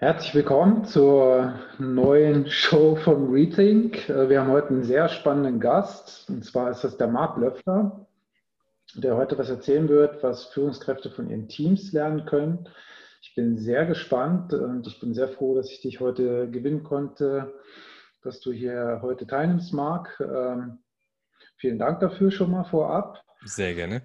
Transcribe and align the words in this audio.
Herzlich 0.00 0.34
willkommen 0.34 0.86
zur 0.86 1.60
neuen 1.78 2.50
Show 2.50 2.96
von 2.96 3.30
Rethink. 3.30 4.08
Äh, 4.08 4.30
wir 4.30 4.40
haben 4.40 4.50
heute 4.50 4.68
einen 4.68 4.82
sehr 4.82 5.10
spannenden 5.10 5.60
Gast, 5.60 6.30
und 6.30 6.42
zwar 6.42 6.70
ist 6.70 6.82
das 6.84 6.96
der 6.96 7.06
Marc 7.06 7.36
Löffler, 7.36 8.06
der 8.94 9.18
heute 9.18 9.36
was 9.36 9.50
erzählen 9.50 9.90
wird, 9.90 10.22
was 10.22 10.46
Führungskräfte 10.54 11.10
von 11.10 11.28
ihren 11.28 11.48
Teams 11.48 11.92
lernen 11.92 12.24
können. 12.24 12.66
Ich 13.20 13.34
bin 13.34 13.58
sehr 13.58 13.84
gespannt 13.84 14.54
und 14.54 14.86
ich 14.86 14.98
bin 15.00 15.12
sehr 15.12 15.28
froh, 15.28 15.54
dass 15.54 15.70
ich 15.70 15.82
dich 15.82 16.00
heute 16.00 16.50
gewinnen 16.50 16.82
konnte, 16.82 17.52
dass 18.22 18.40
du 18.40 18.52
hier 18.52 19.00
heute 19.02 19.26
teilnimmst, 19.26 19.74
Marc. 19.74 20.18
Ähm, 20.18 20.78
vielen 21.58 21.78
Dank 21.78 22.00
dafür 22.00 22.30
schon 22.30 22.52
mal 22.52 22.64
vorab. 22.64 23.22
Sehr 23.44 23.74
gerne. 23.74 24.00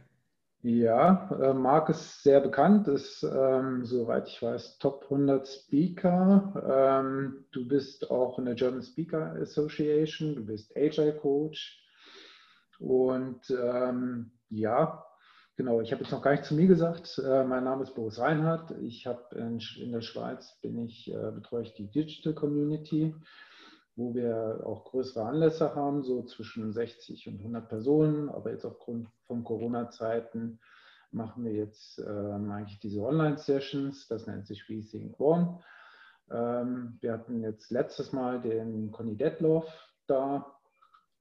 Ja, 0.67 1.29
äh, 1.43 1.53
Marc 1.53 1.89
ist 1.89 2.23
sehr 2.23 2.41
bekannt, 2.41 2.87
ist, 2.87 3.21
ähm, 3.21 3.85
soweit 3.85 4.27
ich 4.27 4.41
weiß, 4.41 4.79
Top 4.79 5.03
100 5.03 5.47
Speaker. 5.47 6.55
Ähm, 6.67 7.45
du 7.51 7.67
bist 7.67 8.09
auch 8.09 8.39
in 8.39 8.45
der 8.45 8.55
German 8.55 8.81
Speaker 8.81 9.35
Association, 9.39 10.33
du 10.33 10.43
bist 10.43 10.75
Agile 10.75 11.13
Coach. 11.17 11.79
Und 12.79 13.47
ähm, 13.51 14.31
ja, 14.49 15.05
genau, 15.55 15.81
ich 15.81 15.91
habe 15.91 16.01
jetzt 16.01 16.11
noch 16.11 16.23
gar 16.23 16.31
nicht 16.31 16.45
zu 16.45 16.55
mir 16.55 16.65
gesagt. 16.65 17.21
Äh, 17.23 17.43
mein 17.43 17.63
Name 17.63 17.83
ist 17.83 17.93
Boris 17.93 18.17
Reinhardt. 18.17 18.71
Ich 18.81 19.05
habe 19.05 19.23
in, 19.35 19.59
in, 19.79 19.91
der 19.91 20.01
Schweiz 20.01 20.59
bin 20.63 20.79
ich, 20.79 21.13
äh, 21.13 21.31
betreue 21.31 21.61
ich 21.61 21.75
die 21.75 21.91
Digital 21.91 22.33
Community 22.33 23.13
wo 23.95 24.13
wir 24.13 24.61
auch 24.65 24.85
größere 24.85 25.25
Anlässe 25.25 25.73
haben, 25.73 26.03
so 26.03 26.23
zwischen 26.23 26.73
60 26.73 27.27
und 27.27 27.39
100 27.39 27.69
Personen. 27.69 28.29
Aber 28.29 28.51
jetzt 28.51 28.65
aufgrund 28.65 29.07
von 29.27 29.43
Corona-Zeiten 29.43 30.59
machen 31.11 31.45
wir 31.45 31.53
jetzt 31.53 31.99
ähm, 31.99 32.51
eigentlich 32.51 32.79
diese 32.79 33.01
Online-Sessions. 33.01 34.07
Das 34.07 34.27
nennt 34.27 34.47
sich 34.47 34.69
Rethink 34.69 35.19
One. 35.19 35.59
Ähm, 36.29 36.97
wir 37.01 37.13
hatten 37.13 37.41
jetzt 37.41 37.71
letztes 37.71 38.11
Mal 38.11 38.41
den 38.41 38.91
Conny 38.91 39.15
Detloff 39.15 39.65
da 40.07 40.45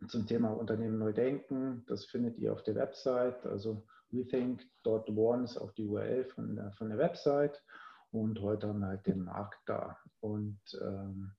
zum 0.09 0.27
Thema 0.27 0.51
Unternehmen 0.51 0.98
neu 0.98 1.13
denken. 1.13 1.85
Das 1.87 2.05
findet 2.07 2.39
ihr 2.39 2.53
auf 2.53 2.63
der 2.65 2.75
Website. 2.75 3.47
Also 3.47 3.85
rethink.one 4.13 5.45
ist 5.45 5.59
auch 5.59 5.70
die 5.73 5.87
URL 5.87 6.25
von 6.25 6.57
der, 6.57 6.73
von 6.73 6.89
der 6.89 6.98
Website. 6.98 7.63
Und 8.11 8.41
heute 8.41 8.69
haben 8.69 8.81
wir 8.81 8.89
halt 8.89 9.07
den 9.07 9.25
Markt 9.25 9.61
da. 9.67 9.98
Und 10.20 10.61
ähm, 10.81 11.33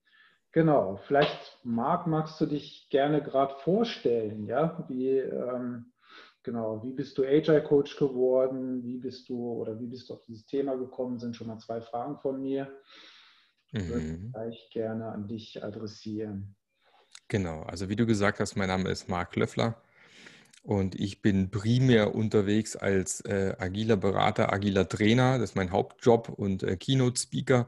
Genau, 0.56 1.02
vielleicht 1.06 1.60
Marc, 1.66 2.08
magst 2.08 2.40
du 2.40 2.46
dich 2.46 2.88
gerne 2.90 3.22
gerade 3.22 3.54
vorstellen, 3.56 4.48
ja? 4.48 4.86
Wie, 4.88 5.10
ähm, 5.10 5.92
genau, 6.44 6.82
wie 6.82 6.94
bist 6.94 7.18
du 7.18 7.26
Agile 7.26 7.62
Coach 7.62 7.98
geworden? 7.98 8.82
Wie 8.82 8.98
bist 8.98 9.28
du 9.28 9.52
oder 9.52 9.78
wie 9.82 9.88
bist 9.88 10.08
du 10.08 10.14
auf 10.14 10.24
dieses 10.24 10.46
Thema 10.46 10.78
gekommen? 10.78 11.20
Sind 11.20 11.36
schon 11.36 11.48
mal 11.48 11.58
zwei 11.58 11.82
Fragen 11.82 12.18
von 12.20 12.42
mir. 12.42 12.72
Mhm. 13.74 13.90
Würde 13.90 14.06
ich 14.06 14.32
gleich 14.32 14.70
gerne 14.72 15.08
an 15.10 15.28
dich 15.28 15.62
adressieren. 15.62 16.56
Genau, 17.28 17.64
also 17.64 17.90
wie 17.90 17.98
du 17.98 18.06
gesagt 18.06 18.40
hast, 18.40 18.56
mein 18.56 18.70
Name 18.70 18.90
ist 18.90 19.10
Marc 19.10 19.36
Löffler 19.36 19.76
und 20.64 20.96
ich 20.96 21.22
bin 21.22 21.52
primär 21.52 22.16
unterwegs 22.16 22.78
als 22.78 23.20
äh, 23.26 23.58
agiler 23.60 23.98
Berater, 23.98 24.54
agiler 24.54 24.88
Trainer. 24.88 25.38
Das 25.38 25.50
ist 25.50 25.56
mein 25.58 25.72
Hauptjob 25.72 26.30
und 26.30 26.64
äh, 26.64 26.78
Keynote-Speaker 26.78 27.68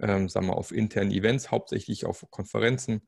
ähm, 0.00 0.28
sagen 0.28 0.46
wir, 0.46 0.56
auf 0.56 0.72
internen 0.72 1.10
Events, 1.10 1.50
hauptsächlich 1.50 2.06
auf 2.06 2.26
Konferenzen. 2.30 3.02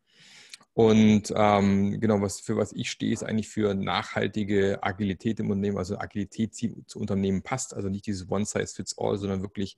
Und 0.74 1.32
ähm, 1.34 2.00
genau, 2.00 2.20
was, 2.20 2.40
für 2.40 2.56
was 2.56 2.72
ich 2.72 2.90
stehe, 2.90 3.12
ist 3.12 3.24
eigentlich 3.24 3.48
für 3.48 3.74
nachhaltige 3.74 4.82
Agilität 4.82 5.40
im 5.40 5.50
Unternehmen, 5.50 5.78
also 5.78 5.98
Agilität 5.98 6.54
zu 6.54 6.98
Unternehmen 6.98 7.42
passt, 7.42 7.74
also 7.74 7.88
nicht 7.88 8.06
dieses 8.06 8.30
One-Size-Fits-All, 8.30 9.18
sondern 9.18 9.42
wirklich 9.42 9.76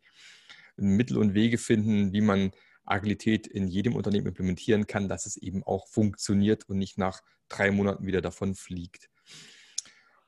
Mittel 0.76 1.16
und 1.16 1.34
Wege 1.34 1.58
finden, 1.58 2.12
wie 2.12 2.20
man 2.20 2.50
Agilität 2.84 3.46
in 3.46 3.68
jedem 3.68 3.94
Unternehmen 3.94 4.26
implementieren 4.26 4.86
kann, 4.86 5.08
dass 5.08 5.26
es 5.26 5.36
eben 5.36 5.62
auch 5.62 5.88
funktioniert 5.88 6.68
und 6.68 6.78
nicht 6.78 6.98
nach 6.98 7.22
drei 7.48 7.70
Monaten 7.70 8.06
wieder 8.06 8.20
davon 8.20 8.54
fliegt. 8.54 9.08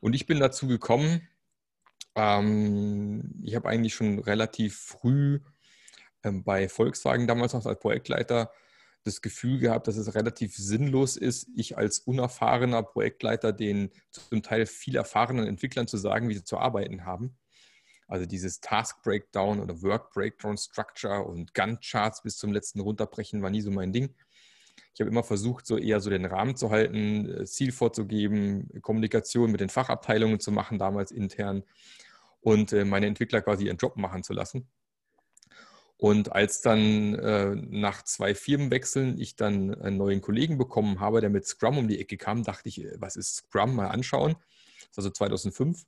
Und 0.00 0.14
ich 0.14 0.26
bin 0.26 0.40
dazu 0.40 0.66
gekommen, 0.66 1.28
ähm, 2.14 3.40
ich 3.42 3.54
habe 3.54 3.68
eigentlich 3.68 3.94
schon 3.94 4.18
relativ 4.18 4.76
früh 4.76 5.40
bei 6.22 6.68
Volkswagen 6.68 7.26
damals 7.26 7.52
noch 7.52 7.66
als 7.66 7.80
Projektleiter 7.80 8.52
das 9.04 9.20
Gefühl 9.20 9.58
gehabt, 9.58 9.88
dass 9.88 9.96
es 9.96 10.14
relativ 10.14 10.56
sinnlos 10.56 11.16
ist, 11.16 11.48
ich 11.56 11.76
als 11.76 11.98
unerfahrener 11.98 12.82
Projektleiter 12.82 13.52
den 13.52 13.90
zum 14.10 14.42
Teil 14.42 14.66
viel 14.66 14.96
erfahrenen 14.96 15.46
Entwicklern 15.46 15.88
zu 15.88 15.96
sagen, 15.96 16.28
wie 16.28 16.34
sie 16.34 16.44
zu 16.44 16.58
arbeiten 16.58 17.04
haben. 17.04 17.36
Also 18.06 18.26
dieses 18.26 18.60
Task 18.60 19.02
Breakdown 19.02 19.60
oder 19.60 19.80
Work 19.82 20.12
Breakdown 20.12 20.56
Structure 20.56 21.24
und 21.24 21.54
Gantt-Charts 21.54 22.22
bis 22.22 22.36
zum 22.36 22.52
letzten 22.52 22.80
runterbrechen 22.80 23.42
war 23.42 23.50
nie 23.50 23.62
so 23.62 23.70
mein 23.70 23.92
Ding. 23.92 24.14
Ich 24.94 25.00
habe 25.00 25.10
immer 25.10 25.22
versucht, 25.22 25.66
so 25.66 25.78
eher 25.78 26.00
so 26.00 26.10
den 26.10 26.26
Rahmen 26.26 26.56
zu 26.56 26.70
halten, 26.70 27.28
äh, 27.28 27.44
Ziel 27.44 27.72
vorzugeben, 27.72 28.68
Kommunikation 28.82 29.50
mit 29.50 29.60
den 29.60 29.70
Fachabteilungen 29.70 30.40
zu 30.40 30.52
machen, 30.52 30.78
damals 30.78 31.10
intern 31.10 31.62
und 32.40 32.72
äh, 32.72 32.84
meine 32.84 33.06
Entwickler 33.06 33.40
quasi 33.40 33.66
ihren 33.66 33.78
Job 33.78 33.96
machen 33.96 34.22
zu 34.22 34.32
lassen. 34.32 34.68
Und 36.02 36.32
als 36.32 36.60
dann 36.60 37.14
äh, 37.14 37.54
nach 37.54 38.02
zwei 38.02 38.34
Firmenwechseln 38.34 39.20
ich 39.20 39.36
dann 39.36 39.72
einen 39.72 39.98
neuen 39.98 40.20
Kollegen 40.20 40.58
bekommen 40.58 40.98
habe, 40.98 41.20
der 41.20 41.30
mit 41.30 41.46
Scrum 41.46 41.78
um 41.78 41.86
die 41.86 42.00
Ecke 42.00 42.16
kam, 42.16 42.42
dachte 42.42 42.68
ich, 42.68 42.82
äh, 42.82 42.96
was 42.98 43.14
ist 43.14 43.36
Scrum? 43.36 43.76
Mal 43.76 43.86
anschauen. 43.86 44.34
Das 44.88 44.96
war 44.96 45.04
so 45.04 45.10
2005. 45.10 45.84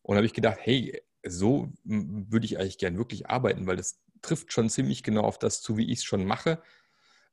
Und 0.00 0.16
habe 0.16 0.24
ich 0.24 0.32
gedacht, 0.32 0.56
hey, 0.62 0.98
so 1.26 1.70
würde 1.84 2.46
ich 2.46 2.58
eigentlich 2.58 2.78
gern 2.78 2.96
wirklich 2.96 3.28
arbeiten, 3.28 3.66
weil 3.66 3.76
das 3.76 4.00
trifft 4.22 4.50
schon 4.50 4.70
ziemlich 4.70 5.02
genau 5.02 5.24
auf 5.24 5.38
das 5.38 5.60
zu, 5.60 5.76
wie 5.76 5.92
ich 5.92 5.98
es 5.98 6.04
schon 6.04 6.24
mache. 6.24 6.62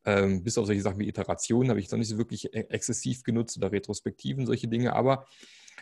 Ähm, 0.03 0.43
bis 0.43 0.57
auf 0.57 0.65
solche 0.65 0.81
Sachen 0.81 0.99
wie 0.99 1.07
Iterationen 1.07 1.69
habe 1.69 1.79
ich 1.79 1.89
noch 1.91 1.97
nicht 1.97 2.09
so 2.09 2.17
wirklich 2.17 2.53
e-, 2.53 2.67
exzessiv 2.67 3.23
genutzt 3.23 3.55
oder 3.55 3.71
Retrospektiven, 3.71 4.45
solche 4.45 4.67
Dinge. 4.67 4.97
Aber 4.97 5.27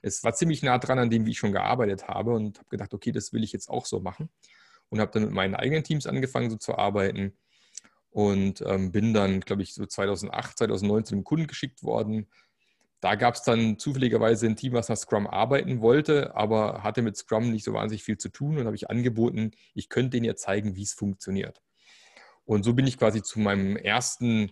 es 0.04 0.24
war 0.24 0.36
ziemlich 0.36 0.62
nah 0.62 0.78
dran 0.78 1.00
an 1.00 1.10
dem, 1.10 1.26
wie 1.26 1.32
ich 1.32 1.40
schon 1.40 1.54
gearbeitet 1.54 2.08
habe 2.08 2.36
und 2.36 2.60
habe 2.60 2.70
gedacht, 2.70 2.94
okay, 2.94 3.12
das 3.12 3.34
will 3.34 3.44
ich 3.44 3.52
jetzt 3.52 3.68
auch 3.68 3.88
so 3.88 4.00
machen 4.00 4.30
und 4.90 5.00
habe 5.00 5.12
dann 5.12 5.24
mit 5.24 5.32
meinen 5.32 5.56
eigenen 5.56 5.84
Teams 5.84 6.08
angefangen, 6.08 6.50
so 6.50 6.58
zu 6.58 6.78
arbeiten 6.78 7.34
und 8.12 8.64
ähm, 8.66 8.92
bin 8.92 9.14
dann, 9.14 9.40
glaube 9.42 9.62
ich, 9.62 9.74
so 9.74 9.86
2008, 9.86 10.58
2009 10.58 11.06
zu 11.06 11.22
Kunden 11.22 11.48
geschickt 11.48 11.84
worden. 11.84 12.28
Da 13.02 13.16
gab 13.16 13.36
es 13.36 13.44
dann 13.44 13.80
zufälligerweise 13.80 14.48
ein 14.48 14.56
Team, 14.56 14.74
was 14.74 14.90
nach 14.90 14.98
Scrum 14.98 15.26
arbeiten 15.26 15.80
wollte, 15.82 16.36
aber 16.36 16.84
hatte 16.84 17.02
mit 17.02 17.16
Scrum 17.16 17.52
nicht 17.52 17.64
so 17.64 17.74
wahnsinnig 17.74 18.04
viel 18.04 18.18
zu 18.18 18.30
tun 18.30 18.58
und 18.58 18.66
habe 18.66 18.76
ich 18.76 18.90
angeboten, 18.90 19.52
ich 19.74 19.90
könnte 19.90 20.12
denen 20.12 20.26
ja 20.26 20.36
zeigen, 20.36 20.76
wie 20.76 20.84
es 20.84 20.94
funktioniert. 20.94 21.62
Und 22.46 22.64
so 22.64 22.74
bin 22.74 22.88
ich 22.88 22.98
quasi 22.98 23.22
zu 23.22 23.40
meinem 23.40 23.78
ersten, 23.78 24.52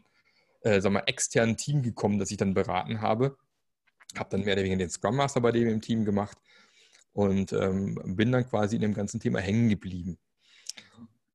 äh, 0.62 0.80
sagen 0.80 0.96
wir, 0.96 1.08
externen 1.08 1.58
Team 1.58 1.82
gekommen, 1.82 2.20
das 2.20 2.32
ich 2.32 2.38
dann 2.38 2.54
beraten 2.54 3.02
habe. 3.02 3.38
Habe 4.18 4.30
dann 4.30 4.46
mehr 4.46 4.54
oder 4.54 4.64
weniger 4.64 4.78
den 4.78 4.90
Scrum 4.92 5.16
Master 5.16 5.42
bei 5.42 5.52
dem 5.52 5.68
im 5.68 5.82
Team 5.82 6.06
gemacht 6.06 6.38
und 7.12 7.52
ähm, 7.52 8.00
bin 8.16 8.32
dann 8.32 8.48
quasi 8.48 8.76
in 8.76 8.82
dem 8.82 8.94
ganzen 8.94 9.20
Thema 9.20 9.40
hängen 9.40 9.68
geblieben 9.68 10.18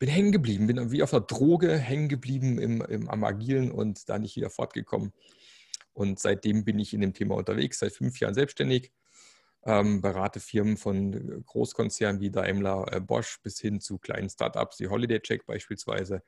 bin 0.03 0.09
hängen 0.09 0.33
geblieben, 0.33 0.67
bin 0.67 0.91
wie 0.91 1.05
auf 1.05 1.15
einer 1.15 1.25
Droge 1.25 1.79
hängen 1.79 2.09
geblieben 2.09 2.59
im, 2.59 2.83
im, 2.83 3.09
am 3.09 3.23
Agilen 3.23 3.71
und 3.71 4.09
da 4.09 4.19
nicht 4.19 4.35
wieder 4.35 4.51
fortgekommen. 4.51 5.13
Und 5.93 6.19
seitdem 6.19 6.65
bin 6.65 6.81
ich 6.81 6.93
in 6.93 7.01
dem 7.01 7.15
Thema 7.15 7.37
unterwegs, 7.37 7.79
seit 7.79 7.93
fünf 7.93 8.19
Jahren 8.19 8.35
selbstständig, 8.35 8.91
ähm, 9.65 10.01
berate 10.01 10.41
Firmen 10.41 10.77
von 10.77 11.45
Großkonzernen 11.47 12.21
wie 12.21 12.33
Daimler, 12.33 12.87
äh, 12.91 13.01
Bosch 13.01 13.39
bis 13.45 13.61
hin 13.61 13.81
zu 13.81 13.99
kleinen 13.99 14.29
Startups 14.29 14.81
wie 14.81 14.89
Holiday 14.89 15.21
Check 15.21 15.47
beispielsweise. 15.47 16.25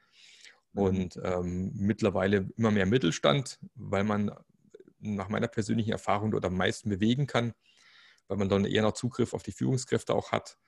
Mhm. 0.73 0.81
Und 0.81 1.21
ähm, 1.25 1.73
mittlerweile 1.75 2.49
immer 2.57 2.71
mehr 2.71 2.87
Mittelstand, 2.87 3.59
weil 3.75 4.05
man 4.05 4.31
nach 5.01 5.29
meiner 5.29 5.49
persönlichen 5.49 5.91
Erfahrung 5.91 6.31
dort 6.31 6.45
am 6.45 6.57
meisten 6.57 6.91
bewegen 6.91 7.27
kann, 7.27 7.55
weil 8.29 8.37
man 8.37 8.49
dann 8.49 8.67
eher 8.67 8.83
noch 8.83 8.93
Zugriff 8.93 9.35
auf 9.35 9.43
die 9.43 9.51
Führungskräfte 9.51 10.15
auch 10.15 10.31
hat 10.31 10.59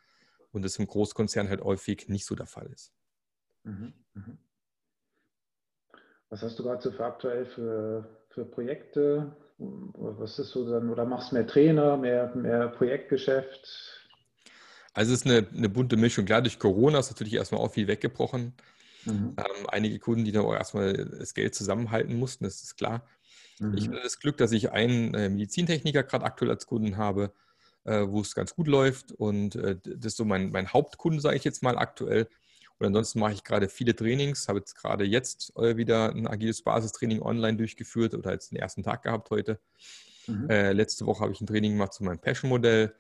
und 0.56 0.64
das 0.64 0.78
im 0.78 0.86
Großkonzern 0.86 1.48
halt 1.48 1.60
häufig 1.60 2.08
nicht 2.08 2.24
so 2.24 2.34
der 2.34 2.46
Fall 2.46 2.66
ist. 2.72 2.92
Mhm, 3.64 3.92
mhm. 4.14 4.38
Was 6.30 6.42
hast 6.42 6.58
du 6.58 6.64
gerade 6.64 6.82
so 6.82 6.90
für 6.90 7.04
aktuell 7.04 7.46
für, 7.46 8.24
für 8.30 8.44
Projekte? 8.44 9.36
Was 9.58 10.38
ist 10.38 10.50
so 10.50 10.68
dann, 10.68 10.90
oder 10.90 11.04
machst 11.04 11.30
du 11.30 11.36
mehr 11.36 11.46
Trainer, 11.46 11.96
mehr, 11.96 12.34
mehr 12.34 12.68
Projektgeschäft? 12.68 14.02
Also 14.92 15.12
es 15.12 15.20
ist 15.20 15.26
eine, 15.26 15.46
eine 15.48 15.68
bunte 15.68 15.96
Mischung. 15.96 16.24
Klar, 16.24 16.42
durch 16.42 16.58
Corona 16.58 16.98
ist 16.98 17.10
natürlich 17.10 17.34
erstmal 17.34 17.60
auch 17.60 17.72
viel 17.72 17.86
weggebrochen. 17.86 18.54
Mhm. 19.04 19.36
Ähm, 19.36 19.66
einige 19.68 19.98
Kunden, 19.98 20.24
die 20.24 20.32
dann 20.32 20.44
auch 20.44 20.54
erstmal 20.54 20.94
das 20.94 21.34
Geld 21.34 21.54
zusammenhalten 21.54 22.18
mussten, 22.18 22.44
das 22.44 22.62
ist 22.62 22.76
klar. 22.76 23.06
Mhm. 23.60 23.76
Ich 23.76 23.88
habe 23.88 24.00
das 24.02 24.18
Glück, 24.18 24.38
dass 24.38 24.52
ich 24.52 24.72
einen 24.72 25.14
äh, 25.14 25.28
Medizintechniker 25.28 26.02
gerade 26.02 26.24
aktuell 26.24 26.50
als 26.50 26.66
Kunden 26.66 26.96
habe, 26.96 27.32
wo 27.86 28.20
es 28.20 28.34
ganz 28.34 28.54
gut 28.54 28.68
läuft. 28.68 29.12
Und 29.12 29.56
äh, 29.56 29.76
das 29.84 30.12
ist 30.12 30.16
so 30.16 30.24
mein, 30.24 30.50
mein 30.50 30.72
Hauptkunde, 30.72 31.20
sage 31.20 31.36
ich 31.36 31.44
jetzt 31.44 31.62
mal 31.62 31.78
aktuell. 31.78 32.28
Und 32.78 32.86
ansonsten 32.86 33.20
mache 33.20 33.32
ich 33.32 33.44
gerade 33.44 33.68
viele 33.68 33.96
Trainings, 33.96 34.48
habe 34.48 34.58
jetzt 34.58 34.74
gerade 34.74 35.04
jetzt 35.04 35.56
äh, 35.56 35.76
wieder 35.76 36.10
ein 36.10 36.26
agiles 36.26 36.62
Basistraining 36.62 37.22
online 37.22 37.56
durchgeführt 37.56 38.14
oder 38.14 38.32
jetzt 38.32 38.52
den 38.52 38.58
ersten 38.58 38.82
Tag 38.82 39.02
gehabt 39.02 39.30
heute. 39.30 39.58
Mhm. 40.26 40.50
Äh, 40.50 40.72
letzte 40.72 41.06
Woche 41.06 41.20
habe 41.20 41.32
ich 41.32 41.40
ein 41.40 41.46
Training 41.46 41.72
gemacht 41.72 41.94
zu 41.94 42.04
meinem 42.04 42.18
Passion-Modell. 42.18 42.92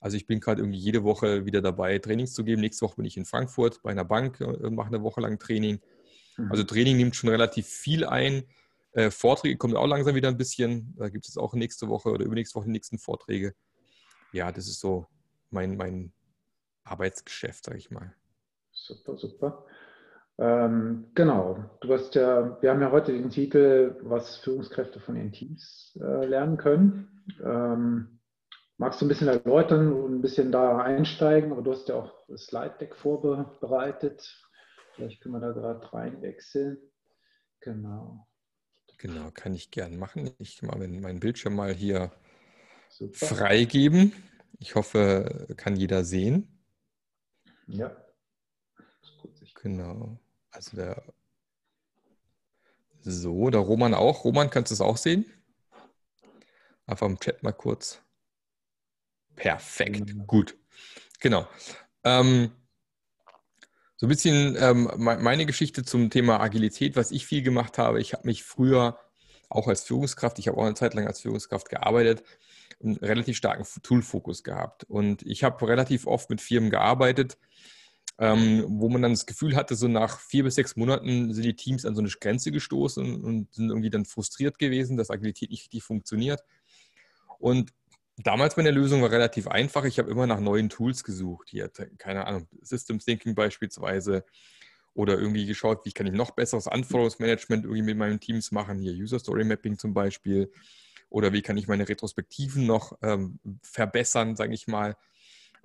Also 0.00 0.16
ich 0.16 0.26
bin 0.26 0.40
gerade 0.40 0.62
irgendwie 0.62 0.78
jede 0.78 1.02
Woche 1.02 1.44
wieder 1.44 1.60
dabei, 1.60 1.98
Trainings 1.98 2.32
zu 2.32 2.44
geben. 2.44 2.60
Nächste 2.60 2.86
Woche 2.86 2.96
bin 2.96 3.04
ich 3.04 3.16
in 3.16 3.24
Frankfurt 3.24 3.82
bei 3.82 3.90
einer 3.90 4.04
Bank, 4.04 4.40
äh, 4.40 4.70
mache 4.70 4.88
eine 4.88 5.02
Woche 5.02 5.20
lang 5.20 5.38
Training. 5.38 5.80
Mhm. 6.36 6.50
Also 6.50 6.64
Training 6.64 6.96
nimmt 6.96 7.16
schon 7.16 7.28
relativ 7.28 7.66
viel 7.66 8.06
ein. 8.06 8.44
Äh, 8.92 9.10
Vorträge 9.10 9.58
kommen 9.58 9.76
auch 9.76 9.86
langsam 9.86 10.14
wieder 10.14 10.28
ein 10.28 10.38
bisschen. 10.38 10.94
Da 10.96 11.10
gibt 11.10 11.28
es 11.28 11.36
auch 11.36 11.52
nächste 11.52 11.88
Woche 11.88 12.10
oder 12.10 12.24
übernächste 12.24 12.54
Woche 12.54 12.66
die 12.66 12.72
nächsten 12.72 12.98
Vorträge. 12.98 13.54
Ja, 14.32 14.52
das 14.52 14.66
ist 14.68 14.80
so 14.80 15.06
mein, 15.50 15.76
mein 15.76 16.12
Arbeitsgeschäft, 16.84 17.64
sage 17.64 17.78
ich 17.78 17.90
mal. 17.90 18.14
Super, 18.72 19.16
super. 19.16 19.66
Ähm, 20.38 21.10
genau, 21.14 21.64
du 21.80 21.92
hast 21.92 22.14
ja, 22.14 22.60
wir 22.62 22.70
haben 22.70 22.80
ja 22.80 22.92
heute 22.92 23.12
den 23.12 23.30
Titel, 23.30 23.96
was 24.02 24.36
Führungskräfte 24.36 25.00
von 25.00 25.16
ihren 25.16 25.32
Teams 25.32 25.98
äh, 26.00 26.26
lernen 26.26 26.56
können. 26.56 27.24
Ähm, 27.42 28.20
magst 28.76 29.00
du 29.00 29.06
ein 29.06 29.08
bisschen 29.08 29.28
erläutern 29.28 29.92
und 29.92 30.14
ein 30.14 30.22
bisschen 30.22 30.52
da 30.52 30.78
einsteigen? 30.78 31.50
Aber 31.50 31.62
du 31.62 31.72
hast 31.72 31.88
ja 31.88 31.96
auch 31.96 32.12
das 32.28 32.46
Slide 32.46 32.76
Deck 32.80 32.94
vorbereitet. 32.94 34.48
Vielleicht 34.94 35.20
können 35.20 35.34
wir 35.34 35.40
da 35.40 35.52
gerade 35.52 35.92
reinwechseln. 35.92 36.78
Genau. 37.60 38.26
Genau, 38.98 39.30
kann 39.32 39.54
ich 39.54 39.70
gern 39.70 39.96
machen. 39.96 40.30
Ich 40.38 40.62
mal 40.62 40.76
meinen 40.76 41.20
Bildschirm 41.20 41.54
mal 41.56 41.72
hier 41.72 42.12
Super. 42.98 43.26
freigeben. 43.26 44.12
Ich 44.58 44.74
hoffe, 44.74 45.46
kann 45.56 45.76
jeder 45.76 46.04
sehen. 46.04 46.48
Ja. 47.68 47.96
Genau. 49.62 50.18
Also 50.50 50.76
der 50.76 51.02
so, 53.02 53.50
der 53.50 53.60
Roman 53.60 53.94
auch. 53.94 54.24
Roman, 54.24 54.50
kannst 54.50 54.70
du 54.70 54.74
es 54.74 54.80
auch 54.80 54.96
sehen? 54.96 55.24
Einfach 56.86 57.06
im 57.06 57.20
Chat 57.20 57.42
mal 57.42 57.52
kurz. 57.52 58.00
Perfekt, 59.36 60.14
gut. 60.26 60.56
Genau. 61.20 61.46
Ähm, 62.02 62.50
so 63.96 64.06
ein 64.06 64.08
bisschen 64.08 64.56
ähm, 64.58 64.90
meine 64.96 65.46
Geschichte 65.46 65.84
zum 65.84 66.10
Thema 66.10 66.40
Agilität, 66.40 66.96
was 66.96 67.10
ich 67.10 67.26
viel 67.26 67.42
gemacht 67.42 67.78
habe. 67.78 68.00
Ich 68.00 68.12
habe 68.12 68.26
mich 68.26 68.42
früher 68.42 68.98
auch 69.48 69.68
als 69.68 69.84
Führungskraft, 69.84 70.38
ich 70.38 70.48
habe 70.48 70.58
auch 70.58 70.64
eine 70.64 70.74
Zeit 70.74 70.94
lang 70.94 71.06
als 71.06 71.20
Führungskraft 71.20 71.68
gearbeitet, 71.68 72.22
einen 72.82 72.96
relativ 72.96 73.36
starken 73.36 73.66
Tool-Fokus 73.82 74.44
gehabt. 74.44 74.84
Und 74.84 75.22
ich 75.22 75.44
habe 75.44 75.66
relativ 75.66 76.06
oft 76.06 76.30
mit 76.30 76.40
Firmen 76.40 76.70
gearbeitet, 76.70 77.38
ähm, 78.18 78.64
wo 78.68 78.88
man 78.88 79.02
dann 79.02 79.12
das 79.12 79.26
Gefühl 79.26 79.56
hatte, 79.56 79.76
so 79.76 79.88
nach 79.88 80.20
vier 80.20 80.44
bis 80.44 80.56
sechs 80.56 80.76
Monaten 80.76 81.32
sind 81.32 81.44
die 81.44 81.56
Teams 81.56 81.84
an 81.84 81.94
so 81.94 82.00
eine 82.00 82.10
Grenze 82.10 82.50
gestoßen 82.50 83.22
und 83.22 83.52
sind 83.54 83.68
irgendwie 83.68 83.90
dann 83.90 84.04
frustriert 84.04 84.58
gewesen, 84.58 84.96
dass 84.96 85.10
Agilität 85.10 85.50
nicht 85.50 85.62
richtig 85.62 85.84
funktioniert. 85.84 86.42
Und 87.38 87.72
damals 88.16 88.56
meine 88.56 88.72
Lösung 88.72 89.02
war 89.02 89.10
relativ 89.10 89.46
einfach. 89.46 89.84
Ich 89.84 89.98
habe 89.98 90.10
immer 90.10 90.26
nach 90.26 90.40
neuen 90.40 90.68
Tools 90.68 91.04
gesucht. 91.04 91.48
Hier, 91.50 91.70
keine 91.98 92.26
Ahnung, 92.26 92.48
System 92.62 92.98
Thinking 92.98 93.34
beispielsweise 93.34 94.24
oder 94.94 95.16
irgendwie 95.16 95.46
geschaut, 95.46 95.84
wie 95.84 95.92
kann 95.92 96.08
ich 96.08 96.12
noch 96.12 96.32
besseres 96.32 96.66
Anforderungsmanagement 96.66 97.64
irgendwie 97.64 97.82
mit 97.82 97.96
meinen 97.96 98.18
Teams 98.18 98.50
machen. 98.50 98.80
Hier 98.80 98.92
User 98.92 99.20
Story 99.20 99.44
Mapping 99.44 99.78
zum 99.78 99.94
Beispiel. 99.94 100.50
Oder 101.10 101.32
wie 101.32 101.42
kann 101.42 101.56
ich 101.56 101.68
meine 101.68 101.88
Retrospektiven 101.88 102.66
noch 102.66 102.98
ähm, 103.02 103.40
verbessern, 103.62 104.36
sage 104.36 104.54
ich 104.54 104.66
mal. 104.66 104.96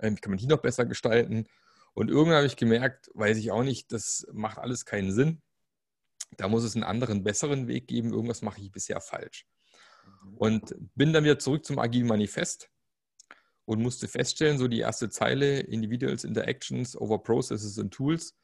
Ähm, 0.00 0.16
wie 0.16 0.20
kann 0.20 0.30
man 0.30 0.38
die 0.38 0.46
noch 0.46 0.62
besser 0.62 0.86
gestalten? 0.86 1.46
Und 1.94 2.08
irgendwann 2.08 2.36
habe 2.36 2.46
ich 2.46 2.56
gemerkt, 2.56 3.10
weiß 3.14 3.38
ich 3.38 3.50
auch 3.52 3.62
nicht, 3.62 3.92
das 3.92 4.26
macht 4.32 4.58
alles 4.58 4.84
keinen 4.84 5.12
Sinn. 5.12 5.42
Da 6.36 6.48
muss 6.48 6.64
es 6.64 6.74
einen 6.74 6.84
anderen, 6.84 7.22
besseren 7.22 7.68
Weg 7.68 7.86
geben. 7.86 8.12
Irgendwas 8.12 8.42
mache 8.42 8.60
ich 8.60 8.72
bisher 8.72 9.00
falsch. 9.00 9.46
Mhm. 10.24 10.36
Und 10.36 10.74
bin 10.94 11.12
dann 11.12 11.24
wieder 11.24 11.38
zurück 11.38 11.64
zum 11.64 11.78
Agilen 11.78 12.08
Manifest 12.08 12.70
und 13.66 13.80
musste 13.80 14.08
feststellen, 14.08 14.58
so 14.58 14.68
die 14.68 14.80
erste 14.80 15.08
Zeile, 15.08 15.60
Individuals 15.60 16.24
Interactions 16.24 16.96
over 16.96 17.22
Processes 17.22 17.78
and 17.78 17.92
Tools, 17.92 18.34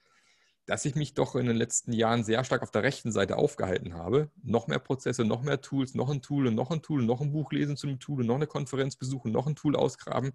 dass 0.66 0.84
ich 0.84 0.94
mich 0.94 1.14
doch 1.14 1.34
in 1.34 1.46
den 1.46 1.56
letzten 1.56 1.92
Jahren 1.92 2.22
sehr 2.22 2.44
stark 2.44 2.62
auf 2.62 2.70
der 2.70 2.82
rechten 2.82 3.12
Seite 3.12 3.36
aufgehalten 3.36 3.94
habe. 3.94 4.30
Noch 4.42 4.66
mehr 4.68 4.78
Prozesse, 4.78 5.24
noch 5.24 5.42
mehr 5.42 5.60
Tools, 5.60 5.94
noch 5.94 6.10
ein 6.10 6.22
Tool 6.22 6.46
und 6.46 6.54
noch 6.54 6.70
ein 6.70 6.82
Tool, 6.82 7.02
noch 7.02 7.20
ein 7.20 7.32
Buch 7.32 7.52
lesen 7.52 7.76
zu 7.76 7.88
einem 7.88 7.98
Tool 7.98 8.20
und 8.20 8.26
noch 8.26 8.36
eine 8.36 8.46
Konferenz 8.46 8.96
besuchen, 8.96 9.32
noch 9.32 9.46
ein 9.46 9.56
Tool 9.56 9.74
ausgraben 9.74 10.32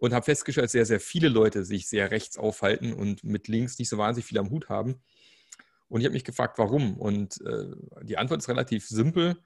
und 0.00 0.14
habe 0.14 0.24
festgestellt, 0.24 0.64
dass 0.64 0.72
sehr, 0.72 0.86
sehr 0.86 0.98
viele 0.98 1.28
Leute 1.28 1.64
sich 1.64 1.86
sehr 1.86 2.10
rechts 2.10 2.38
aufhalten 2.38 2.94
und 2.94 3.22
mit 3.22 3.48
links 3.48 3.78
nicht 3.78 3.90
so 3.90 3.98
wahnsinnig 3.98 4.26
viel 4.26 4.38
am 4.38 4.50
Hut 4.50 4.68
haben. 4.68 5.02
Und 5.88 6.00
ich 6.00 6.06
habe 6.06 6.14
mich 6.14 6.24
gefragt, 6.24 6.58
warum? 6.58 6.96
Und 6.96 7.40
äh, 7.42 7.66
die 8.02 8.16
Antwort 8.16 8.40
ist 8.40 8.48
relativ 8.48 8.88
simpel. 8.88 9.36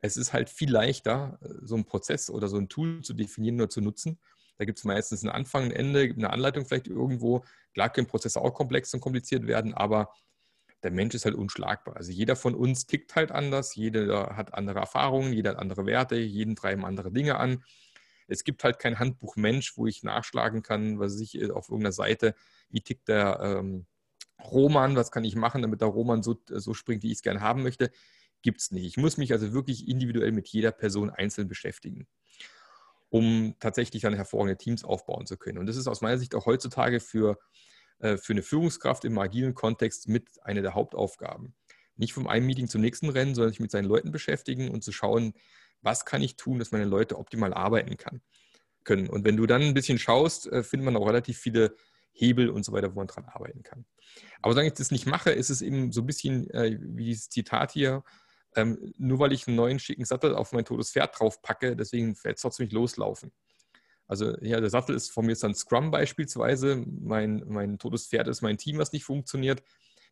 Es 0.00 0.16
ist 0.16 0.32
halt 0.32 0.48
viel 0.48 0.70
leichter, 0.70 1.38
äh, 1.42 1.48
so 1.62 1.74
einen 1.74 1.84
Prozess 1.84 2.30
oder 2.30 2.48
so 2.48 2.56
ein 2.56 2.70
Tool 2.70 3.02
zu 3.02 3.12
definieren 3.12 3.60
oder 3.60 3.68
zu 3.68 3.82
nutzen. 3.82 4.18
Da 4.60 4.66
gibt 4.66 4.78
es 4.78 4.84
meistens 4.84 5.22
einen 5.22 5.32
Anfang, 5.32 5.64
ein 5.64 5.70
Ende, 5.70 6.02
eine 6.02 6.30
Anleitung 6.30 6.66
vielleicht 6.66 6.86
irgendwo. 6.86 7.44
Klar 7.72 7.90
können 7.90 8.06
Prozesse 8.06 8.40
auch 8.40 8.52
komplex 8.52 8.92
und 8.92 9.00
kompliziert 9.00 9.46
werden, 9.46 9.72
aber 9.72 10.12
der 10.82 10.90
Mensch 10.90 11.14
ist 11.14 11.24
halt 11.24 11.34
unschlagbar. 11.34 11.96
Also 11.96 12.12
jeder 12.12 12.36
von 12.36 12.54
uns 12.54 12.86
tickt 12.86 13.16
halt 13.16 13.32
anders, 13.32 13.74
jeder 13.74 14.36
hat 14.36 14.52
andere 14.52 14.80
Erfahrungen, 14.80 15.32
jeder 15.32 15.50
hat 15.50 15.58
andere 15.58 15.86
Werte, 15.86 16.16
jeden 16.16 16.56
treiben 16.56 16.84
andere 16.84 17.10
Dinge 17.10 17.38
an 17.38 17.64
es 18.30 18.44
gibt 18.44 18.64
halt 18.64 18.78
kein 18.78 18.98
Handbuch 18.98 19.36
Mensch, 19.36 19.76
wo 19.76 19.86
ich 19.86 20.02
nachschlagen 20.02 20.62
kann, 20.62 20.98
was 20.98 21.18
ich 21.20 21.34
äh, 21.34 21.50
auf 21.50 21.68
irgendeiner 21.68 21.92
Seite, 21.92 22.34
wie 22.70 22.80
tickt 22.80 23.08
der 23.08 23.40
ähm, 23.42 23.86
Roman, 24.42 24.96
was 24.96 25.10
kann 25.10 25.24
ich 25.24 25.36
machen, 25.36 25.62
damit 25.62 25.80
der 25.80 25.88
Roman 25.88 26.22
so, 26.22 26.40
so 26.46 26.72
springt, 26.72 27.02
wie 27.02 27.08
ich 27.08 27.18
es 27.18 27.22
gerne 27.22 27.40
haben 27.40 27.62
möchte, 27.62 27.90
gibt 28.42 28.60
es 28.60 28.70
nicht. 28.70 28.86
Ich 28.86 28.96
muss 28.96 29.18
mich 29.18 29.32
also 29.32 29.52
wirklich 29.52 29.88
individuell 29.88 30.32
mit 30.32 30.48
jeder 30.48 30.72
Person 30.72 31.10
einzeln 31.10 31.48
beschäftigen, 31.48 32.06
um 33.10 33.54
tatsächlich 33.58 34.02
dann 34.02 34.14
hervorragende 34.14 34.56
Teams 34.56 34.84
aufbauen 34.84 35.26
zu 35.26 35.36
können. 35.36 35.58
Und 35.58 35.66
das 35.66 35.76
ist 35.76 35.88
aus 35.88 36.00
meiner 36.00 36.18
Sicht 36.18 36.34
auch 36.34 36.46
heutzutage 36.46 37.00
für, 37.00 37.38
äh, 37.98 38.16
für 38.16 38.32
eine 38.32 38.42
Führungskraft 38.42 39.04
im 39.04 39.18
agilen 39.18 39.54
Kontext 39.54 40.08
mit 40.08 40.28
einer 40.42 40.62
der 40.62 40.74
Hauptaufgaben. 40.74 41.54
Nicht 41.96 42.14
vom 42.14 42.28
einen 42.28 42.46
Meeting 42.46 42.68
zum 42.68 42.80
nächsten 42.80 43.10
rennen, 43.10 43.34
sondern 43.34 43.50
sich 43.50 43.60
mit 43.60 43.72
seinen 43.72 43.84
Leuten 43.84 44.12
beschäftigen 44.12 44.70
und 44.70 44.82
zu 44.82 44.92
schauen, 44.92 45.34
was 45.82 46.04
kann 46.04 46.22
ich 46.22 46.36
tun, 46.36 46.58
dass 46.58 46.72
meine 46.72 46.84
Leute 46.84 47.18
optimal 47.18 47.52
arbeiten 47.52 47.96
kann, 47.96 48.22
können. 48.84 49.08
Und 49.08 49.24
wenn 49.24 49.36
du 49.36 49.46
dann 49.46 49.62
ein 49.62 49.74
bisschen 49.74 49.98
schaust, 49.98 50.46
äh, 50.46 50.62
findet 50.62 50.86
man 50.86 50.96
auch 50.96 51.06
relativ 51.06 51.38
viele 51.38 51.74
Hebel 52.12 52.48
und 52.48 52.64
so 52.64 52.72
weiter, 52.72 52.94
wo 52.94 52.98
man 52.98 53.06
dran 53.06 53.24
arbeiten 53.24 53.62
kann. 53.62 53.86
Aber 54.42 54.52
solange 54.52 54.68
ich 54.68 54.74
das 54.74 54.90
nicht 54.90 55.06
mache, 55.06 55.30
ist 55.30 55.50
es 55.50 55.62
eben 55.62 55.92
so 55.92 56.02
ein 56.02 56.06
bisschen 56.06 56.48
äh, 56.50 56.78
wie 56.80 57.06
dieses 57.06 57.28
Zitat 57.28 57.72
hier, 57.72 58.04
ähm, 58.56 58.92
nur 58.98 59.18
weil 59.18 59.32
ich 59.32 59.46
einen 59.46 59.56
neuen 59.56 59.78
schicken 59.78 60.04
Sattel 60.04 60.34
auf 60.34 60.52
mein 60.52 60.64
totes 60.64 60.92
Pferd 60.92 61.18
drauf 61.18 61.42
packe, 61.42 61.76
deswegen 61.76 62.14
fällt 62.16 62.36
es 62.36 62.42
trotzdem 62.42 62.64
nicht 62.64 62.72
loslaufen. 62.72 63.32
Also 64.06 64.36
ja, 64.40 64.60
der 64.60 64.70
Sattel 64.70 64.96
ist 64.96 65.12
von 65.12 65.24
mir 65.24 65.32
ist 65.32 65.44
dann 65.44 65.54
Scrum 65.54 65.92
beispielsweise. 65.92 66.84
Mein, 67.00 67.44
mein 67.46 67.78
totes 67.78 68.08
Pferd 68.08 68.26
ist 68.26 68.42
mein 68.42 68.58
Team, 68.58 68.78
was 68.78 68.92
nicht 68.92 69.04
funktioniert. 69.04 69.62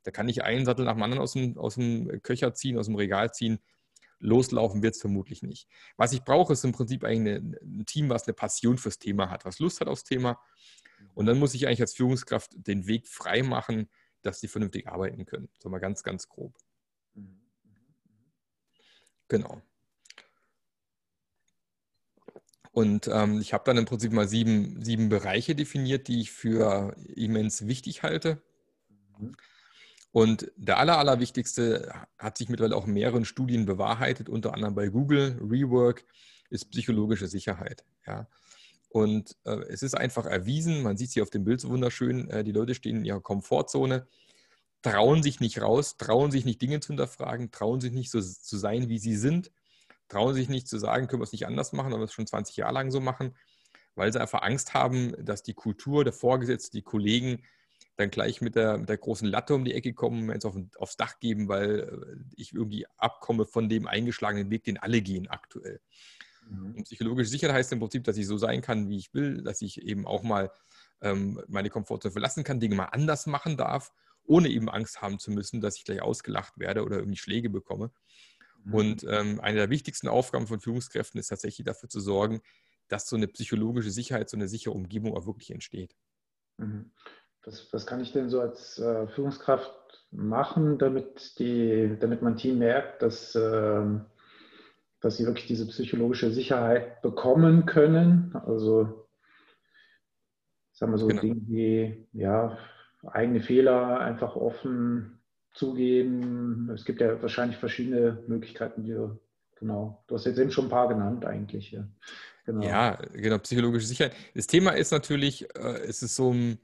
Da 0.05 0.13
kann 0.13 0.29
ich 0.29 0.45
einen 0.45 0.65
Sattel 0.65 0.85
nach 0.85 0.95
dem 0.95 1.03
anderen 1.03 1.21
aus 1.21 1.33
dem, 1.33 1.59
aus 1.59 1.75
dem 1.75 2.23
Köcher 2.23 2.55
ziehen, 2.55 2.79
aus 2.79 2.87
dem 2.87 2.95
Regal 2.95 3.33
ziehen 3.33 3.59
loslaufen 4.21 4.83
wird 4.83 4.95
es 4.95 5.01
vermutlich 5.01 5.43
nicht. 5.43 5.69
Was 5.97 6.13
ich 6.13 6.25
brauche, 6.25 6.53
ist 6.53 6.65
im 6.65 6.73
Prinzip 6.73 7.05
eigentlich 7.05 7.37
ein 7.37 7.87
Team, 7.87 8.09
was 8.09 8.27
eine 8.27 8.35
Passion 8.35 8.79
fürs 8.79 8.99
Thema 8.99 9.31
hat, 9.31 9.45
was 9.45 9.59
Lust 9.59 9.81
hat 9.81 9.89
aufs 9.89 10.05
Thema. 10.05 10.41
Und 11.15 11.27
dann 11.27 11.39
muss 11.39 11.55
ich 11.55 11.67
eigentlich 11.67 11.81
als 11.81 11.95
Führungskraft 11.95 12.51
den 12.55 12.87
Weg 12.87 13.07
frei 13.07 13.43
machen, 13.43 13.89
dass 14.23 14.41
sie 14.41 14.49
vernünftig 14.49 14.89
arbeiten 14.89 15.27
können. 15.27 15.49
So 15.59 15.69
mal 15.69 15.79
ganz, 15.79 16.03
ganz 16.03 16.29
grob. 16.29 16.55
Genau. 19.29 19.63
Und 22.73 23.09
ähm, 23.09 23.41
ich 23.41 23.53
habe 23.53 23.65
dann 23.65 23.77
im 23.77 23.87
Prinzip 23.87 24.13
mal 24.13 24.29
sieben, 24.29 24.83
sieben 24.83 25.09
Bereiche 25.09 25.55
definiert, 25.55 26.07
die 26.07 26.21
ich 26.21 26.31
für 26.31 26.95
immens 27.15 27.67
wichtig 27.67 28.03
halte. 28.03 28.41
Mhm. 29.19 29.35
Und 30.13 30.51
der 30.57 30.79
aller, 30.79 30.99
allerwichtigste 30.99 31.93
hat 32.19 32.39
sich 32.39 32.49
mittlerweile 32.49 32.77
auch 32.77 32.87
in 32.87 32.95
mehreren 32.95 33.25
Studien 33.25 33.67
bewahrheitet, 33.67 34.29
unter 34.29 34.55
anderem 34.55 34.75
bei 34.75 34.89
Google, 34.89 35.39
Rework, 35.41 36.05
ist 36.51 36.71
psychologische 36.71 37.29
Sicherheit. 37.29 37.85
Ja. 38.07 38.29
Und 38.89 39.37
äh, 39.45 39.61
es 39.69 39.83
ist 39.83 39.97
einfach 39.97 40.25
erwiesen, 40.25 40.83
man 40.83 40.97
sieht 40.97 41.11
sie 41.11 41.21
auf 41.21 41.31
dem 41.31 41.45
Bild 41.45 41.61
so 41.61 41.69
wunderschön, 41.69 42.31
äh, 42.31 42.43
die 42.43 42.53
Leute 42.53 42.75
stehen 42.75 42.99
in 42.99 43.05
ihrer 43.05 43.21
Komfortzone, 43.21 44.07
trauen 44.93 45.23
sich 45.23 45.41
nicht 45.41 45.61
raus, 45.61 45.97
trauen 45.97 46.31
sich 46.31 46.45
nicht 46.45 46.61
Dinge 46.63 46.81
zu 46.81 46.89
hinterfragen, 46.89 47.51
trauen 47.51 47.81
sich 47.81 47.93
nicht 47.93 48.11
so 48.11 48.21
zu 48.21 48.57
sein, 48.57 48.89
wie 48.89 48.99
sie 48.99 49.17
sind, 49.17 49.51
trauen 50.09 50.35
sich 50.35 50.49
nicht 50.49 50.69
zu 50.69 50.79
sagen, 50.79 51.07
können 51.07 51.21
wir 51.21 51.25
es 51.25 51.33
nicht 51.33 51.47
anders 51.47 51.73
machen, 51.73 51.93
aber 51.93 52.05
es 52.05 52.13
schon 52.13 52.27
20 52.27 52.57
Jahre 52.57 52.75
lang 52.75 52.91
so 52.91 53.01
machen, 53.01 53.37
weil 53.95 54.13
sie 54.13 54.21
einfach 54.21 54.43
Angst 54.43 54.75
haben, 54.75 55.13
dass 55.25 55.43
die 55.43 55.55
Kultur, 55.55 56.05
der 56.05 56.13
Vorgesetzte, 56.13 56.73
die 56.73 56.83
Kollegen 56.83 57.43
dann 57.97 58.11
gleich 58.11 58.41
mit 58.41 58.55
der, 58.55 58.79
mit 58.79 58.89
der 58.89 58.97
großen 58.97 59.29
Latte 59.29 59.55
um 59.55 59.65
die 59.65 59.75
Ecke 59.75 59.93
kommen, 59.93 60.31
jetzt 60.31 60.45
auf, 60.45 60.57
aufs 60.77 60.97
Dach 60.97 61.19
geben, 61.19 61.49
weil 61.49 61.81
äh, 61.81 62.25
ich 62.37 62.53
irgendwie 62.53 62.87
abkomme 62.97 63.45
von 63.45 63.69
dem 63.69 63.87
eingeschlagenen 63.87 64.51
Weg, 64.51 64.65
den 64.65 64.79
alle 64.79 65.03
gehen 65.03 65.27
aktuell. 65.27 65.81
Mhm. 66.49 66.77
Und 66.77 66.85
psychologische 66.85 67.31
Sicherheit 67.31 67.57
heißt 67.57 67.73
im 67.73 67.81
Prinzip, 67.81 68.05
dass 68.05 68.17
ich 68.17 68.27
so 68.27 68.37
sein 68.37 68.63
kann, 68.63 68.89
wie 68.89 68.99
ich 68.99 69.13
will, 69.15 69.43
dass 69.43 69.63
ich 69.63 69.83
eben 69.83 70.07
auch 70.07 70.23
mal 70.23 70.51
ähm, 71.01 71.41
meine 71.49 71.71
Komfortzone 71.71 72.13
verlassen 72.13 72.45
kann, 72.45 72.61
Dinge 72.61 72.75
mal 72.75 72.87
anders 72.87 73.27
machen 73.27 73.57
darf, 73.57 73.93
ohne 74.25 74.49
eben 74.49 74.69
Angst 74.69 75.01
haben 75.01 75.19
zu 75.19 75.31
müssen, 75.31 75.61
dass 75.61 75.77
ich 75.77 75.85
gleich 75.85 76.03
ausgelacht 76.03 76.59
werde 76.59 76.85
oder 76.85 76.99
irgendwie 76.99 77.19
Schläge 77.19 77.51
bekomme. 77.51 77.91
Mhm. 78.65 78.75
Und 78.75 79.05
ähm, 79.09 79.41
eine 79.41 79.59
der 79.59 79.71
wichtigsten 79.71 80.09
Aufgaben 80.09 80.47
von 80.47 80.61
Führungskräften 80.61 81.19
ist 81.19 81.29
tatsächlich 81.29 81.65
dafür 81.65 81.89
zu 81.89 82.01
sorgen, 82.01 82.43
dass 82.89 83.09
so 83.09 83.17
eine 83.17 83.29
psychologische 83.29 83.91
Sicherheit, 83.91 84.29
so 84.31 84.37
eine 84.37 84.49
sichere 84.49 84.73
Umgebung 84.73 85.17
auch 85.17 85.27
wirklich 85.27 85.51
entsteht. 85.51 85.95
Mhm. 86.59 86.91
Was, 87.45 87.73
was 87.73 87.87
kann 87.87 88.01
ich 88.01 88.13
denn 88.13 88.29
so 88.29 88.41
als 88.41 88.79
äh, 88.79 89.07
Führungskraft 89.09 89.73
machen, 90.11 90.79
damit, 90.79 91.39
die, 91.39 91.97
damit 92.01 92.23
mein 92.23 92.37
Team 92.37 92.59
merkt, 92.59 93.03
dass, 93.03 93.35
äh, 93.35 93.85
dass 95.01 95.17
sie 95.17 95.25
wirklich 95.25 95.47
diese 95.47 95.67
psychologische 95.69 96.31
Sicherheit 96.31 97.01
bekommen 97.03 97.65
können? 97.67 98.35
Also, 98.35 99.08
sagen 100.79 100.93
wir 100.93 100.99
so, 100.99 101.09
genau. 101.09 101.21
Dinge 101.21 101.41
wie 101.49 102.07
ja, 102.13 102.57
eigene 103.07 103.41
Fehler 103.41 104.01
einfach 104.01 104.37
offen 104.37 105.19
zugeben. 105.53 106.71
Es 106.71 106.85
gibt 106.85 107.01
ja 107.01 107.21
wahrscheinlich 107.21 107.59
verschiedene 107.59 108.23
Möglichkeiten, 108.29 108.85
die 108.85 108.93
du, 108.93 109.19
genau, 109.57 110.05
du 110.07 110.15
hast 110.15 110.27
jetzt 110.27 110.39
eben 110.39 110.53
schon 110.53 110.67
ein 110.67 110.71
paar 110.71 110.89
genannt 110.89 111.25
eigentlich. 111.25 111.73
Ja, 111.73 111.89
genau, 112.47 112.65
ja, 112.65 112.95
genau 113.13 113.39
psychologische 113.39 113.87
Sicherheit. 113.87 114.15
Das 114.35 114.47
Thema 114.47 114.71
ist 114.71 114.93
natürlich, 114.93 115.53
äh, 115.57 115.81
es 115.87 116.03
ist 116.03 116.15
so 116.15 116.33
ein 116.33 116.59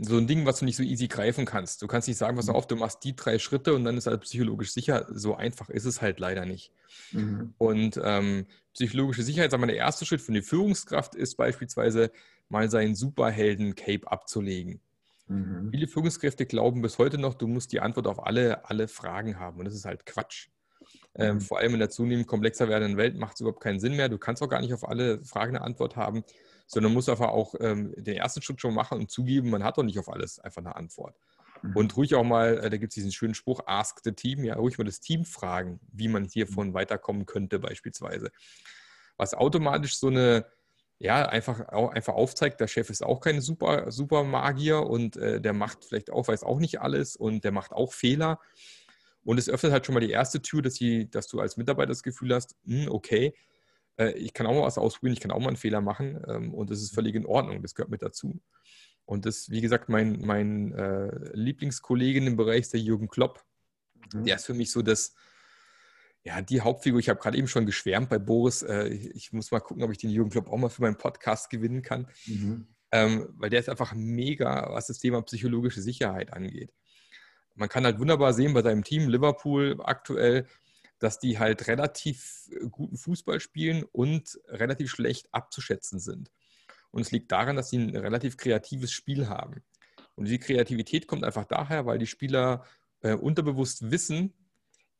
so 0.00 0.16
ein 0.16 0.28
Ding, 0.28 0.46
was 0.46 0.60
du 0.60 0.64
nicht 0.64 0.76
so 0.76 0.84
easy 0.84 1.08
greifen 1.08 1.44
kannst. 1.44 1.82
Du 1.82 1.88
kannst 1.88 2.06
nicht 2.06 2.18
sagen, 2.18 2.36
pass 2.36 2.46
mhm. 2.46 2.54
auf, 2.54 2.68
du 2.68 2.76
machst 2.76 3.02
die 3.02 3.16
drei 3.16 3.40
Schritte 3.40 3.74
und 3.74 3.84
dann 3.84 3.96
ist 3.96 4.06
alles 4.06 4.20
psychologisch 4.20 4.72
sicher. 4.72 5.06
So 5.10 5.34
einfach 5.34 5.68
ist 5.70 5.86
es 5.86 6.00
halt 6.00 6.20
leider 6.20 6.46
nicht. 6.46 6.72
Mhm. 7.10 7.52
Und 7.58 8.00
ähm, 8.04 8.46
psychologische 8.74 9.24
Sicherheit, 9.24 9.50
sagen 9.50 9.64
wir, 9.64 9.66
der 9.66 9.76
erste 9.76 10.06
Schritt 10.06 10.20
für 10.20 10.32
die 10.32 10.42
Führungskraft 10.42 11.16
ist 11.16 11.34
beispielsweise 11.34 12.12
mal 12.48 12.70
seinen 12.70 12.94
Superhelden-Cape 12.94 14.10
abzulegen. 14.10 14.80
Mhm. 15.26 15.70
Viele 15.70 15.88
Führungskräfte 15.88 16.46
glauben 16.46 16.82
bis 16.82 16.98
heute 16.98 17.18
noch, 17.18 17.34
du 17.34 17.46
musst 17.46 17.72
die 17.72 17.80
Antwort 17.80 18.06
auf 18.06 18.24
alle, 18.24 18.68
alle 18.68 18.88
Fragen 18.88 19.38
haben. 19.38 19.58
Und 19.58 19.66
das 19.66 19.74
ist 19.74 19.84
halt 19.84 20.06
Quatsch. 20.06 20.48
Ähm, 21.14 21.36
mhm. 21.36 21.40
vor 21.40 21.58
allem 21.58 21.74
in 21.74 21.80
der 21.80 21.90
zunehmend 21.90 22.26
komplexer 22.26 22.68
werdenden 22.68 22.96
Welt 22.96 23.16
macht 23.16 23.34
es 23.34 23.40
überhaupt 23.40 23.62
keinen 23.62 23.80
Sinn 23.80 23.96
mehr. 23.96 24.08
Du 24.08 24.18
kannst 24.18 24.42
auch 24.42 24.48
gar 24.48 24.60
nicht 24.60 24.72
auf 24.72 24.88
alle 24.88 25.22
Fragen 25.24 25.56
eine 25.56 25.64
Antwort 25.64 25.96
haben 25.96 26.24
sondern 26.68 26.92
muss 26.92 27.08
einfach 27.08 27.28
auch 27.28 27.54
ähm, 27.60 27.94
den 27.96 28.16
ersten 28.16 28.42
Schritt 28.42 28.60
schon 28.60 28.74
machen 28.74 28.98
und 28.98 29.10
zugeben, 29.10 29.50
man 29.50 29.64
hat 29.64 29.78
doch 29.78 29.82
nicht 29.82 29.98
auf 29.98 30.10
alles 30.10 30.38
einfach 30.38 30.62
eine 30.62 30.76
Antwort. 30.76 31.16
Mhm. 31.62 31.74
Und 31.74 31.96
ruhig 31.96 32.14
auch 32.14 32.24
mal, 32.24 32.58
äh, 32.58 32.70
da 32.70 32.76
gibt 32.76 32.92
es 32.92 32.94
diesen 32.94 33.10
schönen 33.10 33.34
Spruch, 33.34 33.62
ask 33.66 34.00
the 34.04 34.12
team, 34.12 34.44
ja, 34.44 34.54
ruhig 34.54 34.76
mal 34.76 34.84
das 34.84 35.00
Team 35.00 35.24
fragen, 35.24 35.80
wie 35.90 36.08
man 36.08 36.24
hiervon 36.24 36.68
mhm. 36.68 36.74
weiterkommen 36.74 37.24
könnte, 37.26 37.58
beispielsweise. 37.58 38.30
Was 39.16 39.34
automatisch 39.34 39.98
so 39.98 40.08
eine, 40.08 40.44
ja, 40.98 41.26
einfach, 41.26 41.68
auch, 41.68 41.90
einfach 41.90 42.14
aufzeigt, 42.14 42.60
der 42.60 42.66
Chef 42.66 42.90
ist 42.90 43.04
auch 43.04 43.20
kein 43.20 43.40
super, 43.40 43.90
super 43.90 44.24
Magier 44.24 44.80
und 44.80 45.16
äh, 45.16 45.40
der 45.40 45.52
macht 45.52 45.84
vielleicht 45.84 46.10
auch, 46.10 46.26
weiß 46.26 46.42
auch 46.42 46.58
nicht 46.58 46.80
alles 46.80 47.14
und 47.14 47.44
der 47.44 47.52
macht 47.52 47.72
auch 47.72 47.92
Fehler. 47.92 48.40
Und 49.22 49.38
es 49.38 49.48
öffnet 49.48 49.72
halt 49.72 49.86
schon 49.86 49.94
mal 49.94 50.00
die 50.00 50.10
erste 50.10 50.42
Tür, 50.42 50.62
dass, 50.62 50.74
die, 50.74 51.08
dass 51.10 51.28
du 51.28 51.40
als 51.40 51.56
Mitarbeiter 51.56 51.88
das 51.88 52.02
Gefühl 52.02 52.34
hast, 52.34 52.56
mh, 52.64 52.84
hm, 52.86 52.92
okay, 52.92 53.34
äh, 53.96 54.12
ich 54.12 54.32
kann 54.32 54.46
auch 54.46 54.54
mal 54.54 54.62
was 54.62 54.78
ausprobieren, 54.78 55.12
ich 55.12 55.20
kann 55.20 55.30
auch 55.30 55.38
mal 55.38 55.48
einen 55.48 55.56
Fehler 55.56 55.80
machen 55.80 56.20
ähm, 56.26 56.54
und 56.54 56.70
das 56.70 56.80
ist 56.80 56.94
völlig 56.94 57.14
in 57.14 57.26
Ordnung, 57.26 57.62
das 57.62 57.74
gehört 57.74 57.90
mit 57.90 58.02
dazu. 58.02 58.40
Und 59.04 59.24
das, 59.24 59.50
wie 59.50 59.60
gesagt, 59.60 59.88
mein, 59.88 60.20
mein 60.20 60.72
äh, 60.72 61.30
Lieblingskollege 61.32 62.18
im 62.26 62.36
Bereich 62.36 62.60
ist 62.60 62.72
der 62.74 62.80
Jürgen 62.80 63.08
Klopp. 63.08 63.44
Mhm. 64.12 64.24
Der 64.24 64.36
ist 64.36 64.46
für 64.46 64.54
mich 64.54 64.70
so 64.70 64.82
das, 64.82 65.14
ja, 66.28 66.42
die 66.42 66.60
Hauptfigur. 66.60 67.00
Ich 67.00 67.08
habe 67.08 67.18
gerade 67.18 67.38
eben 67.38 67.48
schon 67.48 67.64
geschwärmt 67.64 68.10
bei 68.10 68.18
Boris. 68.18 68.62
Äh, 68.62 68.88
ich, 68.88 69.14
ich, 69.14 69.32
muss 69.32 69.50
mal 69.50 69.60
gucken, 69.60 69.82
ob 69.82 69.90
ich 69.90 69.96
den 69.96 70.10
Jürgen 70.10 70.28
Klopp 70.28 70.50
auch 70.50 70.58
mal 70.58 70.68
für 70.68 70.82
meinen 70.82 70.98
Podcast 70.98 71.48
gewinnen 71.48 71.80
kann. 71.80 72.06
Mhm. 72.26 72.66
Ähm, 72.92 73.28
weil 73.38 73.48
der 73.48 73.60
ist 73.60 73.70
einfach 73.70 73.94
mega, 73.94 74.70
was 74.70 74.88
das 74.88 74.98
Thema 74.98 75.22
psychologische 75.22 75.80
Sicherheit 75.80 76.34
angeht. 76.34 76.74
Man 77.54 77.70
kann 77.70 77.84
halt 77.84 77.98
wunderbar 77.98 78.34
sehen 78.34 78.52
bei 78.52 78.62
seinem 78.62 78.84
Team 78.84 79.08
Liverpool 79.08 79.80
aktuell, 79.82 80.46
dass 80.98 81.18
die 81.18 81.38
halt 81.38 81.66
relativ 81.66 82.50
äh, 82.50 82.68
guten 82.68 82.98
Fußball 82.98 83.40
spielen 83.40 83.84
und 83.90 84.38
relativ 84.48 84.90
schlecht 84.90 85.28
abzuschätzen 85.32 85.98
sind. 85.98 86.30
Und 86.90 87.00
es 87.00 87.10
liegt 87.10 87.32
daran, 87.32 87.56
dass 87.56 87.70
sie 87.70 87.78
ein 87.78 87.96
relativ 87.96 88.36
kreatives 88.36 88.92
Spiel 88.92 89.28
haben. 89.28 89.62
Und 90.14 90.28
die 90.28 90.38
Kreativität 90.38 91.06
kommt 91.06 91.24
einfach 91.24 91.46
daher, 91.46 91.86
weil 91.86 91.98
die 91.98 92.06
Spieler 92.06 92.66
äh, 93.00 93.14
unterbewusst 93.14 93.90
wissen, 93.90 94.34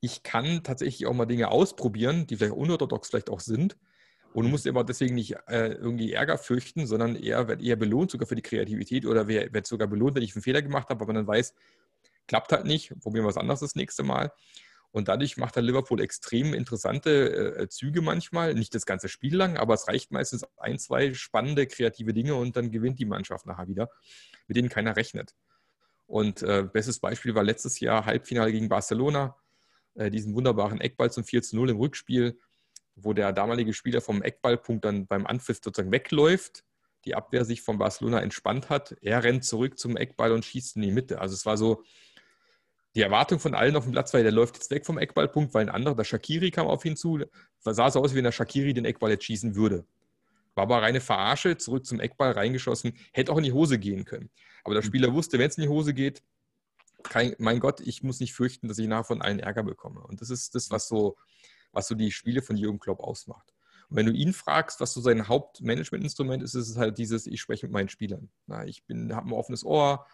ich 0.00 0.22
kann 0.22 0.62
tatsächlich 0.62 1.06
auch 1.06 1.14
mal 1.14 1.26
Dinge 1.26 1.50
ausprobieren, 1.50 2.26
die 2.26 2.36
vielleicht 2.36 2.54
unorthodox 2.54 3.08
vielleicht 3.08 3.30
auch 3.30 3.40
sind. 3.40 3.76
Und 4.32 4.44
du 4.44 4.50
musst 4.50 4.66
immer 4.66 4.84
deswegen 4.84 5.14
nicht 5.14 5.36
äh, 5.48 5.72
irgendwie 5.72 6.12
Ärger 6.12 6.38
fürchten, 6.38 6.86
sondern 6.86 7.16
eher 7.16 7.48
wird 7.48 7.62
eher 7.62 7.76
belohnt 7.76 8.10
sogar 8.10 8.28
für 8.28 8.36
die 8.36 8.42
Kreativität 8.42 9.06
oder 9.06 9.26
wird 9.26 9.66
sogar 9.66 9.88
belohnt, 9.88 10.14
wenn 10.14 10.22
ich 10.22 10.34
einen 10.36 10.42
Fehler 10.42 10.62
gemacht 10.62 10.90
habe, 10.90 11.00
aber 11.00 11.06
man 11.06 11.16
dann 11.16 11.26
weiß, 11.26 11.54
klappt 12.26 12.52
halt 12.52 12.66
nicht, 12.66 12.90
probieren 13.00 13.24
wir 13.24 13.28
was 13.28 13.38
anderes 13.38 13.60
das 13.60 13.74
nächste 13.74 14.02
Mal. 14.02 14.30
Und 14.90 15.08
dadurch 15.08 15.36
macht 15.36 15.56
der 15.56 15.62
Liverpool 15.62 16.00
extrem 16.00 16.54
interessante 16.54 17.56
äh, 17.56 17.68
Züge 17.68 18.00
manchmal. 18.00 18.54
Nicht 18.54 18.74
das 18.74 18.86
ganze 18.86 19.08
Spiel 19.08 19.36
lang, 19.36 19.56
aber 19.56 19.74
es 19.74 19.86
reicht 19.86 20.12
meistens 20.12 20.46
ein, 20.56 20.78
zwei 20.78 21.12
spannende, 21.14 21.66
kreative 21.66 22.14
Dinge 22.14 22.34
und 22.34 22.56
dann 22.56 22.70
gewinnt 22.70 22.98
die 22.98 23.04
Mannschaft 23.04 23.46
nachher 23.46 23.68
wieder, 23.68 23.90
mit 24.46 24.56
denen 24.56 24.68
keiner 24.68 24.96
rechnet. 24.96 25.34
Und 26.06 26.42
äh, 26.42 26.66
bestes 26.70 27.00
Beispiel 27.00 27.34
war 27.34 27.44
letztes 27.44 27.80
Jahr 27.80 28.06
Halbfinale 28.06 28.50
gegen 28.50 28.70
Barcelona, 28.70 29.36
äh, 29.98 30.10
diesen 30.10 30.34
wunderbaren 30.34 30.80
Eckball 30.80 31.10
zum 31.10 31.24
4 31.24 31.42
zu 31.42 31.56
0 31.56 31.70
im 31.70 31.76
Rückspiel, 31.78 32.38
wo 32.94 33.12
der 33.12 33.32
damalige 33.32 33.72
Spieler 33.72 34.00
vom 34.00 34.22
Eckballpunkt 34.22 34.84
dann 34.84 35.06
beim 35.06 35.26
Anpfiff 35.26 35.60
sozusagen 35.62 35.92
wegläuft, 35.92 36.64
die 37.04 37.14
Abwehr 37.14 37.44
sich 37.44 37.62
von 37.62 37.78
Barcelona 37.78 38.20
entspannt 38.20 38.70
hat, 38.70 38.96
er 39.02 39.22
rennt 39.22 39.44
zurück 39.44 39.78
zum 39.78 39.96
Eckball 39.96 40.32
und 40.32 40.44
schießt 40.44 40.76
in 40.76 40.82
die 40.82 40.90
Mitte. 40.90 41.20
Also 41.20 41.34
es 41.34 41.46
war 41.46 41.56
so, 41.56 41.82
die 42.94 43.02
Erwartung 43.02 43.38
von 43.38 43.54
allen 43.54 43.76
auf 43.76 43.84
dem 43.84 43.92
Platz 43.92 44.12
war, 44.14 44.22
der 44.22 44.32
läuft 44.32 44.56
jetzt 44.56 44.70
weg 44.70 44.84
vom 44.84 44.98
Eckballpunkt, 44.98 45.54
weil 45.54 45.62
ein 45.62 45.74
anderer, 45.74 45.94
der 45.94 46.04
Shakiri, 46.04 46.50
kam 46.50 46.66
auf 46.66 46.84
ihn 46.84 46.96
zu. 46.96 47.20
Sah 47.60 47.90
so 47.90 48.00
aus, 48.00 48.12
wie 48.12 48.16
wenn 48.16 48.24
der 48.24 48.32
Shakiri 48.32 48.72
den 48.72 48.84
Eckball 48.84 49.10
jetzt 49.10 49.24
schießen 49.24 49.54
würde. 49.54 49.84
War 50.54 50.62
aber 50.62 50.82
reine 50.82 51.00
Verarsche, 51.00 51.56
zurück 51.56 51.86
zum 51.86 52.00
Eckball 52.00 52.32
reingeschossen, 52.32 52.94
hätte 53.12 53.32
auch 53.32 53.36
in 53.38 53.44
die 53.44 53.52
Hose 53.52 53.78
gehen 53.78 54.04
können. 54.04 54.30
Aber 54.64 54.74
der 54.74 54.82
Spieler 54.82 55.12
wusste, 55.12 55.38
wenn 55.38 55.48
es 55.48 55.56
in 55.56 55.62
die 55.62 55.68
Hose 55.68 55.94
geht, 55.94 56.22
kein, 57.02 57.34
mein 57.38 57.60
Gott, 57.60 57.80
ich 57.80 58.02
muss 58.02 58.20
nicht 58.20 58.34
fürchten, 58.34 58.68
dass 58.68 58.78
ich 58.78 58.88
nachher 58.88 59.04
von 59.04 59.22
allen 59.22 59.40
Ärger 59.40 59.62
bekomme. 59.62 60.00
Und 60.00 60.20
das 60.20 60.30
ist 60.30 60.54
das, 60.54 60.70
was 60.70 60.88
so, 60.88 61.16
was 61.72 61.88
so 61.88 61.94
die 61.94 62.10
Spiele 62.10 62.42
von 62.42 62.56
Jürgen 62.56 62.80
Klopp 62.80 63.00
ausmacht. 63.00 63.54
Und 63.88 63.96
wenn 63.96 64.06
du 64.06 64.12
ihn 64.12 64.32
fragst, 64.32 64.80
was 64.80 64.92
so 64.92 65.00
sein 65.00 65.28
Hauptmanagementinstrument 65.28 66.42
ist, 66.42 66.54
ist 66.54 66.68
es 66.68 66.76
halt 66.76 66.98
dieses, 66.98 67.26
ich 67.26 67.40
spreche 67.40 67.66
mit 67.66 67.72
meinen 67.72 67.88
Spielern. 67.88 68.30
Na, 68.46 68.64
ich 68.66 68.82
habe 68.88 69.28
ein 69.28 69.32
offenes 69.32 69.64
Ohr, 69.64 70.06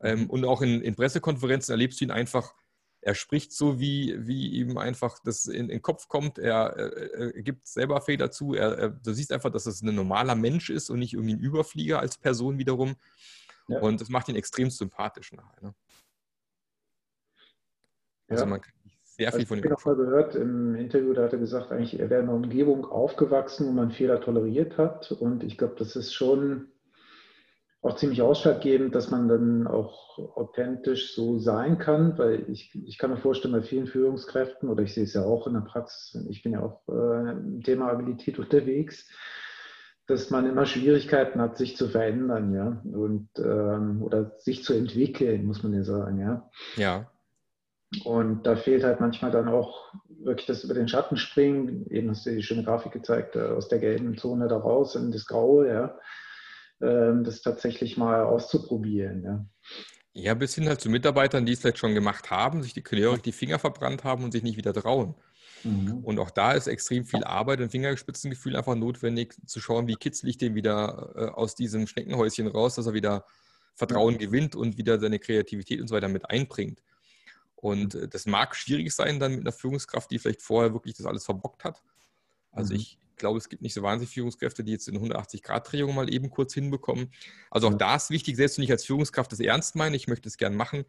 ähm, 0.00 0.30
und 0.30 0.44
auch 0.44 0.62
in, 0.62 0.80
in, 0.80 0.94
Pressekonferenzen 0.94 1.72
erlebst 1.72 2.00
du 2.00 2.04
ihn 2.04 2.10
einfach, 2.10 2.54
er 3.00 3.14
spricht 3.14 3.52
so, 3.52 3.80
wie, 3.80 4.14
wie 4.26 4.48
ihm 4.48 4.76
einfach 4.76 5.18
das 5.24 5.46
in, 5.46 5.62
in 5.62 5.68
den 5.68 5.82
Kopf 5.82 6.08
kommt. 6.08 6.38
Er, 6.38 6.76
er, 6.76 7.34
er 7.34 7.42
gibt 7.42 7.66
selber 7.66 8.00
Fehler 8.00 8.30
zu. 8.30 8.54
Er, 8.54 8.90
du 8.90 9.12
siehst 9.12 9.32
einfach, 9.32 9.50
dass 9.50 9.66
es 9.66 9.82
ein 9.82 9.94
normaler 9.94 10.34
Mensch 10.34 10.70
ist 10.70 10.90
und 10.90 10.98
nicht 10.98 11.14
irgendwie 11.14 11.34
ein 11.34 11.40
Überflieger 11.40 12.00
als 12.00 12.18
Person 12.18 12.58
wiederum. 12.58 12.96
Ja. 13.68 13.80
Und 13.80 14.00
das 14.00 14.08
macht 14.08 14.28
ihn 14.28 14.36
extrem 14.36 14.70
sympathisch 14.70 15.32
nachher. 15.32 15.62
Ne? 15.62 15.74
Also 18.28 18.44
ja. 18.44 18.50
man 18.50 18.60
kann 18.60 18.72
sehr 19.02 19.32
viel 19.32 19.40
also 19.40 19.48
von 19.48 19.58
ihm. 19.58 19.64
Ich 19.64 19.70
habe 19.70 19.80
noch 19.80 19.84
mal 19.86 19.96
gehört 19.96 20.34
im 20.36 20.74
Interview, 20.74 21.12
da 21.12 21.24
hat 21.24 21.32
er 21.32 21.38
gesagt, 21.38 21.72
eigentlich 21.72 21.98
er 21.98 22.10
wäre 22.10 22.22
in 22.22 22.28
einer 22.28 22.36
Umgebung 22.36 22.84
aufgewachsen, 22.84 23.66
wo 23.66 23.72
man 23.72 23.90
Fehler 23.90 24.20
toleriert 24.20 24.78
hat. 24.78 25.10
Und 25.12 25.42
ich 25.42 25.58
glaube, 25.58 25.74
das 25.78 25.96
ist 25.96 26.12
schon 26.12 26.68
auch 27.80 27.96
ziemlich 27.96 28.22
ausschlaggebend, 28.22 28.94
dass 28.94 29.10
man 29.10 29.28
dann 29.28 29.66
auch 29.66 30.18
authentisch 30.36 31.14
so 31.14 31.38
sein 31.38 31.78
kann, 31.78 32.18
weil 32.18 32.50
ich, 32.50 32.74
ich 32.74 32.98
kann 32.98 33.10
mir 33.10 33.18
vorstellen, 33.18 33.54
bei 33.54 33.62
vielen 33.62 33.86
Führungskräften, 33.86 34.68
oder 34.68 34.82
ich 34.82 34.94
sehe 34.94 35.04
es 35.04 35.14
ja 35.14 35.24
auch 35.24 35.46
in 35.46 35.54
der 35.54 35.60
Praxis, 35.60 36.26
ich 36.28 36.42
bin 36.42 36.52
ja 36.52 36.60
auch 36.60 36.82
äh, 36.88 37.30
im 37.30 37.62
Thema 37.62 37.90
Abilität 37.90 38.38
unterwegs, 38.38 39.08
dass 40.06 40.30
man 40.30 40.46
immer 40.46 40.66
Schwierigkeiten 40.66 41.40
hat, 41.40 41.56
sich 41.56 41.76
zu 41.76 41.88
verändern, 41.88 42.52
ja, 42.52 42.82
und 42.84 43.28
ähm, 43.38 44.02
oder 44.02 44.32
sich 44.38 44.64
zu 44.64 44.72
entwickeln, 44.72 45.44
muss 45.44 45.62
man 45.62 45.74
ja 45.74 45.84
sagen, 45.84 46.18
ja. 46.18 46.50
Ja. 46.76 47.10
Und 48.04 48.42
da 48.46 48.56
fehlt 48.56 48.84
halt 48.84 49.00
manchmal 49.00 49.30
dann 49.30 49.48
auch 49.48 49.92
wirklich 50.08 50.46
das 50.46 50.64
über 50.64 50.74
den 50.74 50.88
Schatten 50.88 51.16
springen. 51.16 51.86
Eben 51.90 52.10
hast 52.10 52.26
du 52.26 52.30
die 52.30 52.42
schöne 52.42 52.64
Grafik 52.64 52.92
gezeigt, 52.92 53.36
äh, 53.36 53.40
aus 53.40 53.68
der 53.68 53.78
gelben 53.78 54.18
Zone 54.18 54.48
da 54.48 54.58
raus 54.58 54.94
in 54.94 55.10
das 55.10 55.26
Graue, 55.26 55.68
ja 55.68 55.98
ähm, 56.80 57.24
das 57.24 57.42
tatsächlich 57.42 57.96
mal 57.96 58.22
auszuprobieren. 58.24 59.22
Ja. 59.22 59.46
Ja, 60.14 60.34
bis 60.34 60.54
hin 60.54 60.68
halt 60.68 60.80
zu 60.80 60.90
Mitarbeitern, 60.90 61.46
die 61.46 61.52
es 61.52 61.60
vielleicht 61.60 61.78
schon 61.78 61.94
gemacht 61.94 62.30
haben, 62.30 62.62
sich 62.62 62.74
die 62.74 62.82
Klärung 62.82 63.22
die 63.22 63.32
Finger 63.32 63.58
verbrannt 63.58 64.04
haben 64.04 64.24
und 64.24 64.32
sich 64.32 64.42
nicht 64.42 64.56
wieder 64.56 64.72
trauen. 64.72 65.14
Mhm. 65.62 65.98
Und 66.02 66.18
auch 66.18 66.30
da 66.30 66.52
ist 66.52 66.66
extrem 66.66 67.04
viel 67.04 67.22
Arbeit 67.24 67.60
und 67.60 67.70
Fingerspitzengefühl 67.70 68.56
einfach 68.56 68.74
notwendig, 68.74 69.34
zu 69.46 69.60
schauen, 69.60 69.86
wie 69.86 69.94
kitzle 69.94 70.30
ich 70.30 70.38
den 70.38 70.54
wieder 70.54 71.12
äh, 71.14 71.24
aus 71.26 71.54
diesem 71.54 71.86
Schneckenhäuschen 71.86 72.48
raus, 72.48 72.74
dass 72.74 72.86
er 72.86 72.94
wieder 72.94 73.24
Vertrauen 73.74 74.18
gewinnt 74.18 74.56
und 74.56 74.76
wieder 74.76 74.98
seine 74.98 75.20
Kreativität 75.20 75.80
und 75.80 75.88
so 75.88 75.94
weiter 75.94 76.08
mit 76.08 76.28
einbringt. 76.28 76.80
Und 77.60 77.94
äh, 77.96 78.08
das 78.08 78.26
mag 78.26 78.54
schwierig 78.54 78.92
sein 78.92 79.18
dann 79.18 79.32
mit 79.32 79.40
einer 79.40 79.52
Führungskraft, 79.52 80.10
die 80.10 80.18
vielleicht 80.18 80.42
vorher 80.42 80.72
wirklich 80.72 80.94
das 80.94 81.06
alles 81.06 81.24
verbockt 81.24 81.64
hat. 81.64 81.82
Also 82.52 82.72
mhm. 82.72 82.80
ich 82.80 82.98
glaube, 83.16 83.38
es 83.38 83.48
gibt 83.48 83.62
nicht 83.62 83.74
so 83.74 83.82
wahnsinnig 83.82 84.14
Führungskräfte, 84.14 84.62
die 84.62 84.72
jetzt 84.72 84.88
in 84.88 84.96
180-Grad-Drehung 84.96 85.94
mal 85.94 86.12
eben 86.12 86.30
kurz 86.30 86.54
hinbekommen. 86.54 87.12
Also 87.50 87.68
auch 87.68 87.74
da 87.74 87.96
ist 87.96 88.10
wichtig, 88.10 88.36
selbst 88.36 88.58
wenn 88.58 88.64
ich 88.64 88.70
als 88.70 88.84
Führungskraft 88.84 89.32
das 89.32 89.40
ernst 89.40 89.74
meine, 89.74 89.96
ich 89.96 90.06
möchte 90.06 90.28
es 90.28 90.36
gern 90.36 90.54
machen, 90.54 90.84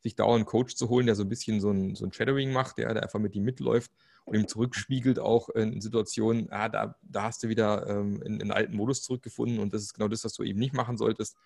sich 0.00 0.14
dauernd 0.14 0.36
einen 0.36 0.46
Coach 0.46 0.74
zu 0.74 0.88
holen, 0.88 1.04
der 1.04 1.16
so 1.16 1.22
ein 1.24 1.28
bisschen 1.28 1.60
so 1.60 1.70
ein, 1.70 1.94
so 1.94 2.06
ein 2.06 2.12
Shadowing 2.12 2.50
macht, 2.50 2.78
der, 2.78 2.92
der 2.94 3.02
einfach 3.02 3.18
mit 3.18 3.34
ihm 3.34 3.42
mitläuft 3.42 3.90
und 4.24 4.36
ihm 4.36 4.48
zurückspiegelt 4.48 5.18
auch 5.18 5.50
in 5.50 5.80
Situationen, 5.82 6.50
ah, 6.50 6.68
da, 6.70 6.96
da 7.02 7.24
hast 7.24 7.42
du 7.42 7.48
wieder 7.48 7.86
ähm, 7.88 8.22
in, 8.22 8.34
in 8.34 8.42
einen 8.42 8.52
alten 8.52 8.76
Modus 8.76 9.02
zurückgefunden 9.02 9.58
und 9.58 9.74
das 9.74 9.82
ist 9.82 9.94
genau 9.94 10.08
das, 10.08 10.24
was 10.24 10.32
du 10.32 10.44
eben 10.44 10.58
nicht 10.58 10.72
machen 10.72 10.96
solltest. 10.96 11.36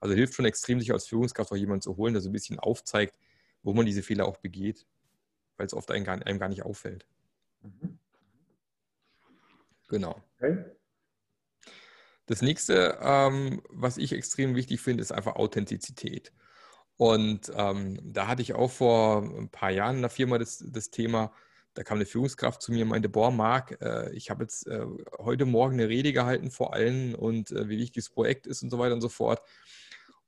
Also 0.00 0.14
hilft 0.14 0.34
schon 0.34 0.46
extrem, 0.46 0.80
sich 0.80 0.92
als 0.92 1.06
Führungskraft 1.06 1.52
auch 1.52 1.56
jemanden 1.56 1.82
zu 1.82 1.96
holen, 1.96 2.14
der 2.14 2.22
so 2.22 2.28
ein 2.28 2.32
bisschen 2.32 2.58
aufzeigt, 2.58 3.14
wo 3.62 3.72
man 3.72 3.86
diese 3.86 4.02
Fehler 4.02 4.26
auch 4.26 4.38
begeht, 4.38 4.86
weil 5.56 5.66
es 5.66 5.74
oft 5.74 5.90
einem 5.90 6.04
gar, 6.04 6.24
einem 6.24 6.38
gar 6.38 6.48
nicht 6.48 6.62
auffällt. 6.62 7.06
Mhm. 7.62 7.98
Genau. 9.88 10.22
Okay. 10.36 10.64
Das 12.26 12.42
nächste, 12.42 12.98
ähm, 13.02 13.60
was 13.70 13.98
ich 13.98 14.12
extrem 14.12 14.54
wichtig 14.54 14.80
finde, 14.80 15.02
ist 15.02 15.10
einfach 15.10 15.34
Authentizität. 15.34 16.32
Und 16.96 17.50
ähm, 17.56 17.98
da 18.04 18.28
hatte 18.28 18.42
ich 18.42 18.54
auch 18.54 18.70
vor 18.70 19.22
ein 19.22 19.48
paar 19.48 19.70
Jahren 19.70 19.96
in 19.96 20.02
der 20.02 20.10
Firma 20.10 20.38
das, 20.38 20.62
das 20.64 20.90
Thema, 20.90 21.32
da 21.74 21.82
kam 21.82 21.96
eine 21.96 22.06
Führungskraft 22.06 22.62
zu 22.62 22.72
mir 22.72 22.84
und 22.84 22.90
meinte, 22.90 23.08
boah, 23.08 23.30
Marc, 23.30 23.80
äh, 23.80 24.12
ich 24.12 24.30
habe 24.30 24.44
jetzt 24.44 24.66
äh, 24.66 24.84
heute 25.18 25.46
Morgen 25.46 25.74
eine 25.74 25.88
Rede 25.88 26.12
gehalten 26.12 26.50
vor 26.50 26.74
allen 26.74 27.14
und 27.14 27.52
äh, 27.52 27.68
wie 27.68 27.78
wichtig 27.78 28.04
das 28.04 28.10
Projekt 28.10 28.46
ist 28.46 28.62
und 28.62 28.70
so 28.70 28.78
weiter 28.78 28.94
und 28.94 29.00
so 29.00 29.08
fort. 29.08 29.40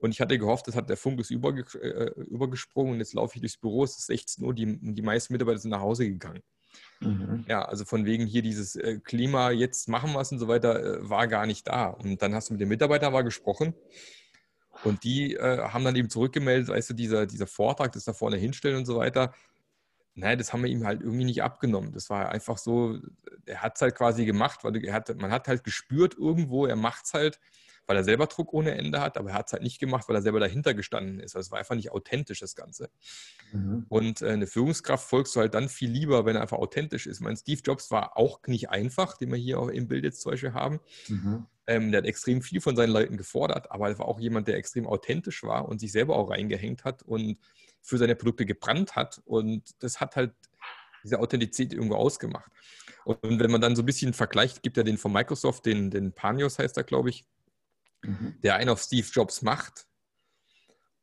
Und 0.02 0.11
ich 0.11 0.21
hatte 0.21 0.37
gehofft, 0.37 0.66
das 0.66 0.75
hat 0.75 0.90
der 0.90 0.97
Funk 0.97 1.21
ist 1.21 1.30
überge 1.30 1.62
äh, 1.78 2.11
übergesprungen 2.23 2.94
und 2.94 2.99
jetzt 2.99 3.14
laufe 3.14 3.37
ich 3.37 3.40
durchs 3.40 3.56
Büro, 3.56 3.85
es 3.85 3.97
ist 3.97 4.06
16 4.06 4.44
Uhr, 4.44 4.52
die, 4.52 4.76
die 4.80 5.00
meisten 5.00 5.32
Mitarbeiter 5.32 5.59
sind 5.59 5.71
nach 5.71 5.80
Hause 5.80 6.09
gegangen. 6.09 6.42
Mhm. 6.99 7.44
Ja, 7.49 7.64
also 7.64 7.85
von 7.85 8.04
wegen 8.04 8.26
hier 8.26 8.42
dieses 8.42 8.75
äh, 8.75 8.99
Klima, 8.99 9.52
jetzt 9.52 9.88
machen 9.88 10.12
wir 10.12 10.21
es 10.21 10.32
und 10.32 10.40
so 10.40 10.49
weiter, 10.49 10.82
äh, 10.82 11.09
war 11.09 11.28
gar 11.28 11.47
nicht 11.47 11.68
da. 11.68 11.87
Und 11.87 12.21
dann 12.21 12.35
hast 12.35 12.49
du 12.49 12.54
mit 12.54 12.61
dem 12.61 12.71
Mitarbeiter 12.71 13.12
mal 13.12 13.23
gesprochen 13.23 13.75
und 14.82 15.04
die 15.04 15.35
äh, 15.35 15.59
haben 15.59 15.85
dann 15.85 15.94
eben 15.94 16.11
zurückgemeldet, 16.11 16.68
weißt 16.68 16.90
du, 16.90 16.94
dieser, 16.94 17.26
dieser 17.26 17.47
Vortrag, 17.47 17.92
das 17.92 18.02
da 18.02 18.12
vorne 18.12 18.38
hinstellen 18.38 18.78
und 18.78 18.87
so 18.87 18.97
weiter. 18.97 19.32
Naja, 20.14 20.35
das 20.35 20.52
haben 20.52 20.64
wir 20.64 20.71
ihm 20.71 20.85
halt 20.85 21.00
irgendwie 21.00 21.26
nicht 21.26 21.44
abgenommen. 21.44 21.92
Das 21.92 22.11
war 22.11 22.28
einfach 22.28 22.59
so, 22.59 22.99
er 23.47 23.62
hat 23.62 23.76
es 23.76 23.82
halt 23.82 23.94
quasi 23.94 24.25
gemacht, 24.25 24.64
weil 24.64 24.85
er 24.85 24.94
hat, 24.94 25.14
man 25.21 25.30
hat 25.30 25.47
halt 25.47 25.62
gespürt 25.62 26.16
irgendwo, 26.18 26.66
er 26.66 26.75
macht 26.75 27.04
es 27.04 27.14
halt 27.14 27.38
weil 27.86 27.96
er 27.96 28.04
selber 28.04 28.26
Druck 28.26 28.52
ohne 28.52 28.72
Ende 28.72 29.00
hat, 29.00 29.18
aber 29.18 29.30
er 29.30 29.36
hat 29.36 29.48
es 29.48 29.52
halt 29.52 29.62
nicht 29.62 29.78
gemacht, 29.78 30.08
weil 30.08 30.16
er 30.16 30.22
selber 30.22 30.40
dahinter 30.40 30.74
gestanden 30.74 31.20
ist. 31.20 31.36
Also 31.36 31.46
es 31.46 31.50
war 31.50 31.58
einfach 31.58 31.74
nicht 31.74 31.90
authentisch, 31.92 32.40
das 32.40 32.54
Ganze. 32.54 32.90
Mhm. 33.52 33.86
Und 33.88 34.22
äh, 34.22 34.30
eine 34.30 34.46
Führungskraft 34.46 35.08
folgst 35.08 35.34
du 35.34 35.40
halt 35.40 35.54
dann 35.54 35.68
viel 35.68 35.90
lieber, 35.90 36.24
wenn 36.24 36.36
er 36.36 36.42
einfach 36.42 36.58
authentisch 36.58 37.06
ist. 37.06 37.18
Ich 37.18 37.22
meine, 37.22 37.36
Steve 37.36 37.60
Jobs 37.64 37.90
war 37.90 38.16
auch 38.16 38.40
nicht 38.46 38.70
einfach, 38.70 39.16
den 39.16 39.30
wir 39.30 39.38
hier 39.38 39.58
auch 39.58 39.68
im 39.68 39.88
Bild 39.88 40.04
jetzt 40.04 40.20
zum 40.20 40.32
Beispiel 40.32 40.54
haben. 40.54 40.80
Mhm. 41.08 41.46
Ähm, 41.66 41.92
der 41.92 41.98
hat 41.98 42.06
extrem 42.06 42.42
viel 42.42 42.60
von 42.60 42.76
seinen 42.76 42.90
Leuten 42.90 43.16
gefordert, 43.16 43.70
aber 43.70 43.88
er 43.88 43.98
war 43.98 44.06
auch 44.06 44.18
jemand, 44.18 44.48
der 44.48 44.56
extrem 44.56 44.86
authentisch 44.86 45.42
war 45.44 45.68
und 45.68 45.78
sich 45.80 45.92
selber 45.92 46.16
auch 46.16 46.30
reingehängt 46.30 46.84
hat 46.84 47.02
und 47.02 47.38
für 47.82 47.98
seine 47.98 48.16
Produkte 48.16 48.46
gebrannt 48.46 48.96
hat. 48.96 49.20
Und 49.24 49.62
das 49.82 50.00
hat 50.00 50.16
halt 50.16 50.32
diese 51.04 51.18
Authentizität 51.18 51.72
irgendwo 51.72 51.96
ausgemacht. 51.96 52.50
Und 53.04 53.40
wenn 53.40 53.50
man 53.50 53.60
dann 53.60 53.74
so 53.74 53.82
ein 53.82 53.86
bisschen 53.86 54.12
vergleicht, 54.12 54.62
gibt 54.62 54.76
ja 54.76 54.82
den 54.82 54.98
von 54.98 55.12
Microsoft, 55.12 55.66
den, 55.66 55.90
den 55.90 56.12
Panios 56.12 56.58
heißt 56.58 56.76
er, 56.76 56.84
glaube 56.84 57.10
ich, 57.10 57.24
mhm. 58.02 58.35
der 58.42 58.56
einen 58.56 58.71
auf 58.71 58.82
Steve 58.82 59.06
Jobs 59.11 59.42
macht 59.42 59.87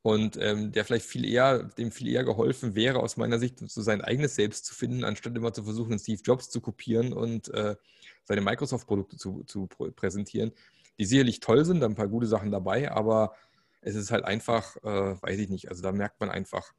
und 0.02 0.36
ähm, 0.38 0.72
der 0.72 0.84
vielleicht 0.84 1.06
viel 1.06 1.24
eher, 1.24 1.64
dem 1.64 1.92
viel 1.92 2.08
eher 2.08 2.24
geholfen 2.24 2.74
wäre, 2.74 3.00
aus 3.00 3.16
meiner 3.16 3.38
Sicht, 3.38 3.58
so 3.58 3.82
sein 3.82 4.00
eigenes 4.00 4.34
Selbst 4.34 4.64
zu 4.64 4.74
finden, 4.74 5.04
anstatt 5.04 5.36
immer 5.36 5.52
zu 5.52 5.64
versuchen, 5.64 5.98
Steve 5.98 6.20
Jobs 6.24 6.48
zu 6.48 6.60
kopieren 6.60 7.12
und 7.12 7.52
äh, 7.52 7.76
seine 8.24 8.40
Microsoft-Produkte 8.40 9.16
zu, 9.16 9.44
zu 9.44 9.66
präsentieren, 9.66 10.52
die 10.98 11.04
sicherlich 11.04 11.40
toll 11.40 11.64
sind, 11.64 11.80
da 11.80 11.86
ein 11.86 11.94
paar 11.94 12.08
gute 12.08 12.26
Sachen 12.26 12.50
dabei, 12.50 12.90
aber 12.90 13.34
es 13.82 13.94
ist 13.94 14.10
halt 14.10 14.24
einfach, 14.24 14.76
äh, 14.76 15.22
weiß 15.22 15.38
ich 15.38 15.48
nicht, 15.48 15.68
also 15.68 15.82
da 15.82 15.92
merkt 15.92 16.20
man 16.20 16.30
einfach, 16.30 16.72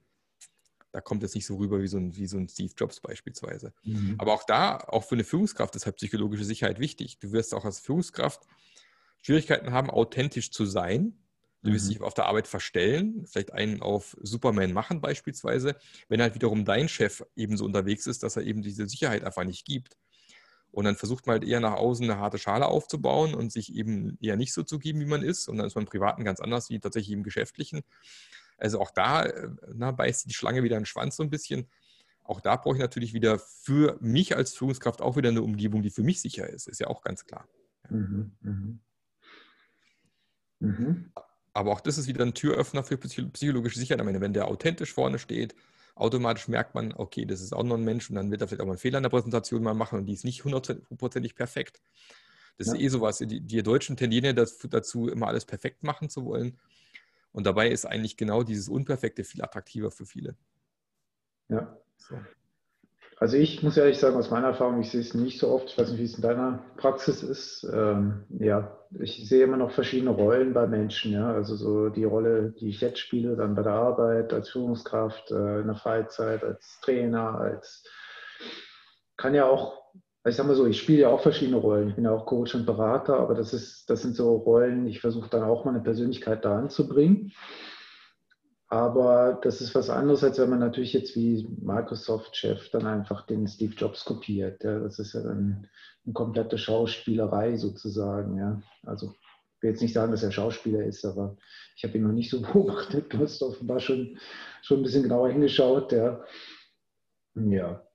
da 0.92 1.00
kommt 1.00 1.24
es 1.24 1.34
nicht 1.36 1.46
so 1.46 1.56
rüber 1.56 1.82
wie 1.82 1.88
so 1.88 1.98
ein, 1.98 2.16
wie 2.16 2.28
so 2.28 2.38
ein 2.38 2.50
Steve 2.50 2.74
Jobs 2.75 3.00
beispielsweise. 3.00 3.74
Mhm. 3.84 4.16
Aber 4.18 4.34
auch 4.34 4.44
da, 4.44 4.78
auch 4.78 5.04
für 5.04 5.16
eine 5.16 5.24
Führungskraft 5.24 5.75
ist 5.75 5.86
halt 5.86 5.96
psychologische 5.96 6.44
Sicherheit 6.44 6.80
wichtig. 6.80 7.18
Du 7.20 7.32
wirst 7.32 7.54
auch 7.54 7.66
als 7.66 7.80
Führungskraft 7.80 8.46
Schwierigkeiten 9.22 9.72
haben, 9.72 9.90
authentisch 9.90 10.51
zu 10.51 10.66
sein. 10.66 11.17
Du 11.63 11.72
wirst 11.72 11.86
mhm. 11.86 11.89
dich 11.89 12.02
auf 12.02 12.15
der 12.15 12.26
Arbeit 12.26 12.48
verstellen, 12.48 13.26
vielleicht 13.28 13.54
einen 13.54 13.82
auf 13.82 14.17
Superman 14.22 14.74
machen 14.74 15.00
beispielsweise, 15.00 15.76
wenn 16.10 16.22
halt 16.22 16.34
wiederum 16.34 16.65
dein 16.65 16.89
Chef 16.89 17.24
ebenso 17.36 17.65
unterwegs 17.65 18.08
ist, 18.08 18.24
dass 18.24 18.36
er 18.36 18.43
eben 18.43 18.63
diese 18.63 18.88
Sicherheit 18.88 19.24
einfach 19.24 19.43
nicht 19.43 19.65
gibt. 19.65 19.95
Und 20.72 20.86
dann 20.86 20.95
versucht 20.95 21.28
man 21.28 21.34
halt 21.34 21.43
eher 21.43 21.60
nach 21.60 21.74
außen 21.74 22.10
eine 22.10 22.19
harte 22.19 22.38
Schale 22.38 22.65
aufzubauen 22.65 23.34
und 23.36 23.52
sich 23.52 23.76
eben 23.76 24.17
eher 24.22 24.38
nicht 24.38 24.54
so 24.54 24.63
zu 24.63 24.80
geben, 24.80 25.02
wie 25.02 25.06
man 25.06 25.22
ist. 25.22 25.50
Und 25.50 25.58
dann 25.58 25.67
ist 25.67 25.76
man 25.76 25.84
im 25.84 25.89
Privaten 25.89 26.24
ganz 26.24 26.39
anders 26.39 26.69
wie 26.69 26.80
tatsächlich 26.80 27.13
im 27.13 27.24
Geschäftlichen. 27.24 27.82
Also 28.58 28.80
auch 28.80 28.91
da 28.91 29.26
äh, 29.26 29.50
na, 29.74 29.91
beißt 29.91 30.30
die 30.30 30.34
Schlange 30.34 30.63
wieder 30.63 30.78
den 30.78 30.86
Schwanz 30.86 31.17
so 31.17 31.24
ein 31.24 31.30
bisschen. 31.30 31.67
Auch 32.24 32.39
da 32.39 32.56
brauche 32.56 32.76
ich 32.76 32.82
natürlich 32.82 33.13
wieder 33.13 33.38
für 33.38 33.98
mich 34.00 34.36
als 34.38 34.54
Führungskraft 34.54 35.02
auch 35.02 35.17
wieder 35.17 35.30
eine 35.30 35.41
Umgebung, 35.41 35.82
die 35.82 35.89
für 35.89 36.04
mich 36.04 36.22
sicher 36.22 36.48
ist. 36.48 36.67
Ist 36.67 36.80
ja 36.80 36.88
auch 36.88 37.02
ganz 37.02 37.26
klar. 37.26 37.48
Mhm, 37.89 38.32
mh. 38.41 38.80
Mhm. 40.62 41.12
Aber 41.54 41.71
auch 41.71 41.82
das 41.82 41.97
ist 41.97 42.08
wieder 42.08 42.24
ein 42.24 42.34
Türöffner 42.34 42.84
für 42.84 42.97
psychologische 42.97 43.80
Sicherheit. 43.80 44.00
Ich 44.00 44.06
meine, 44.06 44.21
wenn 44.21 44.34
der 44.34 44.47
authentisch 44.47 44.93
vorne 44.93 45.19
steht, 45.19 45.54
automatisch 45.95 46.47
merkt 46.47 46.76
man, 46.76 46.93
okay, 46.93 47.26
das 47.26 47.41
ist 47.41 47.54
auch 47.54 47.63
noch 47.63 47.76
ein 47.76 47.84
Mensch 47.84 48.10
und 48.10 48.15
dann 48.15 48.32
wird 48.32 48.41
er 48.41 48.47
vielleicht 48.47 48.62
auch 48.62 48.65
mal 48.65 48.74
einen 48.74 48.80
Fehler 48.80 48.97
in 49.00 49.04
der 49.04 49.10
Präsentation 49.10 49.62
mal 49.62 49.74
machen 49.74 50.00
und 50.00 50.06
die 50.06 50.13
ist 50.13 50.24
nicht 50.24 50.45
hundertprozentig 50.45 51.36
perfekt. 51.36 51.82
Das 52.58 52.67
ja. 52.67 52.74
ist 52.74 52.80
eh 52.80 52.88
sowas. 52.88 53.17
Die, 53.17 53.41
die 53.41 53.63
Deutschen 53.63 53.97
tendieren 53.97 54.24
ja 54.26 54.34
dazu, 54.34 55.08
immer 55.10 55.28
alles 55.28 55.45
perfekt 55.45 55.84
machen 55.84 56.10
zu 56.10 56.26
wollen. 56.26 56.58
Und 57.32 57.45
dabei 57.45 57.69
ist 57.69 57.86
eigentlich 57.86 58.17
genau 58.17 58.43
dieses 58.43 58.69
Unperfekte 58.69 59.24
viel 59.24 59.41
attraktiver 59.41 59.91
für 59.91 60.06
viele. 60.06 60.36
Ja. 61.50 61.78
So. 61.97 62.19
Also 63.21 63.38
ich 63.38 63.62
muss 63.62 63.77
ehrlich 63.77 63.99
sagen, 63.99 64.17
aus 64.17 64.31
meiner 64.31 64.47
Erfahrung, 64.47 64.81
ich 64.81 64.89
sehe 64.89 64.99
es 64.99 65.13
nicht 65.13 65.38
so 65.38 65.49
oft, 65.49 65.69
ich 65.69 65.77
weiß 65.77 65.91
nicht, 65.91 65.99
wie 65.99 66.05
es 66.05 66.15
in 66.15 66.23
deiner 66.23 66.63
Praxis 66.77 67.21
ist. 67.21 67.63
Ähm, 67.71 68.23
ja, 68.39 68.79
ich 68.99 69.29
sehe 69.29 69.43
immer 69.43 69.57
noch 69.57 69.69
verschiedene 69.69 70.10
Rollen 70.10 70.53
bei 70.55 70.65
Menschen, 70.65 71.12
ja. 71.13 71.31
Also 71.31 71.55
so 71.55 71.89
die 71.89 72.03
Rolle, 72.03 72.55
die 72.60 72.69
ich 72.69 72.81
jetzt 72.81 72.97
spiele, 72.97 73.36
dann 73.36 73.53
bei 73.53 73.62
der 73.62 73.73
Arbeit, 73.73 74.34
als 74.34 74.49
Führungskraft, 74.49 75.29
äh, 75.29 75.60
in 75.60 75.67
der 75.67 75.75
Freizeit, 75.75 76.43
als 76.43 76.79
Trainer, 76.81 77.36
als 77.39 77.88
kann 79.17 79.36
ja 79.36 79.45
auch, 79.45 79.84
ich 80.27 80.36
sag 80.36 80.47
mal 80.47 80.55
so, 80.55 80.65
ich 80.65 80.79
spiele 80.79 81.01
ja 81.01 81.10
auch 81.10 81.21
verschiedene 81.21 81.57
Rollen. 81.57 81.89
Ich 81.89 81.95
bin 81.95 82.05
ja 82.05 82.12
auch 82.12 82.25
Coach 82.25 82.55
und 82.55 82.65
Berater, 82.65 83.19
aber 83.19 83.36
das 83.36 83.53
ist, 83.53 83.88
das 83.88 84.01
sind 84.01 84.15
so 84.15 84.36
Rollen, 84.36 84.88
ich 84.88 84.99
versuche 84.99 85.29
dann 85.29 85.43
auch 85.43 85.63
mal 85.63 85.75
eine 85.75 85.84
Persönlichkeit 85.84 86.43
da 86.43 86.57
anzubringen. 86.57 87.34
Aber 88.71 89.38
das 89.43 89.60
ist 89.60 89.75
was 89.75 89.89
anderes, 89.89 90.23
als 90.23 90.39
wenn 90.39 90.49
man 90.49 90.60
natürlich 90.60 90.93
jetzt 90.93 91.13
wie 91.17 91.45
Microsoft-Chef 91.62 92.69
dann 92.69 92.88
einfach 92.88 93.25
den 93.25 93.45
Steve 93.45 93.73
Jobs 93.75 94.05
kopiert. 94.05 94.63
Ja. 94.63 94.79
Das 94.79 94.97
ist 94.97 95.12
ja 95.12 95.19
dann 95.19 95.67
eine 96.05 96.13
komplette 96.13 96.57
Schauspielerei 96.57 97.57
sozusagen. 97.57 98.38
Ja. 98.38 98.62
Also 98.84 99.07
ich 99.07 99.62
will 99.62 99.71
jetzt 99.71 99.81
nicht 99.81 99.91
sagen, 99.91 100.13
dass 100.13 100.23
er 100.23 100.31
Schauspieler 100.31 100.86
ist, 100.86 101.03
aber 101.03 101.36
ich 101.75 101.84
habe 101.84 101.97
ihn 101.97 102.03
noch 102.03 102.13
nicht 102.13 102.29
so 102.29 102.41
beobachtet. 102.53 103.13
Du 103.13 103.19
hast 103.19 103.43
offenbar 103.43 103.81
schon, 103.81 104.17
schon 104.62 104.79
ein 104.79 104.84
bisschen 104.84 105.03
genauer 105.03 105.31
hingeschaut. 105.31 105.91
Ja. 105.91 106.23
ja. 107.36 107.86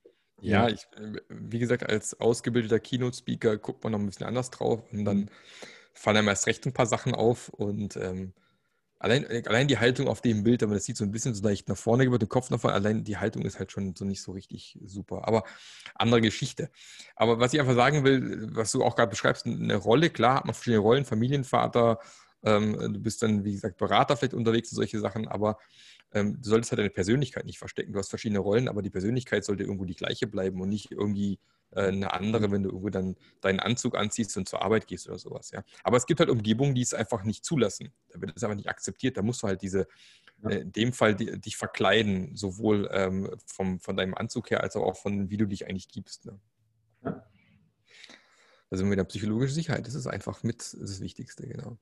Ja, 0.41 0.67
ich, 0.67 0.85
wie 1.27 1.57
gesagt, 1.57 1.89
als 1.89 2.19
ausgebildeter 2.21 2.79
Keynote-Speaker 2.79 3.57
guckt 3.57 3.83
man 3.83 3.93
noch 3.93 3.99
ein 3.99 4.05
bisschen 4.05 4.27
anders 4.27 4.51
drauf 4.51 4.83
und 4.91 5.05
dann 5.05 5.17
mhm. 5.21 5.29
fallen 5.93 6.17
einem 6.17 6.27
erst 6.27 6.45
recht 6.45 6.67
ein 6.67 6.73
paar 6.73 6.85
Sachen 6.85 7.15
auf 7.15 7.49
und 7.49 7.97
ähm, 7.97 8.33
Allein, 8.99 9.25
allein 9.45 9.67
die 9.67 9.77
Haltung 9.77 10.07
auf 10.07 10.21
dem 10.21 10.43
Bild, 10.43 10.63
aber 10.63 10.73
das 10.73 10.85
sieht 10.85 10.97
so 10.97 11.03
ein 11.03 11.11
bisschen 11.11 11.35
so 11.35 11.43
leicht 11.43 11.69
nach 11.69 11.77
vorne 11.77 12.03
über 12.03 12.17
den 12.17 12.29
Kopf 12.29 12.49
nach 12.49 12.59
vorne, 12.59 12.75
allein 12.75 13.03
die 13.03 13.17
Haltung 13.17 13.43
ist 13.43 13.59
halt 13.59 13.71
schon 13.71 13.95
so 13.95 14.05
nicht 14.05 14.23
so 14.23 14.31
richtig 14.31 14.79
super. 14.83 15.27
Aber 15.27 15.43
andere 15.95 16.21
Geschichte. 16.21 16.71
Aber 17.15 17.39
was 17.39 17.53
ich 17.53 17.59
einfach 17.59 17.75
sagen 17.75 18.03
will, 18.03 18.49
was 18.53 18.71
du 18.71 18.83
auch 18.83 18.95
gerade 18.95 19.09
beschreibst, 19.09 19.45
eine 19.45 19.75
Rolle, 19.75 20.09
klar 20.09 20.37
hat 20.37 20.45
man 20.45 20.55
verschiedene 20.55 20.81
Rollen, 20.81 21.05
Familienvater, 21.05 21.99
ähm, 22.43 22.93
du 22.93 22.99
bist 22.99 23.21
dann, 23.21 23.43
wie 23.43 23.53
gesagt, 23.53 23.77
Berater 23.77 24.17
vielleicht 24.17 24.33
unterwegs 24.33 24.71
und 24.71 24.77
solche 24.77 24.99
Sachen, 24.99 25.27
aber 25.27 25.57
ähm, 26.13 26.41
du 26.41 26.49
solltest 26.49 26.71
halt 26.71 26.79
deine 26.79 26.89
Persönlichkeit 26.89 27.45
nicht 27.45 27.59
verstecken. 27.59 27.93
Du 27.93 27.99
hast 27.99 28.09
verschiedene 28.09 28.39
Rollen, 28.39 28.67
aber 28.67 28.81
die 28.81 28.89
Persönlichkeit 28.89 29.43
sollte 29.45 29.63
irgendwo 29.63 29.85
die 29.85 29.95
gleiche 29.95 30.27
bleiben 30.27 30.61
und 30.61 30.69
nicht 30.69 30.91
irgendwie 30.91 31.39
eine 31.71 32.13
andere, 32.13 32.51
wenn 32.51 32.63
du 32.63 32.69
irgendwo 32.69 32.89
dann 32.89 33.15
deinen 33.41 33.59
Anzug 33.59 33.95
anziehst 33.97 34.35
und 34.37 34.47
zur 34.47 34.61
Arbeit 34.61 34.87
gehst 34.87 35.07
oder 35.07 35.19
sowas. 35.19 35.51
Ja. 35.51 35.63
Aber 35.83 35.97
es 35.97 36.05
gibt 36.05 36.19
halt 36.19 36.29
Umgebungen, 36.29 36.75
die 36.75 36.81
es 36.81 36.93
einfach 36.93 37.23
nicht 37.23 37.43
zulassen. 37.43 37.91
Da 38.09 38.21
wird 38.21 38.33
es 38.35 38.43
einfach 38.43 38.55
nicht 38.55 38.69
akzeptiert. 38.69 39.17
Da 39.17 39.21
musst 39.21 39.43
du 39.43 39.47
halt 39.47 39.61
diese, 39.61 39.87
ja. 40.43 40.49
äh, 40.49 40.59
in 40.61 40.71
dem 40.71 40.93
Fall 40.93 41.15
die, 41.15 41.39
dich 41.39 41.57
verkleiden, 41.57 42.35
sowohl 42.35 42.89
ähm, 42.91 43.29
vom, 43.45 43.79
von 43.79 43.97
deinem 43.97 44.15
Anzug 44.15 44.49
her 44.49 44.63
als 44.63 44.75
auch 44.75 44.97
von 44.97 45.29
wie 45.29 45.37
du 45.37 45.45
dich 45.45 45.67
eigentlich 45.67 45.89
gibst. 45.89 46.25
Ne? 46.25 46.39
Ja. 47.03 47.27
Also 48.69 48.85
mit 48.85 48.97
der 48.97 49.05
psychologischen 49.05 49.55
Sicherheit, 49.55 49.87
das 49.87 49.95
ist 49.95 50.07
einfach 50.07 50.43
mit 50.43 50.75
das 50.79 50.99
Wichtigste, 50.99 51.47
genau. 51.47 51.77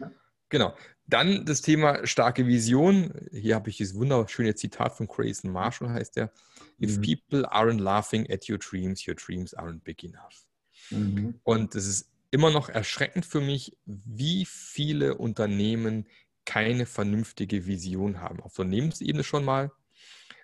Ja. 0.00 0.10
Genau. 0.48 0.74
Dann 1.06 1.46
das 1.46 1.62
Thema 1.62 2.06
starke 2.06 2.46
Vision. 2.46 3.14
Hier 3.32 3.54
habe 3.54 3.70
ich 3.70 3.78
dieses 3.78 3.94
wunderschöne 3.94 4.54
Zitat 4.54 4.94
von 4.94 5.06
Grayson 5.06 5.50
Marshall, 5.50 5.90
heißt 5.90 6.16
der. 6.16 6.32
If 6.80 6.98
mhm. 6.98 7.02
people 7.02 7.52
aren't 7.52 7.80
laughing 7.80 8.30
at 8.30 8.48
your 8.48 8.58
dreams, 8.58 9.06
your 9.06 9.14
dreams 9.14 9.56
aren't 9.56 9.80
big 9.80 10.04
enough. 10.04 10.46
Mhm. 10.90 11.40
Und 11.44 11.74
es 11.74 11.86
ist 11.86 12.10
immer 12.30 12.50
noch 12.50 12.68
erschreckend 12.68 13.24
für 13.24 13.40
mich, 13.40 13.76
wie 13.86 14.44
viele 14.44 15.16
Unternehmen 15.16 16.06
keine 16.44 16.86
vernünftige 16.86 17.66
Vision 17.66 18.20
haben. 18.20 18.40
Auf 18.40 18.58
Unternehmensebene 18.58 19.24
schon 19.24 19.44
mal, 19.44 19.70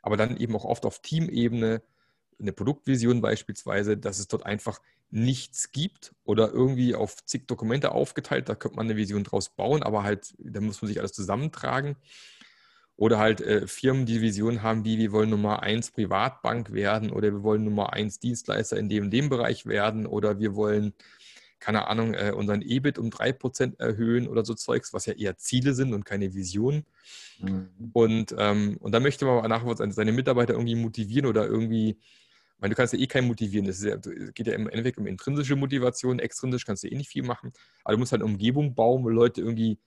aber 0.03 0.17
dann 0.17 0.37
eben 0.37 0.55
auch 0.57 0.65
oft 0.65 0.85
auf 0.87 1.01
Teamebene 1.01 1.83
eine 2.41 2.53
Produktvision 2.53 3.21
beispielsweise, 3.21 3.97
dass 3.97 4.19
es 4.19 4.29
dort 4.29 4.47
einfach 4.47 4.81
nichts 5.11 5.71
gibt 5.71 6.13
oder 6.25 6.51
irgendwie 6.51 6.95
auf 6.95 7.25
zig 7.25 7.47
Dokumente 7.47 7.93
aufgeteilt, 7.93 8.49
da 8.49 8.55
könnte 8.55 8.77
man 8.77 8.87
eine 8.87 8.97
Vision 8.97 9.23
draus 9.23 9.49
bauen, 9.49 9.83
aber 9.83 10.03
halt, 10.03 10.35
da 10.39 10.61
muss 10.61 10.83
man 10.83 10.89
sich 10.89 10.99
alles 10.99 11.13
zusammentragen. 11.13 11.97
Oder 12.97 13.19
halt 13.19 13.41
äh, 13.41 13.67
Firmen, 13.67 14.07
die 14.07 14.21
Vision 14.21 14.63
haben, 14.63 14.85
wie 14.85 14.99
wir 14.99 15.11
wollen 15.11 15.31
Nummer 15.31 15.63
eins 15.63 15.91
Privatbank 15.91 16.73
werden 16.73 17.11
oder 17.11 17.33
wir 17.33 17.43
wollen 17.43 17.65
Nummer 17.65 17.93
eins 17.93 18.21
Dienstleister 18.21 18.77
in 18.77 18.89
dem 18.89 19.05
und 19.05 19.11
dem 19.11 19.29
Bereich 19.29 19.67
werden 19.67 20.07
oder 20.07 20.39
wir 20.39 20.55
wollen, 20.55 20.95
keine 21.59 21.89
Ahnung, 21.89 22.15
äh, 22.15 22.33
unseren 22.33 22.63
EBIT 22.63 22.99
um 22.99 23.11
drei 23.11 23.33
Prozent 23.33 23.81
erhöhen 23.81 24.29
oder 24.29 24.45
so 24.45 24.55
Zeugs, 24.55 24.93
was 24.93 25.07
ja 25.07 25.15
eher 25.15 25.37
Ziele 25.37 25.75
sind 25.75 25.93
und 25.93 26.05
keine 26.05 26.35
Visionen. 26.35 26.87
Mhm. 27.41 27.91
Und, 27.93 28.35
ähm, 28.39 28.77
und 28.81 28.93
da 28.93 29.01
möchte 29.01 29.25
man 29.25 29.49
nachher 29.49 29.75
seine 29.93 30.13
Mitarbeiter 30.13 30.55
irgendwie 30.55 30.77
motivieren 30.77 31.27
oder 31.27 31.47
irgendwie 31.47 31.99
meine, 32.59 32.75
du 32.75 32.77
kannst 32.77 32.93
ja 32.93 32.99
eh 32.99 33.07
keinen 33.07 33.27
motivieren. 33.27 33.67
Es 33.69 33.83
ja, 33.83 33.97
geht 33.97 34.47
ja 34.47 34.55
im 34.55 34.69
Endeffekt 34.69 34.99
um 34.99 35.07
intrinsische 35.07 35.57
Motivation. 35.57 36.19
Extrinsisch 36.19 36.65
kannst 36.65 36.85
du 36.85 36.89
eh 36.89 36.97
nicht 36.97 37.09
viel 37.09 37.23
machen. 37.23 37.53
Aber 37.85 37.95
du 37.95 37.99
musst 37.99 38.13
halt 38.13 38.23
eine 38.23 38.31
Umgebung 38.31 38.75
bauen, 38.75 39.05
wo 39.05 39.09
Leute 39.09 39.41
irgendwie 39.41 39.79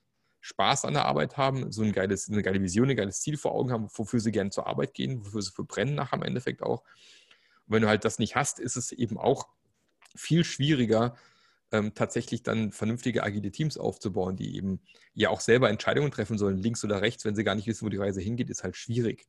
Spaß 0.41 0.85
an 0.85 0.93
der 0.93 1.05
Arbeit 1.05 1.37
haben, 1.37 1.71
so 1.71 1.81
ein 1.81 1.91
geiles, 1.91 2.29
eine 2.29 2.43
geile 2.43 2.61
Vision, 2.61 2.89
ein 2.89 2.95
geiles 2.95 3.21
Ziel 3.21 3.37
vor 3.37 3.53
Augen 3.53 3.71
haben, 3.71 3.87
wofür 3.93 4.19
sie 4.19 4.31
gerne 4.31 4.49
zur 4.49 4.67
Arbeit 4.67 4.93
gehen, 4.93 5.25
wofür 5.25 5.41
sie 5.41 5.51
für 5.51 5.63
brennen 5.63 5.95
nachher 5.95 6.17
im 6.17 6.23
Endeffekt 6.23 6.61
auch. 6.61 6.83
Und 7.65 7.73
wenn 7.73 7.81
du 7.81 7.87
halt 7.87 8.05
das 8.05 8.19
nicht 8.19 8.35
hast, 8.35 8.59
ist 8.59 8.77
es 8.77 8.91
eben 8.91 9.17
auch 9.17 9.47
viel 10.15 10.43
schwieriger, 10.43 11.15
ähm, 11.71 11.93
tatsächlich 11.93 12.43
dann 12.43 12.71
vernünftige 12.71 13.23
agile 13.23 13.51
Teams 13.51 13.77
aufzubauen, 13.77 14.37
die 14.37 14.55
eben 14.55 14.79
ja 15.13 15.29
auch 15.29 15.41
selber 15.41 15.69
Entscheidungen 15.69 16.11
treffen 16.11 16.37
sollen, 16.37 16.57
links 16.57 16.83
oder 16.83 17.01
rechts, 17.01 17.25
wenn 17.25 17.35
sie 17.35 17.43
gar 17.43 17.55
nicht 17.55 17.67
wissen, 17.67 17.85
wo 17.85 17.89
die 17.89 17.97
Reise 17.97 18.21
hingeht, 18.21 18.49
ist 18.49 18.63
halt 18.63 18.77
schwierig. 18.77 19.27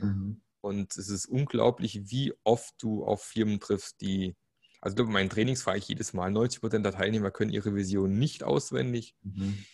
Mhm. 0.00 0.40
Und 0.60 0.96
es 0.96 1.08
ist 1.08 1.26
unglaublich, 1.26 2.10
wie 2.10 2.32
oft 2.44 2.74
du 2.80 3.04
auf 3.04 3.22
Firmen 3.22 3.60
triffst, 3.60 4.00
die, 4.00 4.36
also 4.80 5.02
in 5.02 5.12
meinen 5.12 5.30
Trainings 5.30 5.62
frage 5.62 5.78
ich 5.78 5.88
jedes 5.88 6.12
Mal, 6.12 6.30
90 6.30 6.60
Prozent 6.60 6.84
der 6.84 6.92
Teilnehmer 6.92 7.30
können 7.30 7.52
ihre 7.52 7.74
Vision 7.74 8.18
nicht 8.18 8.42
auswendig. 8.42 9.14
Mhm. 9.22 9.64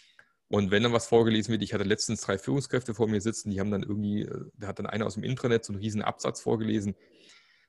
Und 0.48 0.70
wenn 0.70 0.82
dann 0.82 0.92
was 0.92 1.06
vorgelesen 1.06 1.52
wird, 1.52 1.62
ich 1.62 1.72
hatte 1.72 1.84
letztens 1.84 2.20
drei 2.20 2.38
Führungskräfte 2.38 2.94
vor 2.94 3.08
mir 3.08 3.20
sitzen, 3.20 3.50
die 3.50 3.60
haben 3.60 3.70
dann 3.70 3.82
irgendwie, 3.82 4.22
äh, 4.22 4.44
da 4.54 4.68
hat 4.68 4.78
dann 4.78 4.86
einer 4.86 5.06
aus 5.06 5.14
dem 5.14 5.24
Intranet 5.24 5.64
so 5.64 5.72
einen 5.72 5.82
riesen 5.82 6.02
Absatz 6.02 6.42
vorgelesen. 6.42 6.94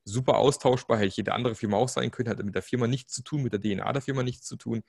Super 0.04 0.38
austauschbar, 0.38 1.00
hätte 1.00 1.16
jede 1.16 1.34
andere 1.34 1.56
Firma 1.56 1.78
auch 1.78 1.90
sein 1.90 2.12
können, 2.12 2.30
hatte 2.30 2.44
mit 2.44 2.54
der 2.54 2.62
Firma 2.62 2.86
nichts 2.88 3.14
zu 3.14 3.24
tun, 3.24 3.44
mit 3.44 3.54
der 3.54 3.62
DNA 3.62 3.92
der 3.92 4.02
Firma 4.02 4.24
nichts 4.24 4.46
zu 4.46 4.56
tun. 4.56 4.84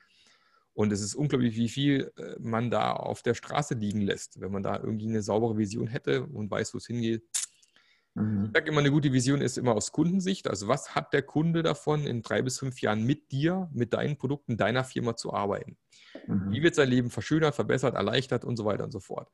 Und 0.74 0.92
es 0.92 1.00
ist 1.00 1.14
unglaublich, 1.14 1.56
wie 1.56 1.70
viel 1.70 2.12
äh, 2.18 2.34
man 2.38 2.70
da 2.70 2.92
auf 2.92 3.22
der 3.22 3.32
Straße 3.32 3.74
liegen 3.74 4.02
lässt, 4.02 4.40
wenn 4.40 4.52
man 4.52 4.62
da 4.62 4.76
irgendwie 4.78 5.08
eine 5.08 5.22
saubere 5.22 5.56
Vision 5.56 5.86
hätte 5.86 6.26
und 6.26 6.50
weiß, 6.50 6.74
wo 6.74 6.78
es 6.78 6.86
hingeht. 6.86 7.22
Mhm. 8.16 8.46
Ich 8.46 8.52
sage 8.52 8.70
immer, 8.70 8.80
eine 8.80 8.90
gute 8.90 9.12
Vision 9.12 9.42
ist 9.42 9.58
immer 9.58 9.74
aus 9.74 9.92
Kundensicht. 9.92 10.48
Also 10.48 10.68
was 10.68 10.94
hat 10.94 11.12
der 11.12 11.22
Kunde 11.22 11.62
davon, 11.62 12.06
in 12.06 12.22
drei 12.22 12.42
bis 12.42 12.58
fünf 12.58 12.80
Jahren 12.80 13.04
mit 13.04 13.30
dir, 13.30 13.68
mit 13.72 13.92
deinen 13.92 14.16
Produkten, 14.16 14.56
deiner 14.56 14.84
Firma 14.84 15.16
zu 15.16 15.34
arbeiten? 15.34 15.76
Mhm. 16.26 16.50
Wie 16.50 16.62
wird 16.62 16.74
sein 16.74 16.88
Leben 16.88 17.10
verschönert, 17.10 17.54
verbessert, 17.54 17.94
erleichtert 17.94 18.44
und 18.44 18.56
so 18.56 18.64
weiter 18.64 18.84
und 18.84 18.90
so 18.90 19.00
fort? 19.00 19.30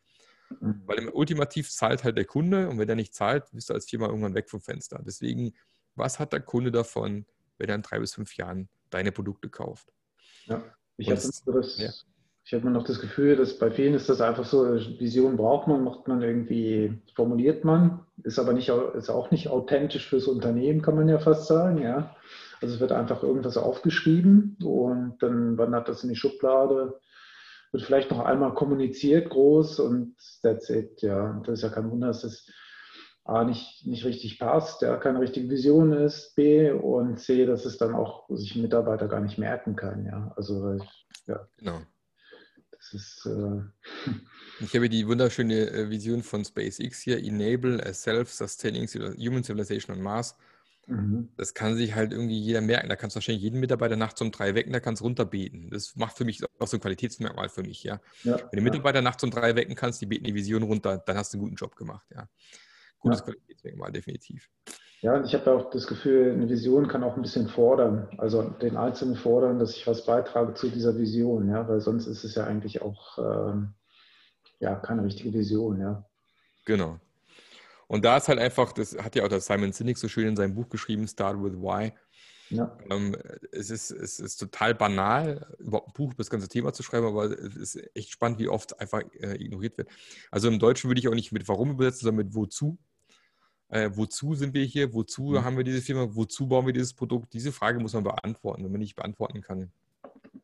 Mhm. 0.61 0.83
Weil 0.85 1.09
ultimativ 1.11 1.71
zahlt 1.71 2.03
halt 2.03 2.16
der 2.16 2.25
Kunde 2.25 2.68
und 2.68 2.79
wenn 2.79 2.88
der 2.88 2.97
nicht 2.97 3.14
zahlt, 3.14 3.45
bist 3.53 3.71
du 3.71 3.75
als 3.75 3.88
Firma 3.88 4.07
irgendwann 4.07 4.35
weg 4.35 4.51
vom 4.51 4.61
Fenster. 4.61 5.01
Deswegen, 5.07 5.55
was 5.95 6.18
hat 6.18 6.33
der 6.33 6.40
Kunde 6.40 6.73
davon, 6.73 7.25
wenn 7.59 7.68
er 7.68 7.77
in 7.77 7.83
drei 7.83 8.01
bis 8.01 8.14
fünf 8.14 8.37
Jahren 8.37 8.68
deine 8.90 9.12
Produkte 9.12 9.49
kauft? 9.49 9.92
Ja, 10.47 10.64
ich 10.97 11.09
habe 11.09 11.21
das, 11.21 11.79
ja. 11.79 11.90
Ich 12.44 12.52
habe 12.52 12.68
noch 12.70 12.85
das 12.85 13.00
Gefühl, 13.00 13.37
dass 13.37 13.59
bei 13.59 13.70
vielen 13.70 13.94
ist 13.94 14.09
das 14.09 14.20
einfach 14.20 14.44
so, 14.44 14.74
Vision 14.74 15.37
braucht 15.37 15.68
man, 15.68 15.85
macht 15.85 16.09
man 16.09 16.22
irgendwie, 16.22 17.00
formuliert 17.14 17.64
man, 17.64 18.05
ist 18.24 18.38
aber 18.38 18.52
nicht, 18.52 18.68
ist 18.68 19.11
auch 19.11 19.31
nicht 19.31 19.48
authentisch 19.48 20.09
fürs 20.09 20.26
Unternehmen, 20.26 20.83
kann 20.83 20.96
man 20.96 21.09
ja 21.09 21.18
fast 21.18 21.46
sagen, 21.46 21.78
ja. 21.78 22.16
Also 22.61 22.74
es 22.74 22.81
wird 22.81 22.92
einfach 22.92 23.22
irgendwas 23.22 23.57
aufgeschrieben 23.57 24.57
und 24.62 25.16
dann 25.20 25.57
wandert 25.57 25.88
das 25.88 26.02
in 26.02 26.11
die 26.11 26.16
Schublade, 26.16 26.98
wird 27.70 27.85
vielleicht 27.85 28.11
noch 28.11 28.20
einmal 28.20 28.55
kommuniziert 28.55 29.31
groß 29.31 29.81
und 29.81 30.16
that's 30.42 30.68
it, 30.68 31.00
ja. 31.00 31.40
Das 31.44 31.55
ist 31.55 31.62
ja 31.62 31.68
kein 31.68 31.90
Wunder, 31.90 32.09
dass 32.09 32.22
das 32.22 32.46
A 33.24 33.44
nicht, 33.44 33.87
nicht 33.87 34.05
richtig 34.05 34.40
passt, 34.40 34.83
ja, 34.83 34.96
keine 34.96 35.20
richtige 35.20 35.48
Vision 35.48 35.92
ist, 35.92 36.35
B 36.35 36.72
und 36.72 37.20
C, 37.20 37.46
dass 37.46 37.64
es 37.64 37.78
dann 37.78 37.94
auch 37.94 38.28
sich 38.31 38.57
ein 38.57 38.62
Mitarbeiter 38.62 39.07
gar 39.07 39.20
nicht 39.20 39.38
merken 39.38 39.76
kann, 39.76 40.05
ja. 40.07 40.33
Also 40.37 40.76
ja. 41.26 41.48
Genau. 41.59 41.78
Ist, 42.90 43.27
äh 43.27 43.61
ich 44.61 44.75
habe 44.75 44.88
die 44.88 45.07
wunderschöne 45.07 45.71
äh, 45.71 45.90
Vision 45.90 46.23
von 46.23 46.45
SpaceX 46.45 47.01
hier, 47.01 47.18
Enable 47.18 47.85
a 47.85 47.92
Self-Sustaining 47.92 48.88
Human 48.88 49.45
Civilization 49.45 49.97
on 49.97 50.03
Mars. 50.03 50.37
Mhm. 50.87 51.29
Das 51.37 51.55
kann 51.55 51.77
sich 51.77 51.95
halt 51.95 52.12
irgendwie 52.12 52.38
jeder 52.38 52.61
merken. 52.61 52.88
Da 52.88 52.97
kannst 52.97 53.14
du 53.14 53.18
wahrscheinlich 53.18 53.42
jeden 53.42 53.61
Mitarbeiter 53.61 53.97
nachts 53.97 54.21
um 54.21 54.33
drei 54.33 54.55
wecken, 54.55 54.73
da 54.73 54.81
kannst 54.81 55.01
du 55.01 55.05
runterbeten. 55.05 55.71
Das 55.71 55.97
macht 55.97 56.16
für 56.16 56.25
mich 56.25 56.40
auch 56.59 56.66
so 56.66 56.77
ein 56.77 56.81
Qualitätsmerkmal 56.81 57.49
für 57.49 57.62
mich, 57.62 57.83
ja. 57.85 58.01
ja 58.25 58.37
Wenn 58.51 58.59
du 58.59 58.62
Mitarbeiter 58.62 58.99
ja. 58.99 59.03
nachts 59.03 59.23
um 59.23 59.31
drei 59.31 59.55
wecken 59.55 59.75
kannst, 59.75 60.01
die 60.01 60.07
beten 60.07 60.25
die 60.25 60.35
Vision 60.35 60.62
runter, 60.62 60.99
dann 60.99 61.16
hast 61.16 61.33
du 61.33 61.38
einen 61.38 61.45
guten 61.45 61.57
Job 61.57 61.77
gemacht, 61.77 62.07
ja. 62.12 62.29
Gutes 63.03 63.21
ja. 63.21 63.25
Qualitätsmerkmal, 63.27 63.93
definitiv. 63.93 64.49
Ja, 65.01 65.23
ich 65.25 65.35
habe 65.35 65.53
auch 65.53 65.71
das 65.71 65.88
Gefühl, 65.88 66.33
eine 66.33 66.49
Vision 66.49 66.87
kann 66.87 67.03
auch 67.03 67.17
ein 67.17 67.23
bisschen 67.23 67.49
fordern, 67.49 68.09
also 68.19 68.43
den 68.43 68.77
Einzelnen 68.77 69.17
fordern, 69.17 69.59
dass 69.59 69.77
ich 69.77 69.87
was 69.87 70.07
beitrage 70.07 70.55
zu 70.55 70.69
dieser 70.69 70.97
Vision, 70.97 71.49
ja, 71.49 71.69
weil 71.69 71.81
sonst 71.81 72.07
ist 72.07 72.23
es 72.23 72.37
ja 72.37 72.45
eigentlich 72.45 72.83
auch 72.83 73.19
ähm, 73.19 73.75
ja, 74.61 74.77
keine 74.77 75.05
richtige 75.05 75.33
Vision, 75.33 75.81
ja. 75.81 76.05
Genau. 76.65 77.01
Und 77.88 78.05
da 78.05 78.17
ist 78.17 78.29
halt 78.29 78.38
einfach, 78.38 78.73
das 78.73 78.97
hat 78.97 79.17
ja 79.17 79.25
auch 79.25 79.29
der 79.29 79.41
Simon 79.41 79.73
Sinek 79.73 79.99
so 79.99 80.07
schön 80.07 80.29
in 80.29 80.37
seinem 80.37 80.55
Buch 80.55 80.69
geschrieben, 80.69 81.07
Start 81.09 81.43
with 81.43 81.55
Why. 81.55 81.93
Ja. 82.49 82.79
Ähm, 82.88 83.17
es, 83.51 83.71
ist, 83.71 83.91
es 83.91 84.21
ist 84.21 84.37
total 84.37 84.75
banal, 84.75 85.53
überhaupt 85.59 85.88
ein 85.88 85.93
Buch 85.95 86.12
über 86.12 86.19
das 86.19 86.31
ganze 86.31 86.49
Thema 86.49 86.73
zu 86.73 86.85
schreiben, 86.85 87.07
aber 87.07 87.25
es 87.25 87.57
ist 87.57 87.97
echt 87.97 88.11
spannend, 88.11 88.38
wie 88.38 88.49
oft 88.49 88.79
einfach 88.79 89.03
äh, 89.21 89.35
ignoriert 89.35 89.79
wird. 89.79 89.88
Also 90.31 90.47
im 90.47 90.61
Deutschen 90.61 90.88
würde 90.88 91.01
ich 91.01 91.09
auch 91.09 91.15
nicht 91.15 91.33
mit 91.33 91.49
warum 91.49 91.73
übersetzen, 91.73 92.05
sondern 92.05 92.27
mit 92.27 92.35
wozu 92.37 92.79
äh, 93.73 93.91
wozu 93.95 94.35
sind 94.35 94.53
wir 94.53 94.65
hier, 94.65 94.93
wozu 94.93 95.23
mhm. 95.23 95.45
haben 95.45 95.57
wir 95.57 95.65
diese 95.65 95.81
Firma, 95.81 96.07
wozu 96.15 96.47
bauen 96.47 96.67
wir 96.67 96.75
dieses 96.75 96.93
Produkt? 96.93 97.33
Diese 97.33 97.53
Frage 97.53 97.81
muss 97.81 97.95
man 97.95 98.05
beantworten. 98.05 98.63
Wenn 98.63 98.71
man 98.71 98.83
nicht 98.83 98.97
beantworten 98.97 99.41
kann, 99.41 99.73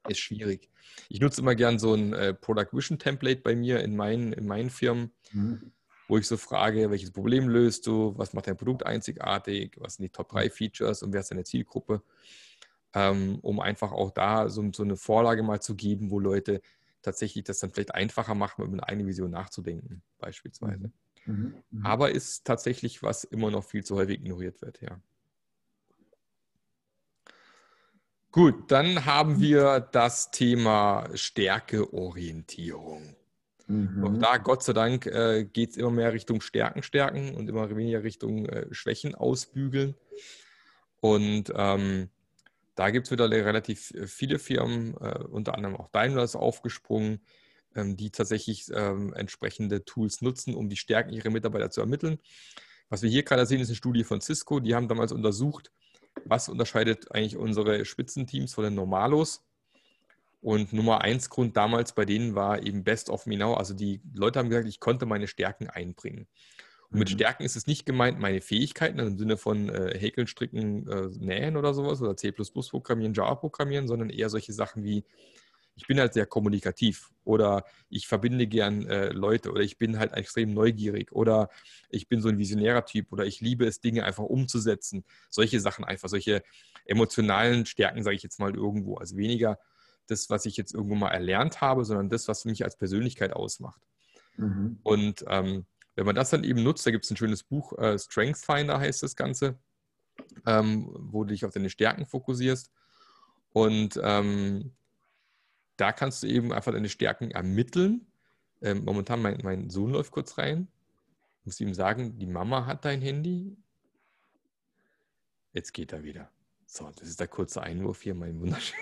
ist 0.09 0.19
schwierig. 0.19 0.71
Ich 1.11 1.21
nutze 1.21 1.43
immer 1.43 1.55
gern 1.55 1.79
so 1.79 1.93
ein 1.93 2.15
äh, 2.15 2.33
Product 2.33 2.69
Vision 2.73 2.99
Template 2.99 3.43
bei 3.43 3.55
mir 3.55 3.81
in 3.81 3.97
meinen, 3.97 4.33
in 4.33 4.47
meinen 4.47 4.71
Firmen, 4.71 5.13
mhm. 5.33 5.73
wo 6.09 6.17
ich 6.17 6.27
so 6.27 6.39
frage, 6.39 6.91
welches 6.91 7.11
Problem 7.11 7.51
löst 7.51 7.87
du, 7.87 8.15
was 8.17 8.33
macht 8.33 8.47
dein 8.47 8.57
Produkt 8.57 8.87
einzigartig, 8.87 9.77
was 9.79 9.97
sind 9.97 10.05
die 10.05 10.11
Top 10.11 10.31
3 10.31 10.47
mhm. 10.47 10.51
Features 10.51 11.03
und 11.03 11.13
wer 11.13 11.21
ist 11.21 11.31
deine 11.31 11.45
Zielgruppe, 11.45 12.01
ähm, 12.95 13.41
um 13.43 13.61
einfach 13.61 13.93
auch 13.93 14.11
da 14.11 14.49
so, 14.49 14.67
so 14.73 14.83
eine 14.85 14.97
Vorlage 14.97 15.43
mal 15.43 15.61
zu 15.61 15.75
geben, 15.77 16.11
wo 16.11 16.19
Leute 16.19 16.63
tatsächlich 17.03 17.45
das 17.45 17.59
dann 17.59 17.73
vielleicht 17.73 17.95
einfacher 17.95 18.35
machen, 18.35 18.65
über 18.65 18.73
eine 18.73 18.89
eigene 18.89 19.07
Vision 19.07 19.33
nachzudenken, 19.33 20.01
beispielsweise. 20.19 20.87
Mhm. 20.87 20.93
Mhm, 21.29 21.63
mhm. 21.71 21.87
Aber 21.87 22.11
ist 22.11 22.47
tatsächlich, 22.47 23.03
was 23.03 23.25
immer 23.25 23.51
noch 23.51 23.65
viel 23.65 23.85
zu 23.85 23.97
häufig 23.97 24.21
ignoriert 24.21 24.63
wird, 24.63 24.81
ja. 24.81 25.01
Gut, 28.31 28.71
dann 28.71 29.05
haben 29.05 29.35
mhm. 29.35 29.41
wir 29.41 29.81
das 29.81 30.31
Thema 30.31 31.09
Stärkeorientierung. 31.15 33.17
Mhm. 33.67 34.05
Auch 34.05 34.19
da, 34.19 34.39
Gott 34.39 34.63
sei 34.63 34.73
Dank, 34.73 35.07
äh, 35.07 35.45
geht 35.45 35.71
es 35.71 35.77
immer 35.77 35.91
mehr 35.91 36.13
Richtung 36.13 36.41
Stärken 36.41 36.83
stärken 36.83 37.35
und 37.35 37.49
immer 37.49 37.75
weniger 37.75 38.03
Richtung 38.03 38.47
äh, 38.47 38.67
Schwächen 38.73 39.15
ausbügeln. 39.15 39.95
Und 41.01 41.53
ähm, 41.55 42.09
da 42.75 42.91
gibt 42.91 43.07
es 43.07 43.11
wieder 43.11 43.31
relativ 43.31 43.93
äh, 43.93 44.07
viele 44.07 44.39
Firmen, 44.39 44.95
äh, 45.01 45.25
unter 45.25 45.55
anderem 45.55 45.77
auch 45.77 45.91
Daimler 45.91 46.23
ist 46.23 46.37
aufgesprungen, 46.37 47.21
die 47.85 48.11
tatsächlich 48.11 48.67
ähm, 48.73 49.13
entsprechende 49.15 49.85
Tools 49.85 50.21
nutzen, 50.21 50.55
um 50.55 50.69
die 50.69 50.77
Stärken 50.77 51.13
ihrer 51.13 51.31
Mitarbeiter 51.31 51.71
zu 51.71 51.81
ermitteln. 51.81 52.19
Was 52.89 53.03
wir 53.03 53.11
hier 53.11 53.23
gerade 53.23 53.47
sehen, 53.47 53.61
ist 53.61 53.69
eine 53.69 53.77
Studie 53.77 54.05
von 54.05 54.21
Cisco. 54.21 54.61
Die 54.61 54.75
haben 54.75 54.89
damals 54.89 55.13
untersucht, 55.13 55.71
was 56.25 56.49
unterscheidet 56.49 57.13
eigentlich 57.13 57.37
unsere 57.37 57.85
Spitzenteams 57.85 58.55
von 58.55 58.65
den 58.65 58.75
Normalos. 58.75 59.45
Und 60.41 60.73
Nummer 60.73 61.01
eins 61.01 61.31
Grund 61.31 61.57
damals 61.57 61.95
bei 61.95 62.05
denen 62.05 62.35
war 62.35 62.63
eben 62.63 62.85
Best 62.85 63.11
of 63.11 63.27
Me 63.27 63.37
Now. 63.37 63.55
Also 63.55 63.75
die 63.75 64.01
Leute 64.15 64.39
haben 64.39 64.49
gesagt, 64.49 64.69
ich 64.69 64.81
konnte 64.81 65.05
meine 65.05 65.27
Stärken 65.27 65.69
einbringen. 65.69 66.29
Und 66.91 67.01
mit 67.01 67.09
mhm. 67.11 67.15
Stärken 67.15 67.43
ist 67.43 67.57
es 67.57 67.67
nicht 67.67 67.85
gemeint 67.85 68.19
meine 68.19 68.41
Fähigkeiten 68.41 68.99
also 69.01 69.11
im 69.11 69.19
Sinne 69.19 69.37
von 69.37 69.69
äh, 69.69 69.99
Häkeln, 69.99 70.27
Stricken, 70.27 70.89
äh, 70.89 71.09
Nähen 71.19 71.57
oder 71.57 71.75
sowas 71.75 72.01
oder 72.01 72.17
C 72.17 72.33
programmieren, 72.33 73.15
Java 73.15 73.35
programmieren, 73.35 73.89
sondern 73.89 74.11
eher 74.11 74.31
solche 74.31 74.53
Sachen 74.53 74.85
wie 74.85 75.05
ich 75.79 75.87
bin 75.87 76.01
halt 76.01 76.13
sehr 76.13 76.27
kommunikativ 76.27 77.11
oder 77.25 77.65
ich 77.89 78.09
verbinde 78.09 78.49
gern 78.49 78.85
äh, 78.87 79.11
Leute 79.11 79.53
oder 79.53 79.61
ich 79.61 79.79
bin 79.79 79.99
halt 79.99 80.13
extrem 80.13 80.53
neugierig 80.53 81.13
oder 81.13 81.49
ich 81.89 82.09
bin 82.09 82.21
so 82.21 82.29
ein 82.29 82.37
visionärer 82.37 82.85
Typ 82.85 83.13
oder 83.13 83.25
ich 83.25 83.41
liebe 83.41 83.65
es, 83.65 83.81
Dinge 83.81 84.05
einfach 84.05 84.25
umzusetzen. 84.25 85.05
Solche 85.31 85.61
Sachen 85.61 85.85
einfach, 85.85 86.09
solche 86.09 86.43
emotionalen 86.85 87.65
Stärken, 87.65 88.03
sage 88.03 88.17
ich 88.17 88.25
jetzt 88.25 88.41
mal 88.41 88.55
irgendwo. 88.55 88.97
Also 88.97 89.17
weniger 89.17 89.59
das, 90.09 90.29
was 90.29 90.47
ich 90.47 90.57
jetzt 90.57 90.75
irgendwo 90.75 90.97
mal 90.97 91.11
erlernt 91.11 91.61
habe, 91.61 91.85
sondern 91.85 92.09
das, 92.09 92.27
was 92.27 92.45
mich 92.45 92.65
als 92.65 92.77
Persönlichkeit 92.77 93.33
ausmacht. 93.33 93.81
Mhm. 94.37 94.81
Und 94.83 95.25
ähm, 95.29 95.67
wenn 95.95 96.07
man 96.07 96.17
das 96.17 96.31
dann 96.31 96.43
eben 96.43 96.65
nutzt, 96.65 96.85
da 96.87 96.91
gibt 96.91 97.05
es 97.05 97.11
ein 97.13 97.17
schönes 97.17 97.45
Buch, 97.45 97.73
äh, 97.79 97.99
Strength 97.99 98.39
Finder 98.39 98.81
heißt 98.81 99.03
das 99.03 99.15
Ganze. 99.15 99.59
ähm, 100.47 100.89
wo 100.99 101.23
du 101.23 101.31
dich 101.31 101.45
auf 101.45 101.53
deine 101.53 101.71
Stärken 101.71 102.05
fokussierst. 102.05 102.73
Und 103.53 103.99
ähm, 104.03 104.73
da 105.79 105.93
kannst 105.93 106.23
du 106.23 106.27
eben 106.27 106.53
einfach 106.53 106.73
deine 106.73 106.89
Stärken 106.89 107.31
ermitteln. 107.31 108.07
Ähm, 108.61 108.85
momentan, 108.85 109.23
mein, 109.23 109.39
mein 109.43 109.71
Sohn 109.71 109.93
läuft 109.93 110.11
kurz 110.11 110.37
rein. 110.37 110.69
Ich 111.41 111.47
muss 111.47 111.61
ihm 111.61 111.73
sagen, 111.73 112.19
die 112.19 112.27
Mama 112.27 112.67
hat 112.67 112.85
dein 112.85 113.01
Handy. 113.01 113.57
Jetzt 115.53 115.73
geht 115.73 115.93
er 115.93 116.03
wieder. 116.03 116.31
So, 116.67 116.91
das 116.97 117.09
ist 117.09 117.21
der 117.21 117.29
kurze 117.29 117.63
Einwurf 117.63 118.03
hier, 118.03 118.15
mein 118.15 118.41
wunderschön. 118.41 118.79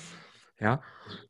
ja. 0.60 0.82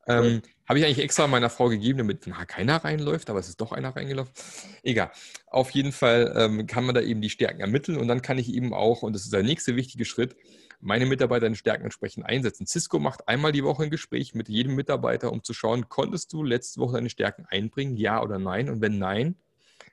Ähm, 0.07 0.41
Habe 0.67 0.79
ich 0.79 0.85
eigentlich 0.85 1.03
extra 1.03 1.27
meiner 1.27 1.49
Frau 1.49 1.67
gegeben, 1.67 1.99
damit 1.99 2.25
na, 2.25 2.45
keiner 2.45 2.77
reinläuft, 2.77 3.29
aber 3.29 3.39
es 3.39 3.49
ist 3.49 3.59
doch 3.59 3.73
einer 3.73 3.95
reingelaufen. 3.95 4.33
Egal. 4.81 5.11
Auf 5.47 5.71
jeden 5.71 5.91
Fall 5.91 6.33
ähm, 6.37 6.65
kann 6.67 6.85
man 6.85 6.95
da 6.95 7.01
eben 7.01 7.21
die 7.21 7.29
Stärken 7.29 7.59
ermitteln 7.59 7.97
und 7.97 8.07
dann 8.07 8.21
kann 8.21 8.39
ich 8.39 8.51
eben 8.51 8.73
auch, 8.73 9.03
und 9.03 9.13
das 9.13 9.23
ist 9.23 9.33
der 9.33 9.43
nächste 9.43 9.75
wichtige 9.75 10.05
Schritt, 10.05 10.35
meine 10.81 11.05
Mitarbeiter 11.05 11.47
in 11.47 11.55
Stärken 11.55 11.85
entsprechend 11.85 12.25
einsetzen. 12.25 12.65
Cisco 12.65 12.99
macht 12.99 13.27
einmal 13.27 13.51
die 13.51 13.63
Woche 13.63 13.83
ein 13.83 13.89
Gespräch 13.89 14.33
mit 14.33 14.49
jedem 14.49 14.75
Mitarbeiter, 14.75 15.31
um 15.31 15.43
zu 15.43 15.53
schauen, 15.53 15.89
konntest 15.89 16.33
du 16.33 16.43
letzte 16.43 16.79
Woche 16.79 16.95
deine 16.95 17.09
Stärken 17.09 17.45
einbringen, 17.45 17.97
ja 17.97 18.21
oder 18.21 18.39
nein? 18.39 18.69
Und 18.69 18.81
wenn 18.81 18.97
nein, 18.97 19.35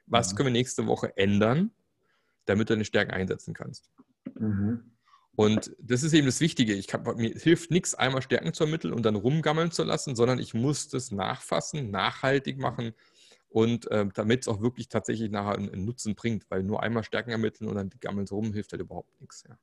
was 0.07 0.33
mhm. 0.33 0.37
können 0.37 0.47
wir 0.49 0.53
nächste 0.53 0.87
Woche 0.87 1.17
ändern, 1.17 1.71
damit 2.47 2.71
du 2.71 2.75
deine 2.75 2.85
Stärken 2.85 3.13
einsetzen 3.13 3.55
kannst? 3.55 3.91
Mhm. 4.39 4.93
Und 5.37 5.71
das 5.81 6.03
ist 6.03 6.15
eben 6.15 6.27
das 6.27 6.41
Wichtige. 6.41 6.75
Ich 6.75 6.89
kann, 6.89 7.05
mir 7.17 7.31
hilft 7.31 7.71
nichts, 7.71 7.95
einmal 7.95 8.23
Stärken 8.23 8.53
zu 8.53 8.65
ermitteln 8.65 8.93
und 8.93 9.05
dann 9.05 9.15
rumgammeln 9.15 9.71
zu 9.71 9.85
lassen, 9.85 10.17
sondern 10.17 10.41
ich 10.41 10.53
muss 10.53 10.89
das 10.89 11.13
nachfassen, 11.13 11.93
nachhaltig 11.93 12.59
machen 12.59 12.93
und 13.49 13.89
äh, 13.91 14.07
damit 14.15 14.41
es 14.41 14.49
auch 14.49 14.61
wirklich 14.61 14.89
tatsächlich 14.89 15.31
nachher 15.31 15.55
einen, 15.55 15.71
einen, 15.71 15.85
Nutzen 15.85 16.15
bringt, 16.15 16.51
weil 16.51 16.63
nur 16.63 16.83
einmal 16.83 17.05
Stärken 17.05 17.31
ermitteln 17.31 17.69
und 17.69 17.77
dann 17.77 17.91
gammeln 18.01 18.27
sie 18.27 18.35
rum 18.35 18.53
hilft 18.53 18.73
halt 18.73 18.83
überhaupt 18.83 19.21
nichts. 19.21 19.45
Ja. 19.49 19.57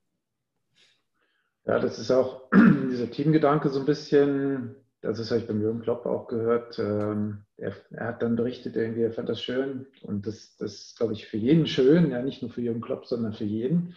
Ja, 1.66 1.80
das 1.80 1.98
ist 1.98 2.12
auch 2.12 2.44
dieser 2.92 3.10
Teamgedanke 3.10 3.70
so 3.70 3.80
ein 3.80 3.86
bisschen, 3.86 4.76
das 5.02 5.20
ist 5.20 5.32
habe 5.32 5.42
ich 5.42 5.48
beim 5.48 5.62
Jürgen 5.62 5.82
Klopp 5.82 6.06
auch 6.06 6.28
gehört. 6.28 6.78
Ähm, 6.78 7.46
er, 7.58 7.74
er, 7.92 8.08
hat 8.08 8.22
dann 8.22 8.36
berichtet, 8.36 8.76
irgendwie, 8.76 9.02
er 9.02 9.14
fand 9.14 9.30
das 9.30 9.42
schön 9.42 9.88
und 10.04 10.28
das, 10.28 10.56
das 10.58 10.74
ist, 10.74 10.98
glaube 10.98 11.14
ich, 11.14 11.26
für 11.26 11.38
jeden 11.38 11.66
schön, 11.66 12.12
ja, 12.12 12.22
nicht 12.22 12.42
nur 12.42 12.52
für 12.52 12.62
Jürgen 12.62 12.82
Klopp, 12.82 13.06
sondern 13.08 13.34
für 13.34 13.46
jeden. 13.46 13.96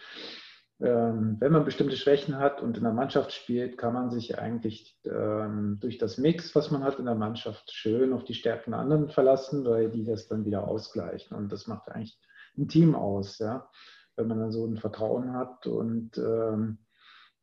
Ähm, 0.81 1.35
wenn 1.39 1.51
man 1.51 1.65
bestimmte 1.65 1.97
Schwächen 1.97 2.37
hat 2.37 2.61
und 2.61 2.77
in 2.77 2.83
der 2.83 2.93
Mannschaft 2.93 3.33
spielt, 3.33 3.77
kann 3.77 3.93
man 3.93 4.09
sich 4.09 4.39
eigentlich 4.39 4.97
ähm, 5.05 5.77
durch 5.81 5.97
das 5.97 6.17
Mix, 6.17 6.55
was 6.55 6.71
man 6.71 6.83
hat 6.83 6.99
in 6.99 7.05
der 7.05 7.15
Mannschaft, 7.15 7.71
schön 7.71 8.13
auf 8.13 8.23
die 8.23 8.33
Stärken 8.33 8.71
der 8.71 8.79
anderen 8.79 9.09
verlassen, 9.09 9.65
weil 9.65 9.91
die 9.91 10.05
das 10.05 10.27
dann 10.27 10.45
wieder 10.45 10.67
ausgleichen. 10.67 11.37
Und 11.37 11.51
das 11.51 11.67
macht 11.67 11.89
eigentlich 11.89 12.17
ein 12.57 12.69
Team 12.69 12.95
aus, 12.95 13.39
ja, 13.39 13.69
wenn 14.15 14.27
man 14.27 14.39
dann 14.39 14.51
so 14.51 14.65
ein 14.65 14.77
Vertrauen 14.77 15.33
hat 15.33 15.67
und 15.67 16.17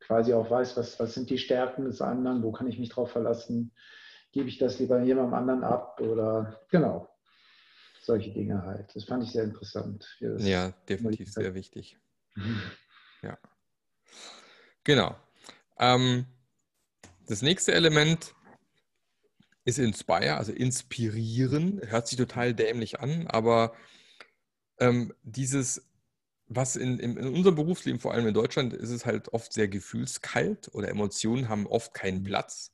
quasi 0.00 0.32
auch 0.32 0.50
weiß, 0.50 0.76
was, 0.76 0.98
was 1.00 1.14
sind 1.14 1.30
die 1.30 1.38
Stärken 1.38 1.84
des 1.84 2.00
anderen, 2.00 2.42
wo 2.42 2.52
kann 2.52 2.68
ich 2.68 2.78
mich 2.78 2.90
drauf 2.90 3.10
verlassen, 3.10 3.72
gebe 4.32 4.48
ich 4.48 4.58
das 4.58 4.78
lieber 4.78 5.02
jemandem 5.02 5.34
anderen 5.34 5.64
ab 5.64 6.00
oder 6.00 6.60
genau, 6.70 7.08
solche 8.02 8.32
Dinge 8.32 8.62
halt. 8.62 8.94
Das 8.94 9.04
fand 9.04 9.24
ich 9.24 9.32
sehr 9.32 9.44
interessant. 9.44 10.06
Ja, 10.20 10.70
definitiv 10.88 11.32
sehr 11.32 11.54
wichtig. 11.54 11.98
Mhm. 12.34 12.60
Ja. 13.22 13.38
Genau. 14.84 15.16
Ähm, 15.78 16.26
das 17.26 17.42
nächste 17.42 17.72
Element 17.72 18.34
ist 19.64 19.78
Inspire, 19.78 20.36
also 20.36 20.52
inspirieren. 20.52 21.80
Hört 21.84 22.06
sich 22.06 22.16
total 22.16 22.54
dämlich 22.54 23.00
an, 23.00 23.26
aber 23.26 23.74
ähm, 24.78 25.12
dieses 25.24 25.84
was 26.48 26.76
in, 26.76 26.98
in, 26.98 27.18
unserem 27.18 27.56
Berufsleben, 27.56 28.00
vor 28.00 28.14
allem 28.14 28.26
in 28.26 28.34
Deutschland, 28.34 28.72
ist 28.72 28.90
es 28.90 29.04
halt 29.04 29.32
oft 29.32 29.52
sehr 29.52 29.68
gefühlskalt 29.68 30.70
oder 30.72 30.88
Emotionen 30.88 31.48
haben 31.48 31.66
oft 31.66 31.92
keinen 31.94 32.22
Platz. 32.22 32.72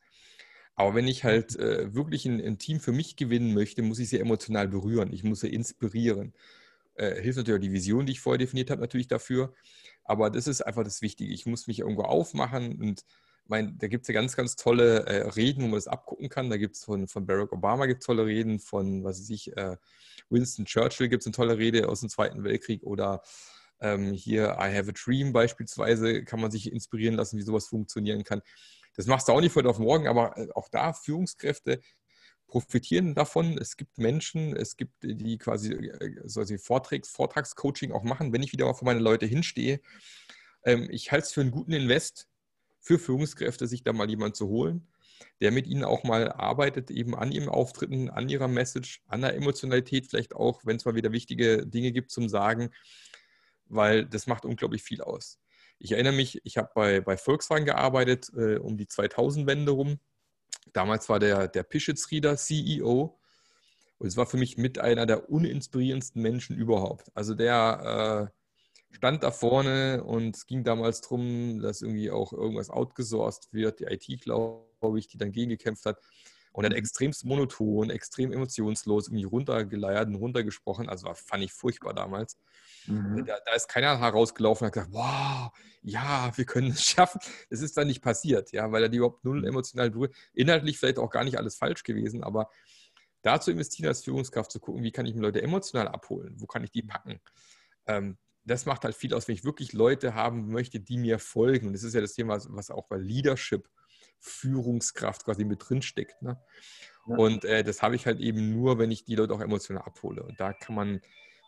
Aber 0.74 0.94
wenn 0.94 1.08
ich 1.08 1.24
halt 1.24 1.56
äh, 1.56 1.94
wirklich 1.94 2.26
ein, 2.26 2.40
ein, 2.40 2.58
Team 2.58 2.80
für 2.80 2.92
mich 2.92 3.16
gewinnen 3.16 3.54
möchte, 3.54 3.82
muss 3.82 3.98
ich 3.98 4.08
sie 4.08 4.18
emotional 4.18 4.68
berühren. 4.68 5.12
Ich 5.12 5.22
muss 5.22 5.40
sie 5.40 5.52
inspirieren. 5.52 6.32
Äh, 6.94 7.20
hilft 7.20 7.38
natürlich 7.38 7.58
auch 7.58 7.62
die 7.62 7.72
Vision, 7.72 8.06
die 8.06 8.12
ich 8.12 8.20
vorher 8.20 8.38
definiert 8.38 8.70
habe, 8.70 8.80
natürlich 8.80 9.08
dafür. 9.08 9.54
Aber 10.04 10.30
das 10.30 10.46
ist 10.46 10.62
einfach 10.62 10.84
das 10.84 11.02
Wichtige. 11.02 11.32
Ich 11.32 11.46
muss 11.46 11.66
mich 11.66 11.80
irgendwo 11.80 12.02
aufmachen 12.02 12.80
und 12.80 13.04
mein, 13.48 13.76
da 13.78 13.88
gibt 13.88 14.02
es 14.02 14.08
ja 14.08 14.14
ganz, 14.14 14.36
ganz 14.36 14.56
tolle 14.56 15.04
äh, 15.06 15.28
Reden, 15.28 15.62
wo 15.62 15.68
man 15.68 15.76
das 15.76 15.88
abgucken 15.88 16.28
kann. 16.28 16.50
Da 16.50 16.56
gibt 16.56 16.76
es 16.76 16.84
von, 16.84 17.06
von 17.08 17.26
Barack 17.26 17.52
Obama 17.52 17.86
gibt's 17.86 18.06
tolle 18.06 18.26
Reden, 18.26 18.58
von, 18.58 19.04
was 19.04 19.20
weiß 19.20 19.30
ich, 19.30 19.56
äh, 19.56 19.76
Winston 20.30 20.64
Churchill 20.64 21.08
gibt 21.08 21.22
es 21.22 21.26
eine 21.26 21.34
tolle 21.34 21.58
Rede 21.58 21.88
aus 21.88 22.00
dem 22.00 22.08
Zweiten 22.08 22.44
Weltkrieg 22.44 22.82
oder 22.84 23.22
ähm, 23.82 24.12
hier 24.12 24.56
I 24.60 24.74
Have 24.74 24.90
a 24.90 24.92
Dream 24.92 25.32
beispielsweise 25.32 26.24
kann 26.24 26.40
man 26.40 26.50
sich 26.50 26.72
inspirieren 26.72 27.16
lassen, 27.16 27.38
wie 27.38 27.42
sowas 27.42 27.66
funktionieren 27.66 28.24
kann. 28.24 28.40
Das 28.96 29.06
machst 29.06 29.28
du 29.28 29.32
auch 29.32 29.40
nicht 29.40 29.54
heute 29.56 29.68
auf 29.68 29.78
morgen, 29.78 30.06
aber 30.06 30.36
äh, 30.38 30.48
auch 30.54 30.68
da 30.68 30.92
Führungskräfte 30.92 31.80
profitieren 32.46 33.14
davon. 33.14 33.58
Es 33.58 33.76
gibt 33.76 33.98
Menschen, 33.98 34.54
es 34.54 34.76
gibt 34.76 35.02
die 35.02 35.38
quasi 35.38 35.72
äh, 35.72 36.20
solche 36.24 36.58
Vortrags, 36.58 37.10
Vortragscoaching 37.10 37.92
auch 37.92 38.04
machen. 38.04 38.32
Wenn 38.32 38.42
ich 38.42 38.52
wieder 38.52 38.66
mal 38.66 38.74
vor 38.74 38.86
meine 38.86 39.00
Leute 39.00 39.26
hinstehe, 39.26 39.80
ähm, 40.64 40.88
ich 40.90 41.10
halte 41.10 41.26
es 41.26 41.32
für 41.32 41.40
einen 41.40 41.50
guten 41.50 41.72
Invest 41.72 42.28
für 42.80 42.98
Führungskräfte, 42.98 43.66
sich 43.66 43.82
da 43.82 43.92
mal 43.92 44.10
jemanden 44.10 44.34
zu 44.34 44.48
holen, 44.48 44.88
der 45.40 45.50
mit 45.50 45.66
ihnen 45.66 45.84
auch 45.84 46.04
mal 46.04 46.30
arbeitet, 46.30 46.90
eben 46.90 47.14
an 47.14 47.32
ihrem 47.32 47.48
Auftritten, 47.48 48.10
an 48.10 48.28
ihrer 48.28 48.48
Message, 48.48 49.02
an 49.06 49.22
der 49.22 49.34
Emotionalität 49.34 50.06
vielleicht 50.08 50.34
auch, 50.34 50.64
wenn 50.64 50.76
es 50.76 50.84
mal 50.84 50.94
wieder 50.94 51.12
wichtige 51.12 51.66
Dinge 51.66 51.92
gibt 51.92 52.10
zum 52.10 52.28
Sagen 52.28 52.70
weil 53.72 54.06
das 54.06 54.26
macht 54.26 54.44
unglaublich 54.44 54.82
viel 54.82 55.00
aus. 55.00 55.38
Ich 55.78 55.92
erinnere 55.92 56.12
mich, 56.12 56.40
ich 56.44 56.56
habe 56.58 56.70
bei, 56.74 57.00
bei 57.00 57.16
Volkswagen 57.16 57.64
gearbeitet, 57.64 58.30
äh, 58.36 58.56
um 58.56 58.76
die 58.76 58.86
2000-Wende 58.86 59.72
rum. 59.72 59.98
Damals 60.72 61.08
war 61.08 61.18
der, 61.18 61.48
der 61.48 61.64
Pischitz-Rieder 61.64 62.36
CEO 62.36 63.18
und 63.98 64.06
es 64.06 64.16
war 64.16 64.26
für 64.26 64.36
mich 64.36 64.58
mit 64.58 64.78
einer 64.78 65.06
der 65.06 65.30
uninspirierendsten 65.30 66.20
Menschen 66.22 66.56
überhaupt. 66.56 67.10
Also 67.14 67.34
der 67.34 68.30
äh, 68.30 68.94
stand 68.94 69.22
da 69.22 69.30
vorne 69.30 70.04
und 70.04 70.36
es 70.36 70.46
ging 70.46 70.64
damals 70.64 71.00
darum, 71.00 71.60
dass 71.60 71.82
irgendwie 71.82 72.10
auch 72.10 72.32
irgendwas 72.32 72.70
outgesourced 72.70 73.52
wird, 73.52 73.80
die 73.80 73.84
IT, 73.84 74.22
glaube 74.22 74.98
ich, 74.98 75.08
die 75.08 75.18
dann 75.18 75.32
gegengekämpft 75.32 75.86
hat. 75.86 75.98
Und 76.52 76.64
er 76.64 76.66
hat 76.66 76.72
mhm. 76.72 76.78
extremst 76.78 77.24
monoton, 77.24 77.90
extrem 77.90 78.32
emotionslos 78.32 79.08
irgendwie 79.08 79.24
runtergeleiert 79.24 80.08
und 80.08 80.16
runtergesprochen. 80.16 80.88
Also 80.88 81.06
war, 81.06 81.14
fand 81.14 81.42
ich 81.42 81.52
furchtbar 81.52 81.94
damals. 81.94 82.38
Mhm. 82.86 83.24
Da, 83.26 83.38
da, 83.44 83.54
ist 83.54 83.68
keiner 83.68 83.98
herausgelaufen 83.98 84.64
und 84.64 84.66
hat 84.66 84.74
gesagt, 84.74 84.92
wow, 84.92 85.50
ja, 85.82 86.30
wir 86.36 86.44
können 86.44 86.70
es 86.70 86.82
schaffen. 86.84 87.20
Es 87.48 87.62
ist 87.62 87.76
dann 87.76 87.86
nicht 87.86 88.02
passiert, 88.02 88.52
ja, 88.52 88.70
weil 88.70 88.82
er 88.82 88.88
die 88.88 88.98
überhaupt 88.98 89.24
null 89.24 89.40
mhm. 89.40 89.46
emotional 89.46 89.90
berührt. 89.90 90.14
Inhaltlich 90.34 90.78
vielleicht 90.78 90.98
auch 90.98 91.10
gar 91.10 91.24
nicht 91.24 91.38
alles 91.38 91.56
falsch 91.56 91.82
gewesen, 91.82 92.22
aber 92.22 92.50
da 93.22 93.40
zu 93.40 93.50
investieren 93.50 93.88
als 93.88 94.04
Führungskraft, 94.04 94.50
zu 94.50 94.60
gucken, 94.60 94.82
wie 94.82 94.92
kann 94.92 95.06
ich 95.06 95.14
mir 95.14 95.22
Leute 95.22 95.42
emotional 95.42 95.88
abholen, 95.88 96.34
wo 96.38 96.46
kann 96.46 96.64
ich 96.64 96.70
die 96.70 96.82
packen. 96.82 97.20
Ähm, 97.86 98.18
das 98.44 98.66
macht 98.66 98.84
halt 98.84 98.96
viel 98.96 99.14
aus, 99.14 99.28
wenn 99.28 99.36
ich 99.36 99.44
wirklich 99.44 99.72
Leute 99.72 100.14
haben 100.14 100.48
möchte, 100.48 100.80
die 100.80 100.98
mir 100.98 101.20
folgen. 101.20 101.68
Und 101.68 101.72
das 101.74 101.84
ist 101.84 101.94
ja 101.94 102.00
das 102.00 102.14
Thema, 102.14 102.38
was 102.48 102.70
auch 102.70 102.88
bei 102.88 102.96
Leadership 102.96 103.68
Führungskraft 104.22 105.24
quasi 105.24 105.44
mit 105.44 105.68
drin 105.68 105.82
steckt. 105.82 106.22
Ne? 106.22 106.40
Ja. 107.06 107.16
Und 107.16 107.44
äh, 107.44 107.62
das 107.64 107.82
habe 107.82 107.96
ich 107.96 108.06
halt 108.06 108.20
eben 108.20 108.50
nur, 108.50 108.78
wenn 108.78 108.90
ich 108.90 109.04
die 109.04 109.16
Leute 109.16 109.34
auch 109.34 109.40
emotional 109.40 109.82
abhole. 109.82 110.22
Und 110.22 110.40
da 110.40 110.52
kann 110.52 110.74
man 110.74 111.00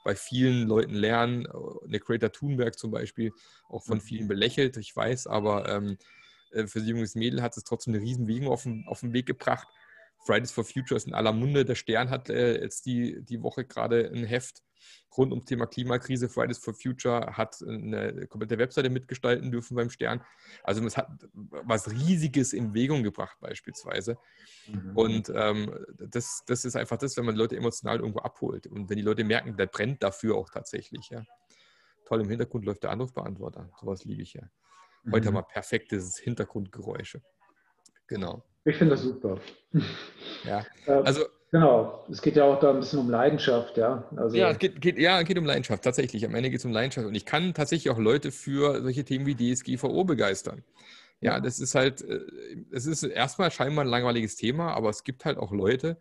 bei 0.05 0.15
vielen 0.15 0.69
Leuten 0.69 0.95
lernen. 0.95 1.47
Eine 1.87 2.01
Creator 2.01 2.31
Thunberg 2.31 2.79
zum 2.79 2.91
Beispiel, 2.91 3.33
auch 3.69 3.83
von 3.85 3.99
mhm. 3.99 4.03
vielen 4.03 4.29
belächelt, 4.29 4.77
ich 4.77 4.95
weiß, 4.95 5.27
aber 5.27 5.69
ähm, 5.69 5.97
äh, 6.51 6.67
für 6.67 6.81
sie 6.81 6.91
junges 6.91 7.15
Mädel 7.15 7.43
hat 7.43 7.57
es 7.57 7.65
trotzdem 7.65 7.95
eine 7.95 8.03
Riesenbewegung 8.03 8.49
auf 8.49 8.65
den, 8.65 8.85
auf 8.87 9.01
den 9.01 9.13
Weg 9.13 9.27
gebracht. 9.27 9.67
Fridays 10.25 10.53
for 10.53 10.65
Future 10.65 10.97
ist 10.97 11.07
in 11.07 11.15
aller 11.15 11.33
Munde. 11.33 11.65
Der 11.65 11.75
Stern 11.75 12.11
hat 12.11 12.31
äh, 12.31 12.61
jetzt 12.61 12.87
die, 12.87 13.23
die 13.23 13.43
Woche 13.43 13.65
gerade 13.65 14.11
ein 14.13 14.25
Heft 14.25 14.63
rund 15.17 15.33
ums 15.33 15.47
Thema 15.47 15.67
Klimakrise. 15.67 16.29
Fridays 16.29 16.59
for 16.59 16.75
Future 16.75 17.37
hat 17.37 17.63
eine 17.63 18.27
komplette 18.27 18.59
Webseite 18.59 18.91
mitgestalten 18.91 19.51
dürfen 19.51 19.77
beim 19.77 19.91
Stern. 19.91 20.25
Also 20.63 20.85
es 20.85 20.97
hat 20.97 21.09
was 21.33 21.91
Riesiges 21.91 22.53
in 22.53 22.73
Bewegung 22.73 23.03
gebracht 23.03 23.37
beispielsweise. 23.41 24.19
Mhm. 24.67 24.97
Und 24.97 25.33
ähm, 25.35 25.87
das, 25.99 26.43
das 26.47 26.65
ist 26.65 26.77
einfach 26.77 26.99
das, 26.99 27.17
wenn 27.17 27.27
man 27.27 27.37
Leute 27.37 27.57
emotional 27.57 27.99
irgendwo 27.99 28.21
abholt. 28.21 28.67
Und 28.67 28.89
wenn 28.91 28.97
die 28.97 29.03
Leute 29.03 29.25
merken, 29.25 29.57
der 29.57 29.67
brennt 29.67 30.03
dafür 30.03 30.37
auch 30.37 30.51
tatsächlich. 30.51 31.11
Ja. 31.11 31.25
Toll, 32.07 32.23
im 32.23 32.29
Hintergrund 32.29 32.65
läuft 32.65 32.83
der 32.83 32.91
Anrufbeantworter. 32.91 33.71
Sowas 33.81 34.05
liebe 34.05 34.23
ich 34.23 34.35
ja. 34.35 34.43
Heute 35.11 35.31
mhm. 35.31 35.37
haben 35.37 35.43
wir 35.43 35.43
perfektes 35.43 36.19
Hintergrundgeräusche. 36.19 37.23
Genau. 38.07 38.45
Ich 38.65 38.77
finde 38.77 38.95
das 38.95 39.03
super. 39.03 39.39
Ja, 40.45 40.65
ähm, 40.87 41.03
also 41.05 41.25
Genau, 41.55 42.05
es 42.11 42.21
geht 42.21 42.35
ja 42.35 42.43
auch 42.43 42.59
da 42.59 42.71
ein 42.71 42.81
bisschen 42.81 42.99
um 42.99 43.09
Leidenschaft, 43.09 43.77
ja. 43.77 44.03
Also 44.17 44.37
ja, 44.37 44.51
es 44.51 44.59
geht, 44.59 44.81
geht, 44.81 44.99
ja, 44.99 45.23
geht 45.23 45.39
um 45.39 45.45
Leidenschaft, 45.45 45.85
tatsächlich. 45.85 46.27
Am 46.27 46.35
Ende 46.35 46.51
geht 46.51 46.59
es 46.59 46.65
um 46.65 46.73
Leidenschaft. 46.73 47.07
Und 47.07 47.15
ich 47.15 47.25
kann 47.25 47.55
tatsächlich 47.55 47.91
auch 47.93 47.99
Leute 47.99 48.33
für 48.33 48.83
solche 48.83 49.05
Themen 49.05 49.25
wie 49.25 49.37
DSGVO 49.37 50.03
begeistern. 50.03 50.65
Ja, 51.21 51.39
das 51.39 51.61
ist 51.61 51.77
halt, 51.77 52.03
äh, 52.03 52.23
es 52.73 52.87
ist 52.87 53.05
erstmal 53.05 53.53
scheinbar 53.53 53.85
ein 53.85 53.89
langweiliges 53.89 54.35
Thema, 54.35 54.75
aber 54.75 54.91
es 54.91 55.05
gibt 55.05 55.25
halt 55.25 55.39
auch 55.39 55.53
Leute, 55.53 55.97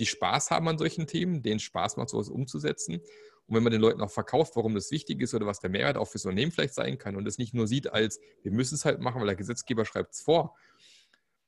die 0.00 0.06
Spaß 0.06 0.50
haben 0.50 0.66
an 0.66 0.78
solchen 0.78 1.06
Themen, 1.06 1.42
denen 1.42 1.60
Spaß 1.60 1.98
macht, 1.98 2.08
sowas 2.08 2.30
umzusetzen. 2.30 2.94
Und 2.94 3.54
wenn 3.54 3.62
man 3.62 3.72
den 3.72 3.82
Leuten 3.82 4.00
auch 4.00 4.10
verkauft, 4.10 4.56
warum 4.56 4.74
das 4.74 4.90
wichtig 4.90 5.20
ist 5.20 5.34
oder 5.34 5.44
was 5.44 5.60
der 5.60 5.68
Mehrwert 5.68 5.98
auch 5.98 6.08
fürs 6.08 6.24
Unternehmen 6.24 6.52
vielleicht 6.52 6.72
sein 6.72 6.96
kann 6.96 7.16
und 7.16 7.28
es 7.28 7.36
nicht 7.36 7.52
nur 7.52 7.66
sieht 7.66 7.92
als, 7.92 8.18
wir 8.42 8.50
müssen 8.50 8.76
es 8.76 8.86
halt 8.86 9.00
machen, 9.00 9.20
weil 9.20 9.26
der 9.26 9.36
Gesetzgeber 9.36 9.84
schreibt 9.84 10.14
es 10.14 10.22
vor. 10.22 10.56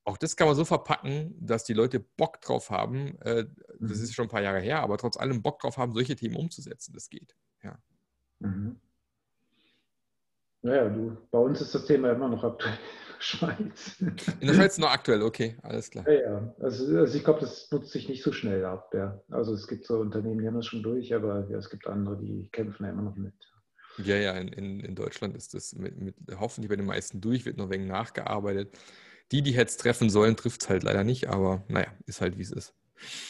Auch 0.09 0.17
das 0.17 0.37
kann 0.37 0.47
man 0.47 0.57
so 0.57 0.65
verpacken, 0.65 1.37
dass 1.39 1.65
die 1.65 1.75
Leute 1.75 2.01
Bock 2.01 2.41
drauf 2.41 2.71
haben. 2.71 3.21
Äh, 3.21 3.45
das 3.79 3.99
mhm. 3.99 4.05
ist 4.05 4.15
schon 4.15 4.25
ein 4.25 4.31
paar 4.31 4.41
Jahre 4.41 4.59
her, 4.59 4.81
aber 4.81 4.97
trotz 4.97 5.19
allem 5.19 5.43
Bock 5.43 5.61
drauf 5.61 5.77
haben, 5.77 5.93
solche 5.93 6.17
Themen 6.17 6.35
umzusetzen. 6.35 6.95
Das 6.95 7.11
geht. 7.11 7.37
Ja. 7.63 7.79
Mhm. 8.39 8.81
Naja, 10.63 10.89
du, 10.89 11.19
bei 11.31 11.39
uns 11.39 11.61
ist 11.61 11.75
das 11.75 11.85
Thema 11.85 12.13
immer 12.13 12.27
noch 12.27 12.43
aktuell. 12.43 12.79
Schweiz. 13.19 14.01
In 14.41 14.47
der 14.47 14.55
Schweiz 14.55 14.79
noch 14.79 14.91
aktuell, 14.91 15.21
okay, 15.21 15.59
alles 15.63 15.91
klar. 15.91 16.09
Ja, 16.09 16.21
ja. 16.21 16.55
Also, 16.59 16.97
also 16.97 17.15
ich 17.15 17.25
glaube, 17.25 17.41
das 17.41 17.71
nutzt 17.71 17.91
sich 17.91 18.09
nicht 18.09 18.23
so 18.23 18.33
schnell 18.33 18.65
ab. 18.65 18.91
Ja. 18.95 19.21
Also 19.29 19.53
es 19.53 19.69
gibt 19.69 19.85
so 19.85 19.99
Unternehmen, 19.99 20.41
die 20.41 20.47
haben 20.47 20.55
das 20.55 20.65
schon 20.67 20.83
durch, 20.83 21.15
aber 21.15 21.47
ja, 21.51 21.59
es 21.59 21.69
gibt 21.69 21.87
andere, 21.87 22.17
die 22.17 22.49
kämpfen 22.51 22.85
ja 22.85 22.93
immer 22.93 23.03
noch 23.03 23.17
mit. 23.17 23.35
Ja, 23.99 24.17
ja, 24.17 24.33
in, 24.39 24.49
in, 24.49 24.81
in 24.81 24.95
Deutschland 24.95 25.37
ist 25.37 25.53
das 25.53 25.75
mit, 25.75 25.99
mit, 26.01 26.15
hoffentlich 26.39 26.71
bei 26.71 26.77
den 26.77 26.87
meisten 26.87 27.21
durch, 27.21 27.45
wird 27.45 27.59
noch 27.59 27.69
wenig 27.69 27.89
nachgearbeitet. 27.89 28.71
Die, 29.33 29.43
die 29.43 29.53
jetzt 29.53 29.81
treffen 29.81 30.11
sollen, 30.11 30.37
trifft 30.37 30.63
es 30.63 30.69
halt 30.69 30.83
leider 30.83 31.05
nicht, 31.05 31.29
aber 31.29 31.65
naja, 31.69 31.89
ist 32.07 32.21
halt 32.21 32.39
wie 32.39 32.43
es 32.43 32.51
ist. 32.51 32.75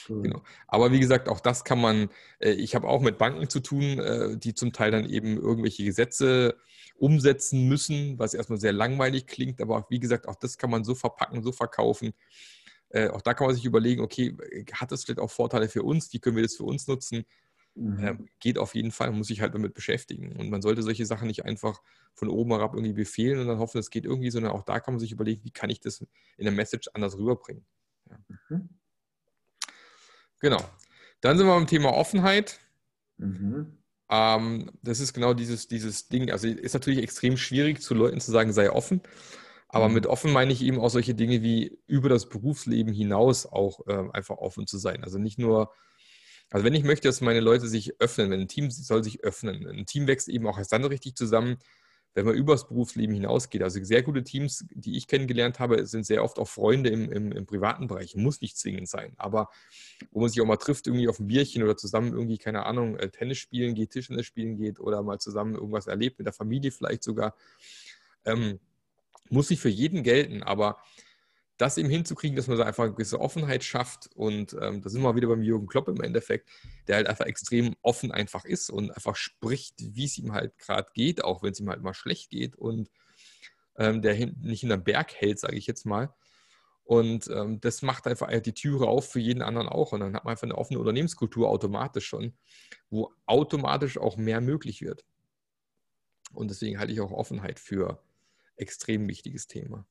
Mhm. 0.08 0.22
Genau. 0.22 0.42
Aber 0.66 0.92
wie 0.92 1.00
gesagt, 1.00 1.28
auch 1.28 1.40
das 1.40 1.64
kann 1.64 1.80
man, 1.80 2.08
äh, 2.38 2.52
ich 2.52 2.74
habe 2.74 2.88
auch 2.88 3.00
mit 3.00 3.18
Banken 3.18 3.48
zu 3.48 3.61
tun, 3.61 3.98
äh, 3.98 4.37
die 4.37 4.54
zum 4.54 4.72
Teil 4.72 4.90
dann 4.90 5.08
eben 5.08 5.37
irgendwelche 5.37 5.84
Gesetze 5.84 6.56
umsetzen 6.96 7.68
müssen, 7.68 8.18
was 8.18 8.34
erstmal 8.34 8.58
sehr 8.58 8.72
langweilig 8.72 9.26
klingt, 9.26 9.61
aber 9.61 9.87
wie 9.88 10.00
gesagt, 10.00 10.26
auch 10.26 10.37
das 10.37 10.58
kann 10.58 10.70
man 10.70 10.84
so 10.84 10.94
verpacken, 10.94 11.42
so 11.42 11.52
verkaufen. 11.52 12.12
Äh, 12.90 13.08
auch 13.08 13.22
da 13.22 13.34
kann 13.34 13.46
man 13.46 13.54
sich 13.54 13.64
überlegen, 13.64 14.02
okay, 14.02 14.37
hat 14.72 14.90
das 14.90 15.04
vielleicht 15.04 15.20
auch 15.20 15.30
Vorteile 15.30 15.68
für 15.68 15.82
uns? 15.82 16.12
Wie 16.12 16.18
können 16.18 16.37
wir 16.37 16.42
das 16.42 16.56
für 16.56 16.64
uns 16.64 16.87
nutzen? 16.87 17.24
Mhm. 17.78 18.04
Äh, 18.04 18.16
geht 18.40 18.58
auf 18.58 18.74
jeden 18.74 18.90
Fall, 18.90 19.12
muss 19.12 19.28
sich 19.28 19.40
halt 19.40 19.54
damit 19.54 19.74
beschäftigen. 19.74 20.32
Und 20.36 20.50
man 20.50 20.62
sollte 20.62 20.82
solche 20.82 21.06
Sachen 21.06 21.28
nicht 21.28 21.44
einfach 21.44 21.80
von 22.14 22.28
oben 22.28 22.50
herab 22.50 22.74
irgendwie 22.74 22.92
befehlen 22.92 23.38
und 23.38 23.46
dann 23.46 23.58
hoffen, 23.58 23.78
es 23.78 23.90
geht 23.90 24.04
irgendwie, 24.04 24.30
sondern 24.30 24.52
auch 24.52 24.64
da 24.64 24.80
kann 24.80 24.94
man 24.94 25.00
sich 25.00 25.12
überlegen, 25.12 25.44
wie 25.44 25.50
kann 25.50 25.70
ich 25.70 25.80
das 25.80 26.00
in 26.00 26.44
der 26.44 26.52
Message 26.52 26.88
anders 26.94 27.16
rüberbringen. 27.16 27.64
Ja. 28.10 28.18
Mhm. 28.48 28.68
Genau. 30.40 30.62
Dann 31.20 31.38
sind 31.38 31.46
wir 31.46 31.54
beim 31.54 31.66
Thema 31.66 31.92
Offenheit. 31.92 32.58
Mhm. 33.16 33.78
Ähm, 34.10 34.70
das 34.82 35.00
ist 35.00 35.12
genau 35.12 35.34
dieses, 35.34 35.68
dieses 35.68 36.08
Ding. 36.08 36.30
Also 36.30 36.48
ist 36.48 36.74
natürlich 36.74 37.02
extrem 37.02 37.36
schwierig, 37.36 37.80
zu 37.80 37.94
Leuten 37.94 38.20
zu 38.20 38.32
sagen, 38.32 38.52
sei 38.52 38.72
offen. 38.72 39.02
Aber 39.68 39.88
mhm. 39.88 39.94
mit 39.94 40.06
offen 40.06 40.32
meine 40.32 40.52
ich 40.52 40.62
eben 40.62 40.80
auch 40.80 40.88
solche 40.88 41.14
Dinge 41.14 41.42
wie 41.42 41.78
über 41.86 42.08
das 42.08 42.28
Berufsleben 42.28 42.92
hinaus 42.92 43.46
auch 43.46 43.86
äh, 43.86 44.08
einfach 44.12 44.38
offen 44.38 44.66
zu 44.66 44.78
sein. 44.78 45.04
Also 45.04 45.18
nicht 45.18 45.38
nur, 45.38 45.72
also 46.50 46.64
wenn 46.64 46.74
ich 46.74 46.84
möchte, 46.84 47.08
dass 47.08 47.20
meine 47.20 47.40
Leute 47.40 47.68
sich 47.68 48.00
öffnen, 48.00 48.30
wenn 48.30 48.40
ein 48.40 48.48
Team 48.48 48.70
soll 48.70 49.04
sich 49.04 49.22
öffnen. 49.22 49.66
Ein 49.66 49.87
Team 49.87 50.06
wächst 50.06 50.28
eben 50.28 50.46
auch 50.46 50.58
erst 50.58 50.72
dann 50.72 50.84
richtig 50.84 51.14
zusammen, 51.14 51.58
wenn 52.14 52.24
man 52.24 52.34
übers 52.34 52.66
Berufsleben 52.66 53.14
hinausgeht. 53.14 53.62
Also 53.62 53.82
sehr 53.84 54.02
gute 54.02 54.24
Teams, 54.24 54.64
die 54.70 54.96
ich 54.96 55.06
kennengelernt 55.06 55.58
habe, 55.58 55.87
sind 55.87 56.06
sehr 56.06 56.24
oft 56.24 56.38
auch 56.38 56.48
Freunde 56.48 56.88
im, 56.88 57.12
im, 57.12 57.32
im, 57.32 57.46
privaten 57.46 57.87
Bereich. 57.87 58.16
Muss 58.16 58.40
nicht 58.40 58.56
zwingend 58.56 58.88
sein, 58.88 59.12
aber 59.18 59.50
wo 60.11 60.20
man 60.20 60.30
sich 60.30 60.40
auch 60.40 60.46
mal 60.46 60.56
trifft, 60.56 60.87
irgendwie 60.87 61.08
auf 61.08 61.20
ein 61.20 61.26
Bierchen 61.26 61.62
oder 61.62 61.76
zusammen 61.76 62.12
irgendwie, 62.12 62.38
keine 62.38 62.64
Ahnung, 62.64 62.96
äh, 62.96 63.11
Tennis 63.11 63.38
spielen 63.38 63.74
geht, 63.74 63.90
Tischtennis 63.90 64.26
spielen 64.26 64.56
geht 64.56 64.80
oder 64.80 65.02
mal 65.02 65.18
zusammen 65.18 65.54
irgendwas 65.54 65.87
erlebt, 65.87 66.18
mit 66.18 66.26
der 66.26 66.32
Familie 66.32 66.72
vielleicht 66.72 67.04
sogar. 67.04 67.34
Ähm, 68.24 68.58
muss 69.30 69.50
nicht 69.50 69.61
für 69.61 69.68
jeden 69.68 70.02
gelten, 70.02 70.42
aber 70.42 70.78
das 71.59 71.77
eben 71.77 71.90
hinzukriegen, 71.90 72.37
dass 72.37 72.47
man 72.47 72.57
da 72.57 72.64
einfach 72.64 72.85
eine 72.85 72.92
gewisse 72.92 73.21
Offenheit 73.21 73.64
schafft. 73.64 74.09
Und 74.14 74.57
ähm, 74.61 74.81
da 74.81 74.88
sind 74.88 75.03
wir 75.03 75.16
wieder 75.16 75.29
beim 75.29 75.42
Jürgen 75.42 75.66
Klopp 75.66 75.88
im 75.88 76.01
Endeffekt, 76.01 76.49
der 76.87 76.97
halt 76.97 77.09
einfach 77.09 77.27
extrem 77.27 77.75
offen 77.83 78.12
einfach 78.12 78.44
ist 78.44 78.71
und 78.71 78.92
einfach 78.92 79.16
spricht, 79.16 79.75
wie 79.79 80.05
es 80.05 80.18
ihm 80.18 80.33
halt 80.33 80.57
gerade 80.59 80.90
geht, 80.94 81.23
auch 81.25 81.42
wenn 81.42 81.53
es 81.53 81.61
ihm 81.61 81.68
halt 81.68 81.83
mal 81.83 81.94
schlecht 81.94 82.31
geht 82.31 82.57
und 82.57 82.90
ähm, 83.77 84.03
der 84.03 84.14
hin, 84.14 84.37
nicht 84.40 84.62
in 84.62 84.68
der 84.68 84.77
Berg 84.77 85.14
hält, 85.14 85.40
sage 85.40 85.57
ich 85.57 85.66
jetzt 85.66 85.85
mal. 85.85 86.14
Und 86.85 87.29
ähm, 87.29 87.61
das 87.61 87.83
macht 87.83 88.07
einfach 88.07 88.29
die 88.40 88.55
Türe 88.55 88.87
auf 88.87 89.11
für 89.11 89.21
jeden 89.21 89.42
anderen 89.42 89.68
auch. 89.68 89.92
Und 89.92 90.01
dann 90.01 90.14
hat 90.14 90.25
man 90.25 90.33
einfach 90.33 90.44
eine 90.44 90.57
offene 90.57 90.79
Unternehmenskultur 90.79 91.49
automatisch 91.49 92.07
schon, 92.07 92.33
wo 92.88 93.12
automatisch 93.27 93.99
auch 93.99 94.16
mehr 94.16 94.40
möglich 94.40 94.81
wird. 94.81 95.05
Und 96.33 96.51
deswegen 96.51 96.79
halte 96.79 96.92
ich 96.92 97.01
auch 97.01 97.11
Offenheit 97.11 97.61
für 97.61 98.03
extrem 98.57 99.07
wichtiges 99.07 99.49
Thema. 99.49 99.87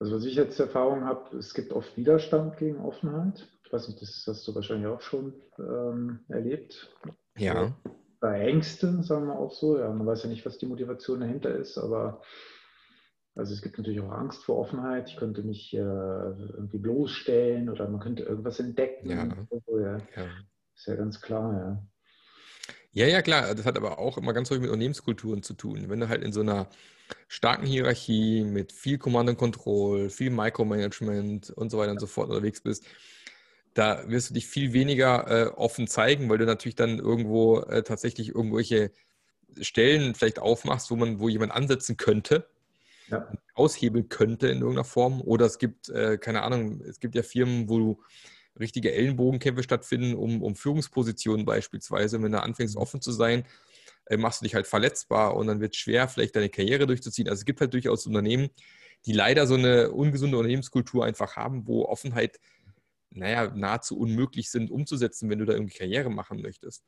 Also 0.00 0.14
was 0.14 0.24
ich 0.24 0.34
jetzt 0.34 0.60
Erfahrung 0.60 1.04
habe, 1.04 1.36
es 1.36 1.54
gibt 1.54 1.72
oft 1.72 1.96
Widerstand 1.96 2.56
gegen 2.56 2.80
Offenheit. 2.80 3.48
Ich 3.64 3.72
weiß 3.72 3.88
nicht, 3.88 4.00
das 4.00 4.24
hast 4.26 4.46
du 4.46 4.54
wahrscheinlich 4.54 4.86
auch 4.86 5.00
schon 5.00 5.34
ähm, 5.58 6.20
erlebt. 6.28 6.94
Ja. 7.36 7.76
Bei 8.20 8.40
Ängsten, 8.40 9.02
sagen 9.02 9.26
wir 9.26 9.38
auch 9.38 9.52
so. 9.52 9.78
Ja, 9.78 9.92
man 9.92 10.06
weiß 10.06 10.24
ja 10.24 10.30
nicht, 10.30 10.46
was 10.46 10.58
die 10.58 10.66
Motivation 10.66 11.20
dahinter 11.20 11.54
ist, 11.54 11.78
aber 11.78 12.22
also 13.34 13.54
es 13.54 13.62
gibt 13.62 13.78
natürlich 13.78 14.00
auch 14.00 14.10
Angst 14.10 14.44
vor 14.44 14.58
Offenheit. 14.58 15.08
Ich 15.08 15.16
könnte 15.16 15.42
mich 15.42 15.72
äh, 15.72 15.78
irgendwie 15.78 16.78
bloßstellen 16.78 17.68
oder 17.68 17.88
man 17.88 18.00
könnte 18.00 18.24
irgendwas 18.24 18.58
entdecken. 18.58 19.10
Ja. 19.10 19.28
So, 19.66 19.78
ja. 19.78 19.98
ja. 20.16 20.26
Ist 20.74 20.86
ja 20.86 20.96
ganz 20.96 21.20
klar, 21.20 21.52
ja. 21.54 21.82
Ja, 22.92 23.06
ja, 23.06 23.22
klar. 23.22 23.54
Das 23.54 23.66
hat 23.66 23.76
aber 23.76 23.98
auch 23.98 24.18
immer 24.18 24.32
ganz 24.32 24.50
häufig 24.50 24.62
mit 24.62 24.70
Unternehmenskulturen 24.70 25.42
zu 25.42 25.54
tun. 25.54 25.88
Wenn 25.88 26.00
du 26.00 26.08
halt 26.08 26.22
in 26.22 26.32
so 26.32 26.40
einer 26.40 26.68
starken 27.28 27.66
Hierarchie 27.66 28.44
mit 28.44 28.72
viel 28.72 28.98
Command 28.98 29.30
and 29.30 29.38
Control, 29.38 30.10
viel 30.10 30.30
Micromanagement 30.30 31.50
und 31.50 31.70
so 31.70 31.78
weiter 31.78 31.92
und 31.92 32.00
so 32.00 32.06
fort 32.06 32.28
unterwegs 32.28 32.60
bist, 32.60 32.84
da 33.74 34.08
wirst 34.08 34.30
du 34.30 34.34
dich 34.34 34.46
viel 34.46 34.72
weniger 34.72 35.30
äh, 35.30 35.46
offen 35.50 35.86
zeigen, 35.86 36.28
weil 36.28 36.38
du 36.38 36.46
natürlich 36.46 36.74
dann 36.74 36.98
irgendwo 36.98 37.60
äh, 37.60 37.82
tatsächlich 37.82 38.30
irgendwelche 38.34 38.90
Stellen 39.60 40.14
vielleicht 40.14 40.38
aufmachst, 40.38 40.90
wo 40.90 40.96
man, 40.96 41.20
wo 41.20 41.28
jemand 41.28 41.52
ansetzen 41.52 41.96
könnte, 41.96 42.48
ja. 43.08 43.30
aushebeln 43.54 44.08
könnte 44.08 44.48
in 44.48 44.58
irgendeiner 44.58 44.84
Form. 44.84 45.20
Oder 45.20 45.46
es 45.46 45.58
gibt, 45.58 45.88
äh, 45.90 46.18
keine 46.18 46.42
Ahnung, 46.42 46.80
es 46.80 47.00
gibt 47.00 47.14
ja 47.14 47.22
Firmen, 47.22 47.68
wo 47.68 47.78
du 47.78 48.02
richtige 48.60 48.92
Ellenbogenkämpfe 48.92 49.62
stattfinden, 49.62 50.14
um, 50.14 50.42
um 50.42 50.54
Führungspositionen 50.54 51.44
beispielsweise. 51.44 52.22
Wenn 52.22 52.32
du 52.32 52.42
anfängst, 52.42 52.76
mhm. 52.76 52.82
offen 52.82 53.00
zu 53.00 53.12
sein, 53.12 53.44
äh, 54.06 54.16
machst 54.16 54.40
du 54.40 54.44
dich 54.44 54.54
halt 54.54 54.66
verletzbar 54.66 55.36
und 55.36 55.46
dann 55.46 55.60
wird 55.60 55.74
es 55.74 55.80
schwer, 55.80 56.08
vielleicht 56.08 56.36
deine 56.36 56.48
Karriere 56.48 56.86
durchzuziehen. 56.86 57.28
Also 57.28 57.40
es 57.40 57.44
gibt 57.44 57.60
halt 57.60 57.74
durchaus 57.74 58.06
Unternehmen, 58.06 58.48
die 59.06 59.12
leider 59.12 59.46
so 59.46 59.54
eine 59.54 59.90
ungesunde 59.90 60.36
Unternehmenskultur 60.36 61.04
einfach 61.04 61.36
haben, 61.36 61.66
wo 61.66 61.84
Offenheit, 61.84 62.40
naja, 63.10 63.52
nahezu 63.54 63.98
unmöglich 63.98 64.50
sind 64.50 64.70
umzusetzen, 64.70 65.30
wenn 65.30 65.38
du 65.38 65.44
da 65.44 65.52
irgendwie 65.52 65.76
Karriere 65.76 66.10
machen 66.10 66.42
möchtest. 66.42 66.84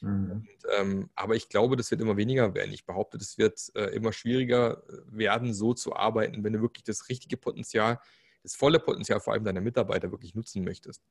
Mhm. 0.00 0.30
Und, 0.30 0.48
ähm, 0.78 1.10
aber 1.14 1.36
ich 1.36 1.48
glaube, 1.48 1.76
das 1.76 1.90
wird 1.90 2.00
immer 2.00 2.16
weniger 2.16 2.54
werden. 2.54 2.72
Ich 2.72 2.86
behaupte, 2.86 3.18
das 3.18 3.38
wird 3.38 3.60
äh, 3.74 3.94
immer 3.94 4.12
schwieriger 4.12 4.82
werden, 5.06 5.52
so 5.52 5.74
zu 5.74 5.94
arbeiten, 5.94 6.42
wenn 6.44 6.54
du 6.54 6.60
wirklich 6.60 6.84
das 6.84 7.08
richtige 7.08 7.36
Potenzial 7.36 7.98
das 8.42 8.54
volle 8.54 8.78
Potenzial 8.78 9.20
vor 9.20 9.32
allem 9.32 9.44
deiner 9.44 9.60
Mitarbeiter 9.60 10.10
wirklich 10.10 10.34
nutzen 10.34 10.64
möchtest. 10.64 11.02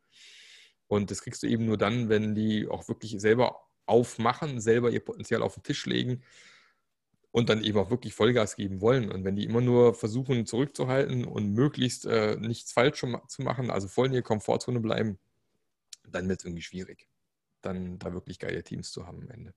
Und 0.87 1.11
das 1.11 1.21
kriegst 1.21 1.43
du 1.43 1.47
eben 1.47 1.65
nur 1.65 1.77
dann, 1.77 2.09
wenn 2.09 2.33
die 2.33 2.67
auch 2.67 2.87
wirklich 2.87 3.19
selber 3.21 3.61
aufmachen, 3.85 4.59
selber 4.59 4.89
ihr 4.89 5.03
Potenzial 5.03 5.41
auf 5.43 5.53
den 5.53 5.63
Tisch 5.63 5.85
legen 5.85 6.23
und 7.31 7.49
dann 7.49 7.63
eben 7.63 7.77
auch 7.77 7.91
wirklich 7.91 8.13
Vollgas 8.13 8.55
geben 8.55 8.81
wollen. 8.81 9.11
Und 9.11 9.23
wenn 9.23 9.35
die 9.35 9.45
immer 9.45 9.61
nur 9.61 9.93
versuchen 9.93 10.45
zurückzuhalten 10.45 11.25
und 11.25 11.53
möglichst 11.53 12.05
äh, 12.05 12.37
nichts 12.37 12.71
falsch 12.71 13.05
zu 13.27 13.41
machen, 13.41 13.69
also 13.69 13.87
voll 13.87 14.07
in 14.07 14.13
ihrer 14.13 14.23
Komfortzone 14.23 14.79
bleiben, 14.79 15.19
dann 16.07 16.27
wird 16.27 16.39
es 16.39 16.45
irgendwie 16.45 16.63
schwierig, 16.63 17.07
dann 17.61 17.99
da 17.99 18.13
wirklich 18.13 18.39
geile 18.39 18.63
Teams 18.63 18.91
zu 18.91 19.05
haben 19.05 19.21
am 19.21 19.29
Ende. 19.29 19.53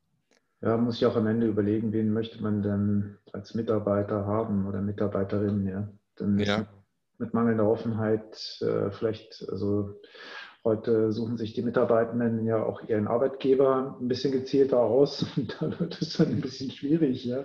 Ja, 0.60 0.76
muss 0.76 0.96
ich 0.96 1.06
auch 1.06 1.16
am 1.16 1.26
Ende 1.26 1.46
überlegen, 1.46 1.92
wen 1.92 2.12
möchte 2.12 2.40
man 2.42 2.62
denn 2.62 3.18
als 3.32 3.54
Mitarbeiter 3.54 4.26
haben 4.26 4.66
oder 4.66 4.80
Mitarbeiterin, 4.82 5.66
ja. 5.66 5.88
Dann 6.14 6.38
ja 6.38 6.68
mit 7.18 7.34
mangelnder 7.34 7.68
Offenheit 7.68 8.58
äh, 8.60 8.90
vielleicht, 8.90 9.46
also 9.50 10.00
heute 10.64 11.12
suchen 11.12 11.36
sich 11.36 11.54
die 11.54 11.62
Mitarbeitenden 11.62 12.44
ja 12.44 12.62
auch 12.62 12.82
ihren 12.88 13.08
Arbeitgeber 13.08 13.98
ein 14.00 14.08
bisschen 14.08 14.32
gezielter 14.32 14.80
aus 14.80 15.24
und 15.36 15.56
da 15.60 15.78
wird 15.78 16.00
es 16.00 16.14
dann 16.14 16.28
ein 16.28 16.40
bisschen 16.40 16.70
schwierig, 16.70 17.24
ja. 17.24 17.44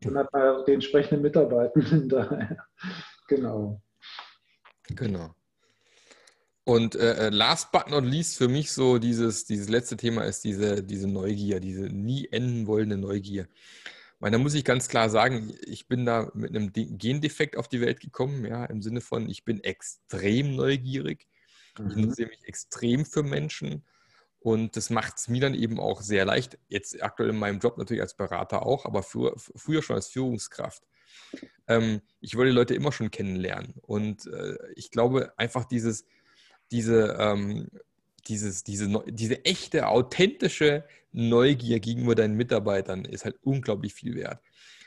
Dann 0.00 0.18
hat 0.18 0.32
man 0.32 0.64
die 0.66 0.72
entsprechenden 0.72 1.22
Mitarbeitenden 1.22 2.08
da. 2.08 2.56
genau. 3.28 3.80
Genau. 4.88 5.34
Und 6.64 6.94
äh, 6.94 7.26
äh, 7.26 7.28
last 7.30 7.72
but 7.72 7.90
not 7.90 8.04
least 8.04 8.38
für 8.38 8.48
mich 8.48 8.70
so 8.70 8.98
dieses, 8.98 9.44
dieses 9.44 9.68
letzte 9.68 9.96
Thema 9.96 10.24
ist 10.24 10.44
diese, 10.44 10.82
diese 10.82 11.08
Neugier, 11.08 11.58
diese 11.58 11.86
nie 11.86 12.28
enden 12.30 12.66
wollende 12.66 12.96
Neugier 12.96 13.48
meine, 14.22 14.36
da 14.36 14.42
muss 14.42 14.54
ich 14.54 14.64
ganz 14.64 14.86
klar 14.86 15.10
sagen, 15.10 15.52
ich 15.66 15.88
bin 15.88 16.06
da 16.06 16.30
mit 16.32 16.50
einem 16.50 16.72
Gendefekt 16.72 17.56
auf 17.56 17.66
die 17.66 17.80
Welt 17.80 17.98
gekommen, 17.98 18.46
ja, 18.46 18.64
im 18.66 18.80
Sinne 18.80 19.00
von, 19.00 19.28
ich 19.28 19.44
bin 19.44 19.62
extrem 19.64 20.54
neugierig. 20.54 21.26
Mhm. 21.76 21.90
Ich 21.90 21.96
interessiere 21.96 22.28
mich 22.28 22.44
extrem 22.44 23.04
für 23.04 23.24
Menschen. 23.24 23.84
Und 24.38 24.76
das 24.76 24.90
macht 24.90 25.18
es 25.18 25.28
mir 25.28 25.40
dann 25.40 25.54
eben 25.54 25.80
auch 25.80 26.02
sehr 26.02 26.24
leicht, 26.24 26.56
jetzt 26.68 27.02
aktuell 27.02 27.30
in 27.30 27.38
meinem 27.38 27.58
Job 27.58 27.78
natürlich 27.78 28.00
als 28.00 28.16
Berater 28.16 28.64
auch, 28.64 28.86
aber 28.86 29.02
für, 29.02 29.34
früher 29.36 29.82
schon 29.82 29.96
als 29.96 30.08
Führungskraft. 30.08 30.84
Ähm, 31.66 32.00
ich 32.20 32.36
wollte 32.36 32.50
die 32.50 32.56
Leute 32.56 32.74
immer 32.74 32.92
schon 32.92 33.10
kennenlernen. 33.10 33.74
Und 33.82 34.26
äh, 34.26 34.56
ich 34.76 34.92
glaube 34.92 35.32
einfach 35.36 35.64
dieses, 35.64 36.06
diese, 36.70 37.16
ähm, 37.18 37.70
dieses, 38.28 38.62
diese, 38.62 38.88
diese 39.08 39.44
echte, 39.44 39.88
authentische 39.88 40.84
Neugier 41.12 41.80
gegenüber 41.80 42.14
deinen 42.14 42.36
Mitarbeitern 42.36 43.04
ist 43.04 43.24
halt 43.24 43.36
unglaublich 43.42 43.94
viel 43.94 44.14
wert. 44.14 44.40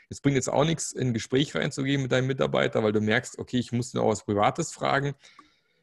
Es 0.08 0.20
bringt 0.20 0.36
jetzt 0.36 0.48
auch 0.48 0.64
nichts, 0.64 0.92
in 0.92 1.08
ein 1.08 1.14
Gespräch 1.14 1.54
reinzugehen 1.54 2.02
mit 2.02 2.12
deinem 2.12 2.26
Mitarbeiter, 2.26 2.82
weil 2.82 2.92
du 2.92 3.00
merkst, 3.00 3.38
okay, 3.38 3.58
ich 3.58 3.72
muss 3.72 3.94
ihn 3.94 4.00
auch 4.00 4.08
was 4.08 4.24
Privates 4.24 4.72
fragen. 4.72 5.14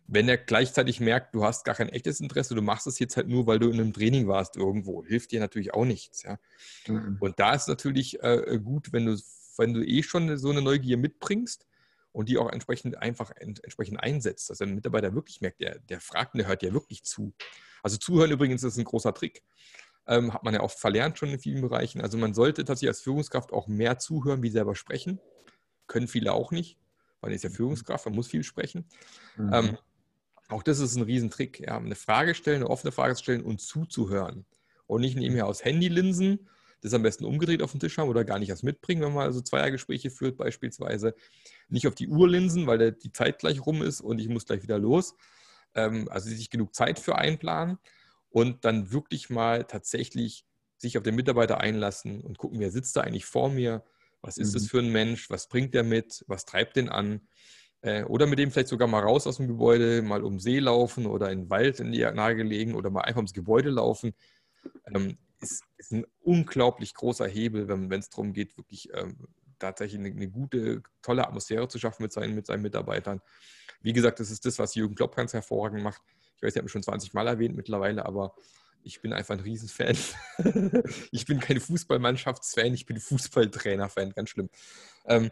Wenn 0.07 0.27
er 0.29 0.37
gleichzeitig 0.37 0.99
merkt, 0.99 1.33
du 1.33 1.43
hast 1.43 1.65
gar 1.65 1.75
kein 1.75 1.89
echtes 1.89 2.19
Interesse, 2.19 2.55
du 2.55 2.61
machst 2.61 2.87
es 2.87 2.99
jetzt 2.99 3.17
halt 3.17 3.27
nur, 3.27 3.47
weil 3.47 3.59
du 3.59 3.69
in 3.69 3.79
einem 3.79 3.93
Training 3.93 4.27
warst 4.27 4.57
irgendwo, 4.57 5.03
hilft 5.03 5.31
dir 5.31 5.39
natürlich 5.39 5.73
auch 5.73 5.85
nichts. 5.85 6.23
Ja? 6.23 6.39
Mhm. 6.87 7.17
Und 7.19 7.39
da 7.39 7.53
ist 7.53 7.67
natürlich 7.67 8.21
äh, 8.21 8.59
gut, 8.61 8.91
wenn 8.91 9.05
du, 9.05 9.17
wenn 9.57 9.73
du 9.73 9.85
eh 9.85 10.03
schon 10.03 10.37
so 10.37 10.49
eine 10.49 10.61
Neugier 10.61 10.97
mitbringst 10.97 11.65
und 12.11 12.29
die 12.29 12.37
auch 12.37 12.49
entsprechend 12.49 12.97
einfach 12.97 13.31
entsprechend 13.37 13.99
einsetzt, 13.99 14.49
dass 14.49 14.61
ein 14.61 14.75
Mitarbeiter 14.75 15.15
wirklich 15.15 15.41
merkt, 15.41 15.61
der, 15.61 15.79
der 15.79 15.99
fragt 15.99 16.33
und 16.33 16.39
der 16.39 16.47
hört 16.47 16.63
ja 16.63 16.73
wirklich 16.73 17.03
zu. 17.03 17.33
Also 17.81 17.97
zuhören 17.97 18.31
übrigens 18.31 18.63
ist 18.63 18.77
ein 18.77 18.85
großer 18.85 19.13
Trick 19.13 19.43
ähm, 20.07 20.33
hat 20.33 20.43
man 20.43 20.53
ja 20.53 20.61
oft 20.61 20.79
verlernt 20.79 21.17
schon 21.17 21.29
in 21.29 21.39
vielen 21.39 21.61
Bereichen. 21.61 22.01
Also 22.01 22.17
man 22.17 22.33
sollte 22.33 22.65
tatsächlich 22.65 22.89
als 22.89 23.01
Führungskraft 23.01 23.53
auch 23.53 23.67
mehr 23.67 23.99
zuhören, 23.99 24.43
wie 24.43 24.49
selber 24.49 24.75
sprechen. 24.75 25.19
Können 25.87 26.07
viele 26.07 26.33
auch 26.33 26.51
nicht, 26.51 26.77
weil 27.21 27.29
man 27.29 27.35
ist 27.35 27.43
ja 27.43 27.49
mhm. 27.49 27.55
Führungskraft, 27.55 28.05
man 28.05 28.15
muss 28.15 28.27
viel 28.27 28.43
sprechen. 28.43 28.85
Mhm. 29.37 29.53
Ähm, 29.53 29.77
auch 30.49 30.63
das 30.63 30.79
ist 30.79 30.95
ein 30.95 31.03
Riesentrick. 31.03 31.61
Ja. 31.61 31.77
Eine 31.77 31.95
Frage 31.95 32.35
stellen, 32.35 32.57
eine 32.57 32.69
offene 32.69 32.91
Frage 32.91 33.15
stellen 33.15 33.43
und 33.43 33.61
zuzuhören. 33.61 34.45
Und 34.87 35.01
nicht 35.01 35.15
nebenher 35.15 35.47
aus 35.47 35.63
Handylinsen, 35.63 36.49
das 36.81 36.93
am 36.93 37.01
besten 37.01 37.23
umgedreht 37.23 37.61
auf 37.61 37.71
den 37.71 37.79
Tisch 37.79 37.97
haben 37.97 38.09
oder 38.09 38.25
gar 38.25 38.39
nicht 38.39 38.49
erst 38.49 38.65
mitbringen, 38.65 39.01
wenn 39.01 39.13
man 39.13 39.23
also 39.23 39.39
Zweiergespräche 39.39 40.09
führt 40.09 40.35
beispielsweise. 40.35 41.15
Nicht 41.69 41.87
auf 41.87 41.95
die 41.95 42.09
Uhrlinsen, 42.09 42.67
weil 42.67 42.91
die 42.91 43.13
Zeit 43.13 43.39
gleich 43.39 43.65
rum 43.65 43.81
ist 43.81 44.01
und 44.01 44.19
ich 44.19 44.27
muss 44.27 44.45
gleich 44.45 44.63
wieder 44.63 44.77
los. 44.77 45.15
Ähm, 45.75 46.09
also 46.09 46.29
sich 46.29 46.49
genug 46.49 46.75
Zeit 46.75 46.99
für 46.99 47.15
einplanen 47.15 47.79
und 48.33 48.65
dann 48.65 48.91
wirklich 48.91 49.29
mal 49.29 49.63
tatsächlich 49.63 50.43
sich 50.77 50.97
auf 50.97 51.03
den 51.03 51.15
Mitarbeiter 51.15 51.61
einlassen 51.61 52.21
und 52.21 52.39
gucken, 52.39 52.59
wer 52.59 52.71
sitzt 52.71 52.95
da 52.95 53.01
eigentlich 53.01 53.25
vor 53.25 53.49
mir, 53.49 53.85
was 54.21 54.37
ist 54.37 54.55
es 54.55 54.63
mhm. 54.63 54.67
für 54.67 54.79
ein 54.79 54.91
Mensch, 54.91 55.29
was 55.29 55.47
bringt 55.47 55.75
der 55.75 55.83
mit, 55.83 56.25
was 56.27 56.45
treibt 56.45 56.75
den 56.75 56.89
an. 56.89 57.21
Äh, 57.81 58.03
oder 58.05 58.25
mit 58.25 58.39
dem 58.39 58.49
vielleicht 58.49 58.69
sogar 58.69 58.87
mal 58.87 59.03
raus 59.03 59.27
aus 59.27 59.37
dem 59.37 59.47
Gebäude, 59.47 60.01
mal 60.01 60.23
um 60.23 60.39
See 60.39 60.57
laufen 60.57 61.05
oder 61.05 61.31
in 61.31 61.43
den 61.43 61.49
Wald 61.51 61.79
in 61.79 61.91
die 61.91 61.99
nahe 61.99 62.35
gelegen 62.35 62.73
oder 62.73 62.89
mal 62.89 63.01
einfach 63.01 63.17
ums 63.17 63.33
Gebäude 63.33 63.69
laufen. 63.69 64.15
Ähm, 64.87 65.17
ist, 65.39 65.63
ist 65.77 65.91
ein 65.91 66.05
unglaublich 66.21 66.95
großer 66.95 67.27
Hebel, 67.27 67.67
wenn 67.67 67.91
es 67.91 68.09
darum 68.09 68.33
geht, 68.33 68.57
wirklich 68.57 68.89
ähm, 68.93 69.27
tatsächlich 69.59 69.99
eine, 69.99 70.09
eine, 70.09 70.29
gute, 70.29 70.81
tolle 71.03 71.27
Atmosphäre 71.27 71.67
zu 71.67 71.77
schaffen 71.77 72.01
mit 72.01 72.13
seinen, 72.13 72.33
mit 72.33 72.47
seinen 72.47 72.63
Mitarbeitern. 72.63 73.21
Wie 73.81 73.93
gesagt, 73.93 74.19
das 74.19 74.31
ist 74.31 74.45
das, 74.45 74.57
was 74.57 74.73
Jürgen 74.73 74.95
Klopp 74.95 75.15
ganz 75.15 75.33
hervorragend 75.33 75.83
macht. 75.83 76.01
Ich 76.43 76.47
weiß, 76.47 76.55
ich 76.55 76.59
habe 76.59 76.67
schon 76.67 76.83
20 76.83 77.13
Mal 77.13 77.25
erwähnt 77.25 77.55
mittlerweile, 77.55 78.05
aber 78.05 78.35
ich 78.83 79.01
bin 79.01 79.13
einfach 79.13 79.33
ein 79.33 79.39
Riesenfan. 79.39 79.95
ich 81.11 81.25
bin 81.25 81.39
kein 81.39 81.61
Fußballmannschaftsfan, 81.61 82.73
ich 82.73 82.85
bin 82.85 82.99
Fußballtrainer-Fan, 82.99 84.11
ganz 84.11 84.29
schlimm. 84.29 84.49
Ähm, 85.05 85.31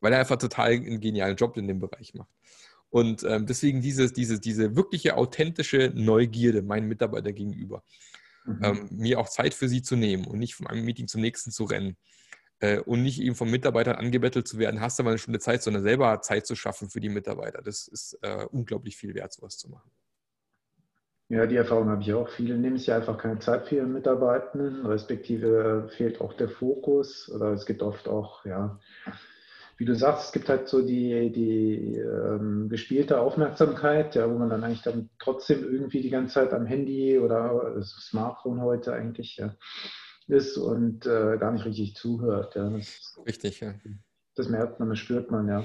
weil 0.00 0.12
er 0.12 0.20
einfach 0.20 0.36
total 0.36 0.70
einen 0.70 1.00
genialen 1.00 1.34
Job 1.34 1.56
in 1.56 1.66
dem 1.66 1.80
Bereich 1.80 2.14
macht. 2.14 2.30
Und 2.90 3.24
ähm, 3.24 3.46
deswegen 3.46 3.80
diese, 3.80 4.12
diese, 4.12 4.38
diese 4.38 4.76
wirkliche 4.76 5.16
authentische 5.16 5.90
Neugierde 5.96 6.62
meinen 6.62 6.86
Mitarbeiter 6.86 7.32
gegenüber. 7.32 7.82
Mhm. 8.44 8.58
Ähm, 8.62 8.88
mir 8.92 9.18
auch 9.18 9.28
Zeit 9.28 9.54
für 9.54 9.68
sie 9.68 9.82
zu 9.82 9.96
nehmen 9.96 10.26
und 10.26 10.38
nicht 10.38 10.54
von 10.54 10.68
einem 10.68 10.84
Meeting 10.84 11.08
zum 11.08 11.22
nächsten 11.22 11.50
zu 11.50 11.64
rennen. 11.64 11.96
Äh, 12.60 12.78
und 12.78 13.02
nicht 13.02 13.20
eben 13.20 13.34
von 13.34 13.50
Mitarbeitern 13.50 13.96
angebettelt 13.96 14.46
zu 14.46 14.58
werden, 14.58 14.80
hast 14.80 14.96
du 14.96 15.02
mal 15.02 15.10
eine 15.10 15.18
Stunde 15.18 15.40
Zeit, 15.40 15.64
sondern 15.64 15.82
selber 15.82 16.20
Zeit 16.20 16.46
zu 16.46 16.54
schaffen 16.54 16.88
für 16.88 17.00
die 17.00 17.08
Mitarbeiter. 17.08 17.62
Das 17.62 17.88
ist 17.88 18.16
äh, 18.22 18.46
unglaublich 18.52 18.96
viel 18.96 19.14
wert, 19.16 19.32
sowas 19.32 19.58
zu 19.58 19.68
machen. 19.68 19.90
Ja, 21.32 21.46
die 21.46 21.56
Erfahrung 21.56 21.88
habe 21.88 22.02
ich 22.02 22.12
auch. 22.12 22.28
Viele 22.28 22.58
nehmen 22.58 22.76
sich 22.76 22.92
einfach 22.92 23.16
keine 23.16 23.38
Zeit 23.38 23.66
für 23.66 23.76
ihre 23.76 23.86
Mitarbeitenden, 23.86 24.84
respektive 24.84 25.88
fehlt 25.96 26.20
auch 26.20 26.34
der 26.34 26.50
Fokus 26.50 27.30
oder 27.30 27.54
es 27.54 27.64
gibt 27.64 27.80
oft 27.80 28.06
auch, 28.06 28.44
ja, 28.44 28.78
wie 29.78 29.86
du 29.86 29.94
sagst, 29.94 30.26
es 30.26 30.32
gibt 30.32 30.50
halt 30.50 30.68
so 30.68 30.82
die, 30.82 31.32
die 31.32 31.96
ähm, 31.96 32.68
gespielte 32.68 33.18
Aufmerksamkeit, 33.18 34.14
ja, 34.14 34.30
wo 34.30 34.36
man 34.36 34.50
dann 34.50 34.62
eigentlich 34.62 34.82
dann 34.82 35.08
trotzdem 35.18 35.64
irgendwie 35.64 36.02
die 36.02 36.10
ganze 36.10 36.34
Zeit 36.34 36.52
am 36.52 36.66
Handy 36.66 37.18
oder 37.18 37.82
Smartphone 37.82 38.60
heute 38.60 38.92
eigentlich 38.92 39.38
ja, 39.38 39.54
ist 40.28 40.58
und 40.58 41.06
äh, 41.06 41.38
gar 41.38 41.52
nicht 41.52 41.64
richtig 41.64 41.96
zuhört. 41.96 42.56
Ja. 42.56 42.68
Das, 42.68 43.18
richtig, 43.26 43.60
ja. 43.60 43.72
Das 44.34 44.50
merkt 44.50 44.80
man, 44.80 44.90
das 44.90 44.98
spürt 44.98 45.30
man, 45.30 45.48
ja. 45.48 45.64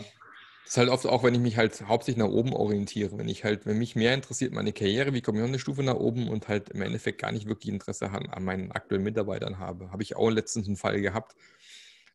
Das 0.67 0.73
ist 0.73 0.77
halt 0.79 0.89
oft 0.89 1.05
auch, 1.05 1.23
wenn 1.23 1.33
ich 1.33 1.39
mich 1.39 1.55
halt 1.55 1.87
hauptsächlich 1.87 2.21
nach 2.21 2.29
oben 2.29 2.51
orientiere. 2.51 3.17
Wenn 3.17 3.29
ich 3.29 3.45
halt, 3.45 3.65
wenn 3.65 3.77
mich 3.77 3.95
mehr 3.95 4.13
interessiert 4.13 4.51
meine 4.51 4.73
Karriere, 4.73 5.13
wie 5.13 5.21
komme 5.21 5.37
ich 5.37 5.41
noch 5.41 5.47
eine 5.47 5.59
Stufe 5.59 5.81
nach 5.81 5.95
oben 5.95 6.27
und 6.27 6.49
halt 6.49 6.71
im 6.71 6.81
Endeffekt 6.81 7.21
gar 7.21 7.31
nicht 7.31 7.47
wirklich 7.47 7.71
Interesse 7.71 8.09
an, 8.09 8.27
an 8.27 8.43
meinen 8.43 8.73
aktuellen 8.73 9.05
Mitarbeitern 9.05 9.59
habe. 9.59 9.93
Habe 9.93 10.03
ich 10.03 10.17
auch 10.17 10.29
letztens 10.29 10.67
einen 10.67 10.75
Fall 10.75 10.99
gehabt, 10.99 11.37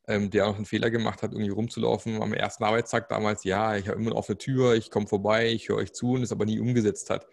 ähm, 0.07 0.29
der 0.29 0.47
auch 0.47 0.57
einen 0.57 0.67
Fehler 0.67 0.91
gemacht 0.91 1.23
hat, 1.23 1.33
irgendwie 1.33 1.49
rumzulaufen 1.49 2.21
am 2.21 2.35
ersten 2.35 2.63
Arbeitstag 2.65 3.09
damals. 3.09 3.43
Ja, 3.45 3.75
ich 3.75 3.89
habe 3.89 3.99
immer 3.99 4.11
eine 4.11 4.17
offene 4.17 4.37
Tür, 4.37 4.75
ich 4.75 4.91
komme 4.91 5.07
vorbei, 5.07 5.51
ich 5.51 5.71
höre 5.71 5.77
euch 5.77 5.95
zu 5.95 6.13
und 6.13 6.23
es 6.23 6.31
aber 6.31 6.45
nie 6.45 6.61
umgesetzt 6.61 7.09
hat. 7.09 7.27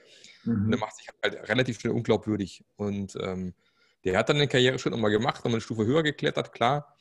Mhm. 0.46 0.54
Und 0.54 0.72
der 0.72 0.80
macht 0.80 0.96
sich 0.96 1.08
halt 1.22 1.50
relativ 1.50 1.82
schnell 1.82 1.92
unglaubwürdig. 1.92 2.64
Und 2.78 3.18
ähm, 3.22 3.54
der 4.06 4.18
hat 4.18 4.30
dann 4.30 4.38
den 4.38 4.48
Karriereschritt 4.48 4.94
nochmal 4.94 5.12
gemacht, 5.12 5.40
nochmal 5.40 5.56
eine 5.56 5.62
Stufe 5.62 5.86
höher 5.86 6.02
geklettert, 6.02 6.54
klar. 6.54 6.96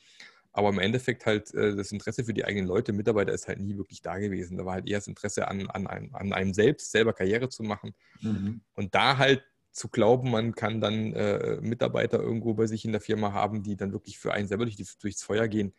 Aber 0.51 0.69
im 0.69 0.79
Endeffekt 0.79 1.25
halt 1.25 1.53
äh, 1.53 1.75
das 1.75 1.91
Interesse 1.91 2.23
für 2.23 2.33
die 2.33 2.45
eigenen 2.45 2.67
Leute, 2.67 2.91
Mitarbeiter 2.91 3.33
ist 3.33 3.47
halt 3.47 3.59
nie 3.59 3.77
wirklich 3.77 4.01
da 4.01 4.17
gewesen. 4.17 4.57
Da 4.57 4.65
war 4.65 4.73
halt 4.73 4.87
eher 4.87 4.97
das 4.97 5.07
Interesse 5.07 5.47
an, 5.47 5.67
an, 5.67 5.87
einem, 5.87 6.15
an 6.15 6.33
einem 6.33 6.53
selbst, 6.53 6.91
selber 6.91 7.13
Karriere 7.13 7.49
zu 7.49 7.63
machen. 7.63 7.93
Mhm. 8.21 8.61
Und 8.73 8.95
da 8.95 9.17
halt 9.17 9.43
zu 9.71 9.89
glauben, 9.89 10.31
man 10.31 10.55
kann 10.55 10.81
dann 10.81 11.13
äh, 11.13 11.59
Mitarbeiter 11.61 12.19
irgendwo 12.19 12.53
bei 12.55 12.65
sich 12.65 12.83
in 12.85 12.91
der 12.91 13.01
Firma 13.01 13.33
haben, 13.33 13.63
die 13.63 13.75
dann 13.75 13.93
wirklich 13.93 14.17
für 14.17 14.33
einen 14.33 14.47
selber 14.47 14.65
durch 14.65 14.75
die, 14.75 14.87
durchs 14.99 15.23
Feuer 15.23 15.47
gehen, 15.47 15.73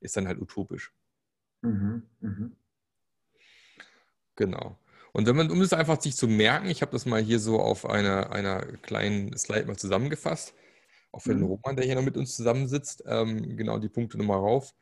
ist 0.00 0.16
dann 0.16 0.28
halt 0.28 0.40
utopisch. 0.40 0.92
Mhm. 1.62 2.02
Mhm. 2.20 2.56
Genau. 4.36 4.78
Und 5.12 5.26
wenn 5.26 5.36
man, 5.36 5.50
um 5.50 5.60
es 5.60 5.72
einfach 5.72 6.00
sich 6.00 6.16
zu 6.16 6.26
merken, 6.26 6.66
ich 6.66 6.82
habe 6.82 6.92
das 6.92 7.06
mal 7.06 7.22
hier 7.22 7.38
so 7.38 7.60
auf 7.60 7.86
einer, 7.86 8.32
einer 8.32 8.64
kleinen 8.78 9.36
Slide 9.36 9.66
mal 9.66 9.76
zusammengefasst, 9.76 10.54
auch 11.14 11.22
für 11.22 11.30
den 11.30 11.40
mhm. 11.40 11.46
Roman, 11.46 11.76
der 11.76 11.84
hier 11.84 11.94
noch 11.94 12.02
mit 12.02 12.16
uns 12.16 12.36
zusammensitzt, 12.36 13.04
ähm, 13.06 13.56
genau 13.56 13.78
die 13.78 13.88
Punkte 13.88 14.18
nochmal 14.18 14.38
rauf. 14.38 14.74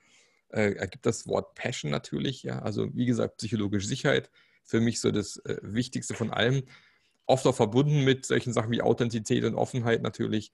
Äh, 0.48 0.74
ergibt 0.74 1.06
das 1.06 1.26
Wort 1.26 1.54
Passion 1.54 1.90
natürlich, 1.90 2.42
ja. 2.42 2.58
Also 2.60 2.94
wie 2.94 3.06
gesagt, 3.06 3.38
psychologische 3.38 3.86
Sicherheit 3.86 4.30
für 4.64 4.80
mich 4.80 5.00
so 5.00 5.10
das 5.10 5.38
äh, 5.38 5.56
Wichtigste 5.62 6.14
von 6.14 6.30
allem. 6.30 6.62
Oft 7.26 7.46
auch 7.46 7.54
verbunden 7.54 8.04
mit 8.04 8.26
solchen 8.26 8.52
Sachen 8.52 8.70
wie 8.70 8.82
Authentizität 8.82 9.44
und 9.44 9.54
Offenheit 9.54 10.02
natürlich. 10.02 10.52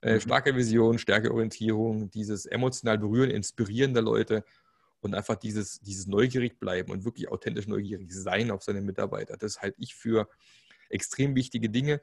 Äh, 0.00 0.14
mhm. 0.14 0.20
Starke 0.20 0.56
Vision, 0.56 0.98
starke 0.98 1.32
Orientierung, 1.32 2.10
dieses 2.10 2.46
emotional 2.46 2.98
berühren, 2.98 3.30
inspirieren 3.30 3.94
der 3.94 4.02
Leute 4.02 4.44
und 5.00 5.14
einfach 5.14 5.36
dieses, 5.36 5.80
dieses 5.80 6.06
neugierig 6.06 6.58
bleiben 6.58 6.90
und 6.90 7.04
wirklich 7.04 7.28
authentisch 7.28 7.66
neugierig 7.66 8.12
sein 8.12 8.50
auf 8.50 8.62
seine 8.62 8.80
Mitarbeiter. 8.80 9.36
Das 9.36 9.60
halte 9.60 9.80
ich 9.80 9.94
für 9.94 10.28
extrem 10.88 11.34
wichtige 11.34 11.70
Dinge. 11.70 12.00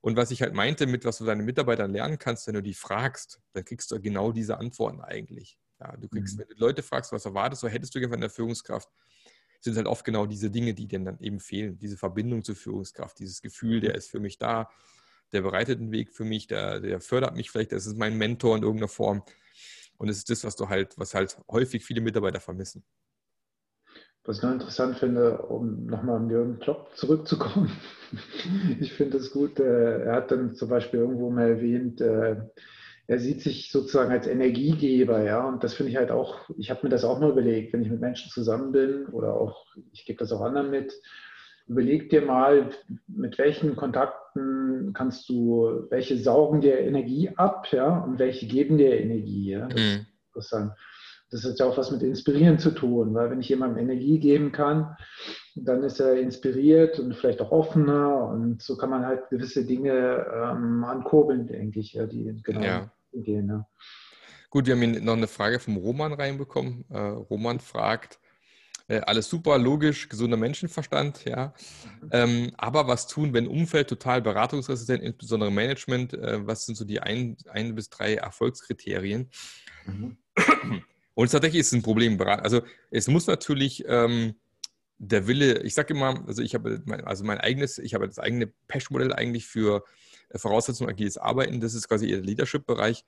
Und 0.00 0.16
was 0.16 0.30
ich 0.30 0.42
halt 0.42 0.54
meinte, 0.54 0.86
mit 0.86 1.04
was 1.04 1.18
du 1.18 1.24
deinen 1.24 1.44
Mitarbeitern 1.44 1.92
lernen 1.92 2.18
kannst, 2.18 2.46
wenn 2.46 2.54
du 2.54 2.62
die 2.62 2.74
fragst, 2.74 3.40
dann 3.52 3.64
kriegst 3.64 3.90
du 3.90 4.00
genau 4.00 4.32
diese 4.32 4.58
Antworten 4.58 5.00
eigentlich. 5.00 5.58
Ja, 5.80 5.96
du 5.96 6.08
kriegst, 6.08 6.36
mhm. 6.36 6.40
wenn 6.40 6.48
du 6.48 6.54
Leute 6.56 6.82
fragst, 6.82 7.12
was 7.12 7.24
erwartest, 7.24 7.62
was 7.62 7.72
hättest 7.72 7.94
du 7.94 8.00
gerne 8.00 8.12
von 8.12 8.20
der 8.20 8.30
Führungskraft, 8.30 8.88
sind 9.60 9.76
halt 9.76 9.86
oft 9.86 10.04
genau 10.04 10.26
diese 10.26 10.50
Dinge, 10.50 10.74
die 10.74 10.86
dir 10.86 11.00
dann 11.00 11.18
eben 11.20 11.40
fehlen. 11.40 11.78
Diese 11.78 11.96
Verbindung 11.96 12.44
zur 12.44 12.54
Führungskraft, 12.54 13.18
dieses 13.18 13.42
Gefühl, 13.42 13.80
der 13.80 13.94
ist 13.94 14.10
für 14.10 14.20
mich 14.20 14.38
da, 14.38 14.70
der 15.32 15.42
bereitet 15.42 15.80
einen 15.80 15.90
Weg 15.92 16.14
für 16.14 16.24
mich, 16.24 16.46
der, 16.46 16.80
der 16.80 17.00
fördert 17.00 17.34
mich 17.34 17.50
vielleicht, 17.50 17.72
das 17.72 17.86
ist 17.86 17.96
mein 17.96 18.16
Mentor 18.16 18.56
in 18.56 18.62
irgendeiner 18.62 18.88
Form. 18.88 19.22
Und 19.96 20.08
es 20.08 20.18
ist 20.18 20.30
das, 20.30 20.44
was 20.44 20.54
du 20.54 20.68
halt, 20.68 20.96
was 20.96 21.14
halt 21.14 21.38
häufig 21.50 21.84
viele 21.84 22.00
Mitarbeiter 22.00 22.40
vermissen. 22.40 22.84
Was 24.28 24.36
ich 24.36 24.42
noch 24.42 24.52
interessant 24.52 24.98
finde, 24.98 25.38
um 25.38 25.86
nochmal 25.86 26.16
an 26.16 26.28
Jürgen 26.28 26.58
Klopp 26.58 26.94
zurückzukommen, 26.94 27.70
ich 28.78 28.92
finde 28.92 29.16
es 29.16 29.30
gut, 29.30 29.58
äh, 29.58 30.02
er 30.02 30.16
hat 30.16 30.30
dann 30.30 30.54
zum 30.54 30.68
Beispiel 30.68 31.00
irgendwo 31.00 31.30
mal 31.30 31.48
erwähnt, 31.48 32.02
äh, 32.02 32.36
er 33.06 33.18
sieht 33.18 33.40
sich 33.40 33.72
sozusagen 33.72 34.10
als 34.10 34.26
Energiegeber, 34.26 35.22
ja, 35.22 35.48
und 35.48 35.64
das 35.64 35.72
finde 35.72 35.92
ich 35.92 35.96
halt 35.96 36.10
auch, 36.10 36.40
ich 36.58 36.68
habe 36.68 36.80
mir 36.82 36.90
das 36.90 37.06
auch 37.06 37.18
mal 37.18 37.30
überlegt, 37.30 37.72
wenn 37.72 37.80
ich 37.80 37.88
mit 37.88 38.02
Menschen 38.02 38.30
zusammen 38.30 38.70
bin 38.70 39.06
oder 39.06 39.32
auch, 39.32 39.64
ich 39.92 40.04
gebe 40.04 40.18
das 40.18 40.30
auch 40.30 40.42
anderen 40.42 40.68
mit, 40.70 40.92
überleg 41.66 42.10
dir 42.10 42.20
mal, 42.20 42.68
mit 43.06 43.38
welchen 43.38 43.76
Kontakten 43.76 44.92
kannst 44.92 45.26
du, 45.30 45.86
welche 45.88 46.18
saugen 46.18 46.60
dir 46.60 46.80
Energie 46.80 47.30
ab, 47.34 47.66
ja, 47.72 47.96
und 48.00 48.18
welche 48.18 48.46
geben 48.46 48.76
dir 48.76 49.00
Energie, 49.00 49.52
ja, 49.52 49.68
das 49.68 49.80
mhm. 49.80 49.86
ist 49.86 50.06
interessant. 50.26 50.72
Das 51.30 51.44
hat 51.44 51.58
ja 51.58 51.66
auch 51.66 51.76
was 51.76 51.90
mit 51.90 52.02
Inspirieren 52.02 52.58
zu 52.58 52.70
tun, 52.70 53.14
weil 53.14 53.30
wenn 53.30 53.40
ich 53.40 53.48
jemandem 53.48 53.78
Energie 53.78 54.18
geben 54.18 54.50
kann, 54.52 54.96
dann 55.54 55.82
ist 55.82 56.00
er 56.00 56.18
inspiriert 56.18 56.98
und 56.98 57.14
vielleicht 57.14 57.40
auch 57.40 57.50
offener 57.50 58.28
und 58.28 58.62
so 58.62 58.76
kann 58.76 58.90
man 58.90 59.04
halt 59.04 59.28
gewisse 59.28 59.66
Dinge 59.66 60.26
ähm, 60.32 60.84
ankurbeln, 60.84 61.46
denke 61.46 61.80
ich, 61.80 61.94
ja, 61.94 62.06
die 62.06 62.40
genau 62.42 62.62
ja. 62.62 62.90
gehen. 63.12 63.48
Ja. 63.48 63.66
Gut, 64.50 64.66
wir 64.66 64.74
haben 64.74 65.04
noch 65.04 65.16
eine 65.16 65.26
Frage 65.26 65.58
vom 65.58 65.76
Roman 65.76 66.12
reinbekommen. 66.12 66.84
Äh, 66.90 66.98
Roman 66.98 67.60
fragt, 67.60 68.18
Äh, 68.90 69.00
alles 69.00 69.28
super, 69.28 69.58
logisch, 69.58 70.08
gesunder 70.08 70.38
Menschenverstand, 70.38 71.26
ja. 71.26 71.52
Ähm, 72.10 72.52
aber 72.56 72.88
was 72.88 73.06
tun, 73.06 73.34
wenn 73.34 73.46
Umfeld 73.46 73.86
total 73.88 74.22
beratungsresistent, 74.22 75.02
insbesondere 75.02 75.50
Management, 75.50 76.14
äh, 76.14 76.46
was 76.46 76.64
sind 76.64 76.74
so 76.76 76.86
die 76.86 76.98
ein, 77.00 77.36
ein 77.50 77.74
bis 77.74 77.90
drei 77.90 78.14
Erfolgskriterien? 78.14 79.28
Mhm. 79.84 80.16
Und 81.18 81.32
tatsächlich 81.32 81.58
ist 81.58 81.66
es 81.66 81.72
ein 81.72 81.82
Problem. 81.82 82.20
Also 82.20 82.62
es 82.92 83.08
muss 83.08 83.26
natürlich 83.26 83.84
ähm, 83.88 84.36
der 84.98 85.26
Wille, 85.26 85.64
ich 85.64 85.74
sage 85.74 85.92
immer, 85.92 86.24
also 86.28 86.42
ich 86.42 86.54
habe 86.54 86.80
mein, 86.84 87.02
also 87.02 87.24
mein 87.24 87.38
eigenes, 87.38 87.78
ich 87.78 87.94
habe 87.94 88.06
das 88.06 88.20
eigene 88.20 88.46
Pesh-Modell 88.68 89.12
eigentlich 89.12 89.44
für 89.44 89.82
äh, 90.28 90.38
Voraussetzungen 90.38 90.88
agiles 90.88 91.18
Arbeiten, 91.18 91.60
das 91.60 91.74
ist 91.74 91.88
quasi 91.88 92.06
ihr 92.06 92.20
Leadership-Bereich. 92.20 93.04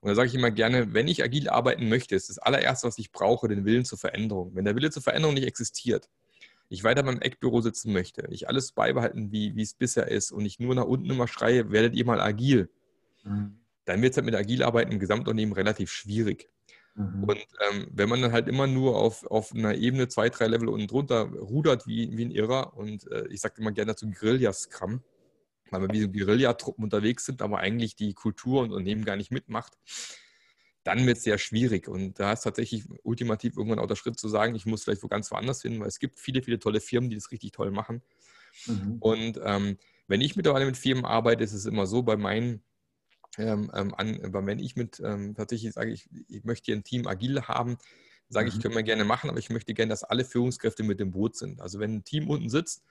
Und 0.00 0.10
da 0.10 0.14
sage 0.14 0.28
ich 0.28 0.34
immer 0.34 0.50
gerne, 0.50 0.92
wenn 0.92 1.08
ich 1.08 1.24
agil 1.24 1.48
arbeiten 1.48 1.88
möchte, 1.88 2.14
ist 2.14 2.28
das 2.28 2.36
allererste, 2.36 2.86
was 2.86 2.98
ich 2.98 3.12
brauche, 3.12 3.48
den 3.48 3.64
Willen 3.64 3.86
zur 3.86 3.96
Veränderung. 3.96 4.54
Wenn 4.54 4.66
der 4.66 4.76
Wille 4.76 4.90
zur 4.90 5.02
Veränderung 5.02 5.32
nicht 5.32 5.46
existiert, 5.46 6.10
ich 6.68 6.84
weiter 6.84 7.02
beim 7.02 7.22
Eckbüro 7.22 7.62
sitzen 7.62 7.94
möchte, 7.94 8.28
ich 8.30 8.46
alles 8.46 8.72
beibehalten, 8.72 9.32
wie, 9.32 9.56
wie 9.56 9.62
es 9.62 9.72
bisher 9.72 10.08
ist 10.08 10.32
und 10.32 10.44
ich 10.44 10.60
nur 10.60 10.74
nach 10.74 10.84
unten 10.84 11.08
immer 11.08 11.26
schreie, 11.26 11.70
werdet 11.70 11.94
ihr 11.94 12.04
mal 12.04 12.20
agil, 12.20 12.68
mhm. 13.24 13.58
dann 13.86 14.02
wird 14.02 14.10
es 14.10 14.18
halt 14.18 14.26
mit 14.26 14.34
agil 14.34 14.62
arbeiten 14.62 14.92
im 14.92 14.98
Gesamtunternehmen 14.98 15.54
relativ 15.54 15.90
schwierig. 15.90 16.50
Mhm. 16.98 17.24
Und 17.24 17.46
ähm, 17.70 17.88
wenn 17.92 18.08
man 18.08 18.20
dann 18.20 18.32
halt 18.32 18.48
immer 18.48 18.66
nur 18.66 18.96
auf, 18.96 19.24
auf 19.26 19.54
einer 19.54 19.74
Ebene 19.74 20.08
zwei, 20.08 20.28
drei 20.30 20.48
Level 20.48 20.68
unten 20.68 20.88
drunter 20.88 21.22
rudert 21.30 21.86
wie, 21.86 22.16
wie 22.16 22.24
ein 22.24 22.30
Irrer 22.32 22.76
und 22.76 23.10
äh, 23.10 23.26
ich 23.28 23.40
sage 23.40 23.54
immer 23.58 23.70
gerne 23.70 23.92
dazu 23.92 24.10
Guerilla-Scrum, 24.10 25.00
weil 25.70 25.82
wir 25.82 25.90
wie 25.90 26.00
so 26.00 26.08
Guerillatruppen 26.08 26.82
unterwegs 26.82 27.24
sind, 27.24 27.40
aber 27.40 27.58
eigentlich 27.58 27.94
die 27.94 28.14
Kultur 28.14 28.62
und 28.62 28.72
Unternehmen 28.72 29.04
gar 29.04 29.16
nicht 29.16 29.30
mitmacht, 29.30 29.78
dann 30.82 31.06
wird 31.06 31.18
es 31.18 31.24
sehr 31.24 31.38
schwierig. 31.38 31.86
Und 31.86 32.18
da 32.18 32.32
ist 32.32 32.42
tatsächlich 32.42 32.84
ultimativ 33.04 33.56
irgendwann 33.56 33.78
auch 33.78 33.86
der 33.86 33.96
Schritt 33.96 34.18
zu 34.18 34.28
sagen, 34.28 34.56
ich 34.56 34.66
muss 34.66 34.84
vielleicht 34.84 35.02
wo 35.02 35.08
ganz 35.08 35.30
woanders 35.30 35.62
hin, 35.62 35.78
weil 35.80 35.88
es 35.88 36.00
gibt 36.00 36.18
viele, 36.18 36.42
viele 36.42 36.58
tolle 36.58 36.80
Firmen, 36.80 37.10
die 37.10 37.16
das 37.16 37.30
richtig 37.30 37.52
toll 37.52 37.70
machen. 37.70 38.02
Mhm. 38.66 38.96
Und 38.98 39.40
ähm, 39.44 39.78
wenn 40.08 40.20
ich 40.20 40.34
mittlerweile 40.34 40.66
mit 40.66 40.76
Firmen 40.76 41.04
arbeite, 41.04 41.44
ist 41.44 41.52
es 41.52 41.66
immer 41.66 41.86
so, 41.86 42.02
bei 42.02 42.16
meinen, 42.16 42.62
ähm, 43.38 43.70
ähm, 43.74 43.94
an, 43.94 44.18
wenn 44.46 44.58
ich 44.58 44.76
mit 44.76 45.00
ähm, 45.00 45.34
tatsächlich 45.34 45.72
sage, 45.72 45.90
ich, 45.92 46.08
ich 46.28 46.44
möchte 46.44 46.66
hier 46.66 46.76
ein 46.76 46.84
Team 46.84 47.06
agil 47.06 47.42
haben, 47.42 47.78
sage 48.28 48.48
ich, 48.48 48.56
mhm. 48.56 48.60
können 48.60 48.74
wir 48.74 48.82
gerne 48.82 49.04
machen, 49.04 49.30
aber 49.30 49.38
ich 49.38 49.50
möchte 49.50 49.74
gerne, 49.74 49.90
dass 49.90 50.04
alle 50.04 50.24
Führungskräfte 50.24 50.82
mit 50.82 51.00
dem 51.00 51.12
Boot 51.12 51.36
sind. 51.36 51.60
Also 51.60 51.78
wenn 51.78 51.94
ein 51.94 52.04
Team 52.04 52.28
unten 52.28 52.50
sitzt, 52.50 52.84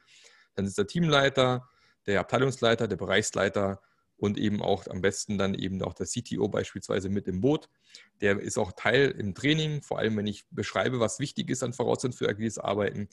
dann 0.56 0.66
ist 0.66 0.78
der 0.78 0.88
Teamleiter, 0.88 1.70
der 2.08 2.20
Abteilungsleiter, 2.22 2.88
der 2.88 2.96
Bereichsleiter 2.96 3.82
und 4.18 4.38
eben 4.38 4.62
auch 4.62 4.88
am 4.88 5.02
besten 5.02 5.38
dann 5.38 5.54
eben 5.54 5.82
auch 5.84 5.94
der 5.94 6.08
CTO 6.08 6.48
beispielsweise 6.48 7.10
mit 7.10 7.28
im 7.28 7.42
Boot. 7.42 7.70
Der 8.22 8.40
ist 8.40 8.58
auch 8.58 8.72
Teil 8.72 9.12
im 9.12 9.36
Training, 9.36 9.84
vor 9.84 10.00
allem 10.00 10.18
wenn 10.18 10.28
ich 10.28 10.46
beschreibe, 10.50 11.00
was 11.00 11.20
wichtig 11.20 11.50
ist 11.50 11.62
an 11.62 11.74
Voraussetzungen 11.74 12.14
für 12.14 12.28
agiles 12.28 12.58
Arbeiten, 12.58 13.10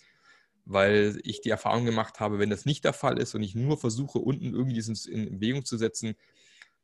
weil 0.64 1.20
ich 1.24 1.42
die 1.42 1.50
Erfahrung 1.50 1.84
gemacht 1.84 2.20
habe, 2.20 2.38
wenn 2.38 2.48
das 2.48 2.64
nicht 2.64 2.84
der 2.84 2.94
Fall 2.94 3.18
ist 3.18 3.34
und 3.34 3.42
ich 3.42 3.54
nur 3.54 3.76
versuche, 3.76 4.18
unten 4.18 4.54
irgendwie 4.54 4.80
in 5.10 5.38
Bewegung 5.38 5.66
zu 5.66 5.76
setzen, 5.76 6.14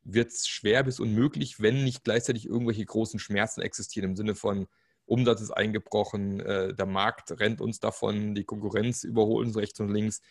wird 0.02 0.30
es 0.30 0.48
schwer 0.48 0.82
bis 0.82 1.00
unmöglich, 1.00 1.60
wenn 1.60 1.84
nicht 1.84 2.04
gleichzeitig 2.04 2.46
irgendwelche 2.46 2.84
großen 2.84 3.20
Schmerzen 3.20 3.60
existieren 3.60 4.10
im 4.10 4.16
Sinne 4.16 4.34
von 4.34 4.66
Umsatz 5.06 5.40
ist 5.40 5.50
eingebrochen, 5.50 6.40
äh, 6.40 6.74
der 6.74 6.86
Markt 6.86 7.32
rennt 7.40 7.60
uns 7.60 7.80
davon, 7.80 8.34
die 8.34 8.44
Konkurrenz 8.44 9.02
überholt 9.02 9.46
uns 9.46 9.56
rechts 9.56 9.80
und 9.80 9.88
links 9.88 10.22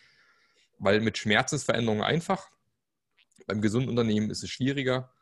weil 0.80 1.00
mit 1.00 1.18
Schmerzensveränderungen 1.18 2.02
einfach. 2.02 2.50
Beim 3.46 3.60
gesunden 3.60 3.90
Unternehmen 3.90 4.30
ist 4.30 4.42
es 4.42 4.50
schwieriger. 4.50 5.12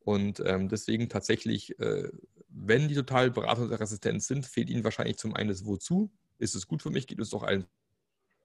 Und 0.00 0.40
ähm, 0.46 0.68
deswegen 0.68 1.08
tatsächlich, 1.08 1.78
äh, 1.80 2.08
wenn 2.48 2.88
die 2.88 2.94
total 2.94 3.30
beratungsresistent 3.30 4.22
sind, 4.22 4.46
fehlt 4.46 4.70
ihnen 4.70 4.84
wahrscheinlich 4.84 5.16
zum 5.16 5.34
einen 5.34 5.48
das 5.48 5.64
Wozu. 5.64 6.10
Ist 6.38 6.54
es 6.54 6.66
gut 6.66 6.82
für 6.82 6.90
mich? 6.90 7.06
Geht 7.06 7.20
es 7.20 7.30
doch 7.30 7.42
allen 7.42 7.66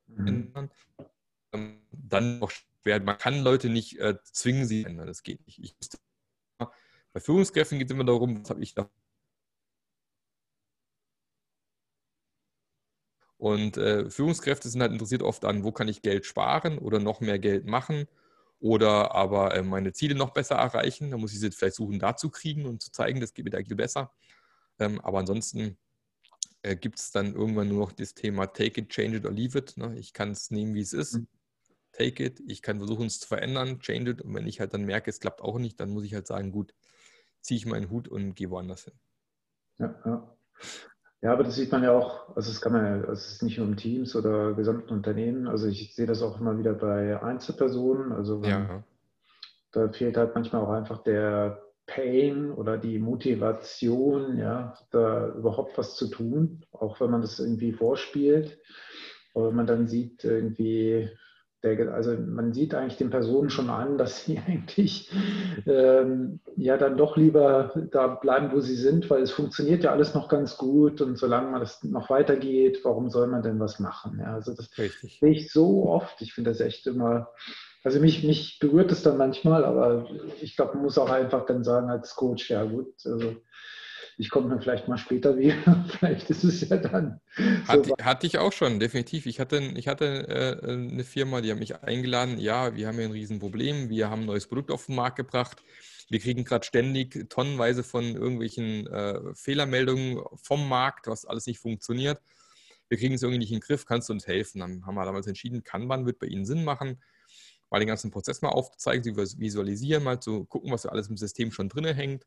mhm. 0.07 0.69
ähm, 1.51 1.81
Dann 1.91 2.39
noch 2.39 2.51
schwer. 2.85 3.01
Man 3.01 3.17
kann 3.17 3.41
Leute 3.41 3.69
nicht 3.69 3.99
äh, 3.99 4.15
zwingen, 4.23 4.67
sie 4.67 4.83
zu 4.83 4.89
ändern. 4.89 5.07
Das 5.07 5.23
geht 5.23 5.45
nicht. 5.45 5.59
Ich, 5.59 5.75
bei 7.13 7.19
Führungskräften 7.19 7.79
geht 7.79 7.89
es 7.89 7.93
immer 7.93 8.03
darum, 8.03 8.41
was 8.41 8.49
habe 8.49 8.61
ich 8.61 8.73
da 8.73 8.89
Und 13.37 13.77
äh, 13.77 14.09
Führungskräfte 14.09 14.69
sind 14.69 14.81
halt 14.81 14.93
interessiert 14.93 15.21
oft 15.21 15.45
an, 15.45 15.63
wo 15.63 15.71
kann 15.71 15.87
ich 15.87 16.01
Geld 16.01 16.25
sparen 16.25 16.77
oder 16.77 16.99
noch 16.99 17.19
mehr 17.19 17.37
Geld 17.37 17.65
machen 17.65 18.07
oder 18.59 19.13
aber 19.13 19.53
äh, 19.55 19.61
meine 19.61 19.91
Ziele 19.93 20.15
noch 20.15 20.31
besser 20.31 20.55
erreichen. 20.55 21.11
Da 21.11 21.17
muss 21.17 21.33
ich 21.33 21.39
sie 21.39 21.51
vielleicht 21.51 21.75
suchen, 21.75 21.99
da 21.99 22.15
zu 22.15 22.29
kriegen 22.29 22.65
und 22.65 22.81
zu 22.81 22.91
zeigen, 22.91 23.19
das 23.19 23.33
geht 23.33 23.45
mit 23.45 23.53
Agile 23.55 23.75
besser. 23.75 24.13
Ähm, 24.79 25.01
aber 25.01 25.19
ansonsten 25.19 25.77
äh, 26.63 26.75
gibt 26.75 26.99
es 26.99 27.11
dann 27.11 27.35
irgendwann 27.35 27.67
nur 27.69 27.79
noch 27.79 27.91
das 27.91 28.13
Thema 28.13 28.47
Take 28.47 28.81
it, 28.81 28.89
change 28.89 29.17
it 29.17 29.25
or 29.25 29.31
leave 29.31 29.57
it. 29.57 29.75
Ne? 29.77 29.97
Ich 29.99 30.13
kann 30.13 30.31
es 30.31 30.49
nehmen, 30.51 30.73
wie 30.73 30.81
es 30.81 30.93
ist. 30.93 31.15
Mhm. 31.15 31.27
Take 31.97 32.23
it. 32.23 32.41
Ich 32.47 32.61
kann 32.61 32.77
versuchen, 32.77 33.05
es 33.05 33.19
zu 33.19 33.27
verändern, 33.27 33.79
change 33.79 34.11
it. 34.11 34.21
Und 34.21 34.33
wenn 34.33 34.47
ich 34.47 34.59
halt 34.59 34.73
dann 34.73 34.83
merke, 34.83 35.09
es 35.09 35.19
klappt 35.19 35.41
auch 35.41 35.57
nicht, 35.57 35.79
dann 35.79 35.89
muss 35.89 36.03
ich 36.03 36.13
halt 36.13 36.27
sagen, 36.27 36.51
gut, 36.51 36.73
ziehe 37.41 37.57
ich 37.57 37.65
meinen 37.65 37.89
Hut 37.89 38.07
und 38.07 38.35
gehe 38.35 38.49
woanders 38.49 38.85
hin. 38.85 38.93
Ja, 39.77 39.95
ja. 40.05 40.37
Ja, 41.21 41.33
aber 41.33 41.43
das 41.43 41.55
sieht 41.55 41.71
man 41.71 41.83
ja 41.83 41.91
auch, 41.91 42.35
also 42.35 42.51
es 42.51 42.61
kann 42.61 42.73
man 42.73 42.85
ja, 42.85 42.91
also 43.01 43.13
es 43.13 43.31
ist 43.31 43.43
nicht 43.43 43.57
nur 43.57 43.65
im 43.65 43.77
Teams 43.77 44.15
oder 44.15 44.53
gesamten 44.53 44.93
Unternehmen, 44.93 45.47
also 45.47 45.67
ich 45.67 45.95
sehe 45.95 46.05
das 46.05 46.21
auch 46.21 46.39
immer 46.39 46.59
wieder 46.59 46.73
bei 46.73 47.19
Einzelpersonen, 47.19 48.11
also 48.11 48.43
ja. 48.43 48.83
da 49.71 49.89
fehlt 49.89 50.17
halt 50.17 50.35
manchmal 50.35 50.61
auch 50.61 50.69
einfach 50.69 51.01
der 51.01 51.63
Pain 51.87 52.51
oder 52.51 52.77
die 52.77 52.99
Motivation, 52.99 54.37
ja, 54.37 54.77
da 54.91 55.29
überhaupt 55.29 55.77
was 55.77 55.95
zu 55.95 56.09
tun, 56.09 56.65
auch 56.71 56.99
wenn 56.99 57.11
man 57.11 57.21
das 57.21 57.39
irgendwie 57.39 57.73
vorspielt. 57.73 58.59
Aber 59.33 59.49
wenn 59.49 59.55
man 59.55 59.67
dann 59.67 59.87
sieht, 59.87 60.23
irgendwie, 60.23 61.09
der, 61.65 61.93
also 61.93 62.15
man 62.15 62.53
sieht 62.53 62.73
eigentlich 62.73 62.97
den 62.97 63.09
Personen 63.09 63.49
schon 63.49 63.69
an, 63.69 63.97
dass 63.97 64.23
sie 64.23 64.39
eigentlich 64.47 65.11
ähm, 65.65 66.39
ja 66.55 66.77
dann 66.77 66.97
doch 66.97 67.17
lieber 67.17 67.73
da 67.91 68.07
bleiben, 68.07 68.51
wo 68.53 68.61
sie 68.61 68.75
sind, 68.75 69.09
weil 69.09 69.23
es 69.23 69.31
funktioniert 69.31 69.83
ja 69.83 69.91
alles 69.91 70.13
noch 70.13 70.29
ganz 70.29 70.57
gut 70.57 71.01
und 71.01 71.17
solange 71.17 71.51
man 71.51 71.59
das 71.59 71.83
noch 71.83 72.09
weitergeht, 72.09 72.79
warum 72.83 73.09
soll 73.09 73.27
man 73.27 73.43
denn 73.43 73.59
was 73.59 73.79
machen? 73.79 74.19
Ja, 74.19 74.35
also 74.35 74.53
das 74.53 74.69
Richtig. 74.77 75.19
sehe 75.19 75.31
ich 75.31 75.51
so 75.51 75.89
oft. 75.89 76.21
Ich 76.21 76.33
finde 76.33 76.51
das 76.51 76.61
echt 76.61 76.87
immer, 76.87 77.29
also 77.83 77.99
mich, 77.99 78.23
mich 78.23 78.59
berührt 78.59 78.91
es 78.91 79.03
dann 79.03 79.17
manchmal, 79.17 79.65
aber 79.65 80.07
ich 80.41 80.55
glaube, 80.55 80.75
man 80.75 80.83
muss 80.83 80.97
auch 80.97 81.09
einfach 81.09 81.45
dann 81.45 81.63
sagen 81.63 81.89
als 81.89 82.15
Coach, 82.15 82.49
ja 82.49 82.63
gut, 82.63 82.93
also 83.05 83.35
ich 84.17 84.29
komme 84.29 84.49
dann 84.49 84.61
vielleicht 84.61 84.87
mal 84.87 84.97
später 84.97 85.37
wieder. 85.37 85.85
vielleicht 85.97 86.29
ist 86.29 86.43
es 86.43 86.67
ja 86.67 86.77
dann. 86.77 87.19
Hat, 87.67 87.85
so 87.85 87.95
hatte 88.01 88.27
ich 88.27 88.37
auch 88.37 88.53
schon, 88.53 88.79
definitiv. 88.79 89.25
Ich 89.25 89.39
hatte, 89.39 89.57
ich 89.75 89.87
hatte 89.87 90.27
äh, 90.27 90.71
eine 90.71 91.03
Firma, 91.03 91.41
die 91.41 91.51
hat 91.51 91.59
mich 91.59 91.81
eingeladen. 91.81 92.37
Ja, 92.37 92.75
wir 92.75 92.87
haben 92.87 92.95
hier 92.95 93.05
ein 93.05 93.11
Riesenproblem. 93.11 93.89
Wir 93.89 94.09
haben 94.09 94.21
ein 94.21 94.27
neues 94.27 94.47
Produkt 94.47 94.71
auf 94.71 94.85
den 94.85 94.95
Markt 94.95 95.17
gebracht. 95.17 95.61
Wir 96.09 96.19
kriegen 96.19 96.43
gerade 96.43 96.65
ständig 96.65 97.29
tonnenweise 97.29 97.83
von 97.83 98.03
irgendwelchen 98.03 98.87
äh, 98.87 99.33
Fehlermeldungen 99.33 100.21
vom 100.35 100.69
Markt, 100.69 101.07
was 101.07 101.25
alles 101.25 101.47
nicht 101.47 101.59
funktioniert. 101.59 102.21
Wir 102.89 102.99
kriegen 102.99 103.15
es 103.15 103.23
irgendwie 103.23 103.39
nicht 103.39 103.51
in 103.51 103.57
den 103.57 103.65
Griff. 103.65 103.85
Kannst 103.85 104.09
du 104.09 104.13
uns 104.13 104.27
helfen? 104.27 104.59
Dann 104.59 104.85
haben 104.85 104.95
wir 104.95 105.05
damals 105.05 105.25
entschieden, 105.25 105.63
Kanban 105.63 106.05
wird 106.05 106.19
bei 106.19 106.27
Ihnen 106.27 106.45
Sinn 106.45 106.63
machen 106.63 106.99
mal 107.69 107.79
den 107.79 107.87
ganzen 107.87 108.11
Prozess 108.11 108.41
mal 108.41 108.49
aufzuzeigen, 108.49 109.03
zu 109.03 109.39
visualisieren, 109.39 110.03
mal 110.03 110.19
zu 110.19 110.45
gucken, 110.45 110.71
was 110.71 110.85
alles 110.85 111.09
im 111.09 111.17
System 111.17 111.51
schon 111.51 111.69
drin 111.69 111.85
hängt. 111.85 112.25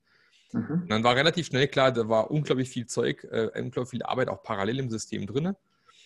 Mhm. 0.53 0.83
Und 0.83 0.91
dann 0.91 1.05
war 1.05 1.17
relativ 1.17 1.47
schnell 1.47 1.69
klar, 1.69 1.93
da 1.93 2.09
war 2.09 2.31
unglaublich 2.31 2.71
viel 2.71 2.87
Zeug, 2.87 3.25
äh, 3.31 3.51
unglaublich 3.61 3.91
viel 3.91 4.03
Arbeit 4.03 4.29
auch 4.29 4.43
parallel 4.43 4.79
im 4.79 4.91
System 4.91 5.27
drin. 5.27 5.55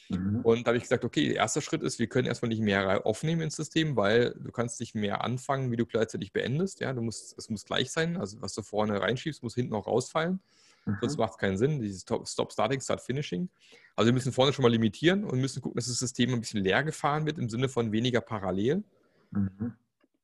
Mhm. 0.09 0.41
Und 0.43 0.67
da 0.67 0.69
habe 0.69 0.77
ich 0.77 0.83
gesagt, 0.83 1.05
okay, 1.05 1.29
der 1.29 1.37
erste 1.37 1.61
Schritt 1.61 1.83
ist, 1.83 1.99
wir 1.99 2.07
können 2.07 2.27
erstmal 2.27 2.49
nicht 2.49 2.61
mehr 2.61 3.07
aufnehmen 3.07 3.43
ins 3.43 3.57
System, 3.57 3.97
weil 3.97 4.35
du 4.39 4.51
kannst 4.51 4.81
nicht 4.81 4.95
mehr 4.95 5.25
anfangen, 5.25 5.71
wie 5.71 5.77
du 5.77 5.87
gleichzeitig 5.87 6.33
beendest. 6.33 6.81
Ja, 6.81 6.93
du 6.93 7.03
musst, 7.03 7.39
es 7.39 7.49
muss 7.49 7.65
gleich 7.65 7.91
sein. 7.91 8.17
Also 8.17 8.41
was 8.43 8.55
du 8.55 8.63
vorne 8.63 9.01
reinschiebst, 9.01 9.43
muss 9.43 9.55
hinten 9.55 9.75
auch 9.75 9.87
rausfallen. 9.87 10.41
Mhm. 10.85 10.97
Sonst 11.01 11.17
macht 11.19 11.33
es 11.33 11.39
keinen 11.39 11.57
Sinn. 11.57 11.81
Dieses 11.81 12.03
Stop 12.03 12.53
Starting, 12.53 12.81
Start 12.81 13.01
Finishing. 13.01 13.49
Also 13.97 14.09
wir 14.09 14.15
müssen 14.15 14.33
vorne 14.33 14.53
schon 14.53 14.63
mal 14.63 14.73
limitieren 14.73 15.25
und 15.25 15.41
müssen 15.41 15.63
gucken, 15.63 15.77
dass 15.77 15.87
das 15.87 15.99
System 15.99 16.35
ein 16.35 16.41
bisschen 16.41 16.63
leer 16.63 16.83
gefahren 16.83 17.27
wird 17.27 17.39
im 17.39 17.49
Sinne 17.49 17.69
von 17.69 17.93
weniger 17.93 18.21
parallel. 18.21 18.83
Mhm. 19.31 19.75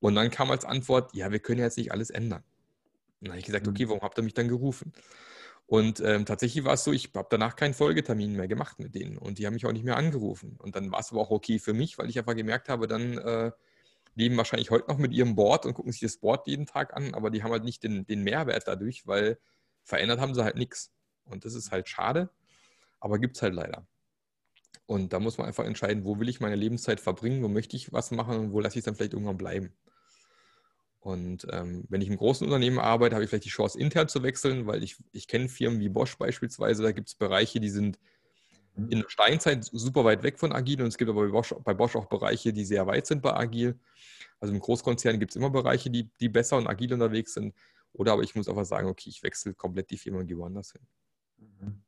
Und 0.01 0.15
dann 0.15 0.31
kam 0.31 0.51
als 0.51 0.65
Antwort, 0.65 1.15
ja, 1.15 1.31
wir 1.33 1.39
können 1.39 1.61
jetzt 1.61 1.77
nicht 1.77 1.93
alles 1.93 2.11
ändern. 2.11 2.43
Dann 3.21 3.31
habe 3.31 3.41
ich 3.41 3.47
gesagt, 3.47 3.67
okay, 3.67 3.85
mhm. 3.85 3.91
warum 3.91 4.03
habt 4.03 4.19
ihr 4.19 4.23
mich 4.23 4.35
dann 4.35 4.49
gerufen? 4.49 4.93
Und 5.67 6.01
ähm, 6.01 6.25
tatsächlich 6.25 6.65
war 6.65 6.75
es 6.75 6.85
so, 6.85 6.93
ich 6.93 7.11
habe 7.15 7.29
danach 7.31 7.55
keinen 7.55 7.75
Folgetermin 7.75 8.35
mehr 8.35 8.49
gemacht 8.49 8.79
mit 8.79 8.95
denen 8.95 9.19
und 9.19 9.39
die 9.39 9.47
haben 9.47 9.53
mich 9.53 9.67
auch 9.67 9.73
nicht 9.73 9.85
mehr 9.85 9.99
angerufen. 9.99 10.57
Und 10.59 10.77
dann 10.77 10.91
war 10.91 11.01
es 11.01 11.11
aber 11.11 11.21
auch 11.21 11.31
okay 11.31 11.59
für 11.59 11.75
mich, 11.75 11.99
weil 11.99 12.09
ich 12.09 12.19
einfach 12.19 12.35
gemerkt 12.35 12.71
habe, 12.71 12.87
dann 12.87 13.19
äh, 13.19 13.53
leben 14.15 14.37
wahrscheinlich 14.37 14.71
heute 14.71 14.89
noch 14.89 14.97
mit 14.99 15.13
ihrem 15.13 15.35
Board 15.35 15.67
und 15.67 15.75
gucken 15.75 15.93
sich 15.93 16.01
das 16.01 16.17
Board 16.17 16.47
jeden 16.47 16.65
Tag 16.65 16.97
an, 16.97 17.15
aber 17.15 17.31
die 17.31 17.43
haben 17.43 17.53
halt 17.53 17.65
nicht 17.65 17.83
den, 17.83 18.07
den 18.07 18.23
Mehrwert 18.23 18.67
dadurch, 18.67 19.07
weil 19.07 19.39
verändert 19.85 20.21
haben 20.21 20.35
sie 20.35 20.43
halt 20.43 20.57
nichts. 20.57 20.91
Und 21.25 21.45
das 21.45 21.55
ist 21.55 21.71
halt 21.71 21.89
schade, 21.89 22.31
aber 22.99 23.19
gibt 23.19 23.37
es 23.37 23.43
halt 23.43 23.55
leider. 23.55 23.87
Und 24.87 25.13
da 25.13 25.21
muss 25.21 25.37
man 25.37 25.47
einfach 25.47 25.65
entscheiden, 25.65 26.05
wo 26.07 26.19
will 26.19 26.31
ich 26.31 26.41
meine 26.41 26.57
Lebenszeit 26.57 26.99
verbringen, 26.99 27.43
wo 27.43 27.49
möchte 27.49 27.77
ich 27.77 27.93
was 27.93 28.11
machen 28.11 28.39
und 28.39 28.53
wo 28.53 28.61
lasse 28.61 28.77
ich 28.77 28.81
es 28.81 28.85
dann 28.87 28.95
vielleicht 28.95 29.13
irgendwann 29.13 29.37
bleiben. 29.37 29.75
Und 31.09 31.47
ähm, 31.51 31.85
wenn 31.89 32.03
ich 32.03 32.09
im 32.11 32.19
großen 32.19 32.47
Unternehmen 32.47 32.79
arbeite, 32.79 33.15
habe 33.15 33.25
ich 33.25 33.31
vielleicht 33.31 33.47
die 33.47 33.49
Chance, 33.49 33.81
intern 33.81 34.09
zu 34.09 34.23
wechseln, 34.23 34.67
weil 34.67 34.83
ich, 34.83 34.99
ich 35.13 35.27
kenne 35.27 35.49
Firmen 35.49 35.81
wie 35.81 35.89
Bosch 35.89 36.19
beispielsweise, 36.19 36.83
da 36.83 36.93
gibt 36.93 37.09
es 37.09 37.15
Bereiche, 37.15 37.61
die 37.61 37.71
sind 37.71 37.99
mhm. 38.77 38.91
in 38.91 38.99
der 39.01 39.09
Steinzeit 39.09 39.65
super 39.65 40.05
weit 40.05 40.23
weg 40.23 40.39
von 40.39 40.53
agil 40.53 40.83
und 40.83 40.89
es 40.89 40.99
gibt 40.99 41.11
aber 41.11 41.25
bei 41.25 41.33
Bosch, 41.33 41.55
bei 41.65 41.73
Bosch 41.73 41.97
auch 41.97 42.11
Bereiche, 42.11 42.53
die 42.53 42.67
sehr 42.67 42.87
weit 42.87 43.07
sind 43.07 43.23
bei 43.23 43.33
agil. 43.33 43.79
Also 44.39 44.53
im 44.53 44.61
Großkonzern 44.61 45.19
gibt 45.19 45.33
es 45.33 45.37
immer 45.37 45.49
Bereiche, 45.49 45.89
die, 45.89 46.11
die 46.21 46.29
besser 46.29 46.59
und 46.59 46.67
agil 46.67 46.93
unterwegs 46.93 47.33
sind. 47.33 47.55
Oder 47.95 48.13
aber 48.13 48.23
ich 48.23 48.35
muss 48.35 48.47
einfach 48.47 48.67
sagen, 48.67 48.87
okay, 48.87 49.09
ich 49.09 49.23
wechsle 49.23 49.55
komplett 49.55 49.91
die 49.91 49.97
Firma 49.97 50.19
und 50.19 50.27
gehe 50.27 50.37
woanders 50.37 50.73
hin. 50.73 50.83
Mhm. 51.39 51.83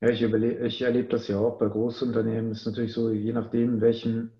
Ja, 0.00 0.08
ich, 0.08 0.22
ich 0.22 0.80
erlebe 0.80 1.08
das 1.08 1.28
ja 1.28 1.38
auch 1.38 1.58
bei 1.58 1.68
Großunternehmen. 1.68 2.52
Es 2.52 2.60
ist 2.60 2.66
natürlich 2.66 2.94
so, 2.94 3.10
je 3.10 3.34
nachdem, 3.34 3.74
in 3.74 3.80
welchem 3.82 4.30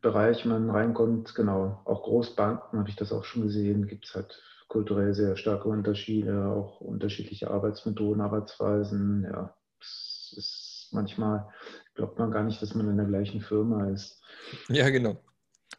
Bereich 0.00 0.44
man 0.44 0.70
reinkommt, 0.70 1.34
genau, 1.34 1.80
auch 1.84 2.02
Großbanken 2.02 2.78
habe 2.78 2.88
ich 2.88 2.96
das 2.96 3.12
auch 3.12 3.24
schon 3.24 3.42
gesehen, 3.42 3.86
gibt 3.86 4.06
es 4.06 4.14
halt 4.14 4.42
kulturell 4.68 5.14
sehr 5.14 5.36
starke 5.36 5.68
Unterschiede, 5.68 6.46
auch 6.46 6.80
unterschiedliche 6.80 7.50
Arbeitsmethoden, 7.50 8.22
Arbeitsweisen. 8.22 9.24
Ja, 9.24 9.54
es 9.80 10.34
ist 10.36 10.88
manchmal 10.92 11.48
glaubt 11.94 12.18
man 12.18 12.30
gar 12.30 12.44
nicht, 12.44 12.62
dass 12.62 12.74
man 12.74 12.88
in 12.88 12.96
der 12.96 13.06
gleichen 13.06 13.40
Firma 13.40 13.90
ist. 13.90 14.22
Ja, 14.68 14.88
genau. 14.90 15.22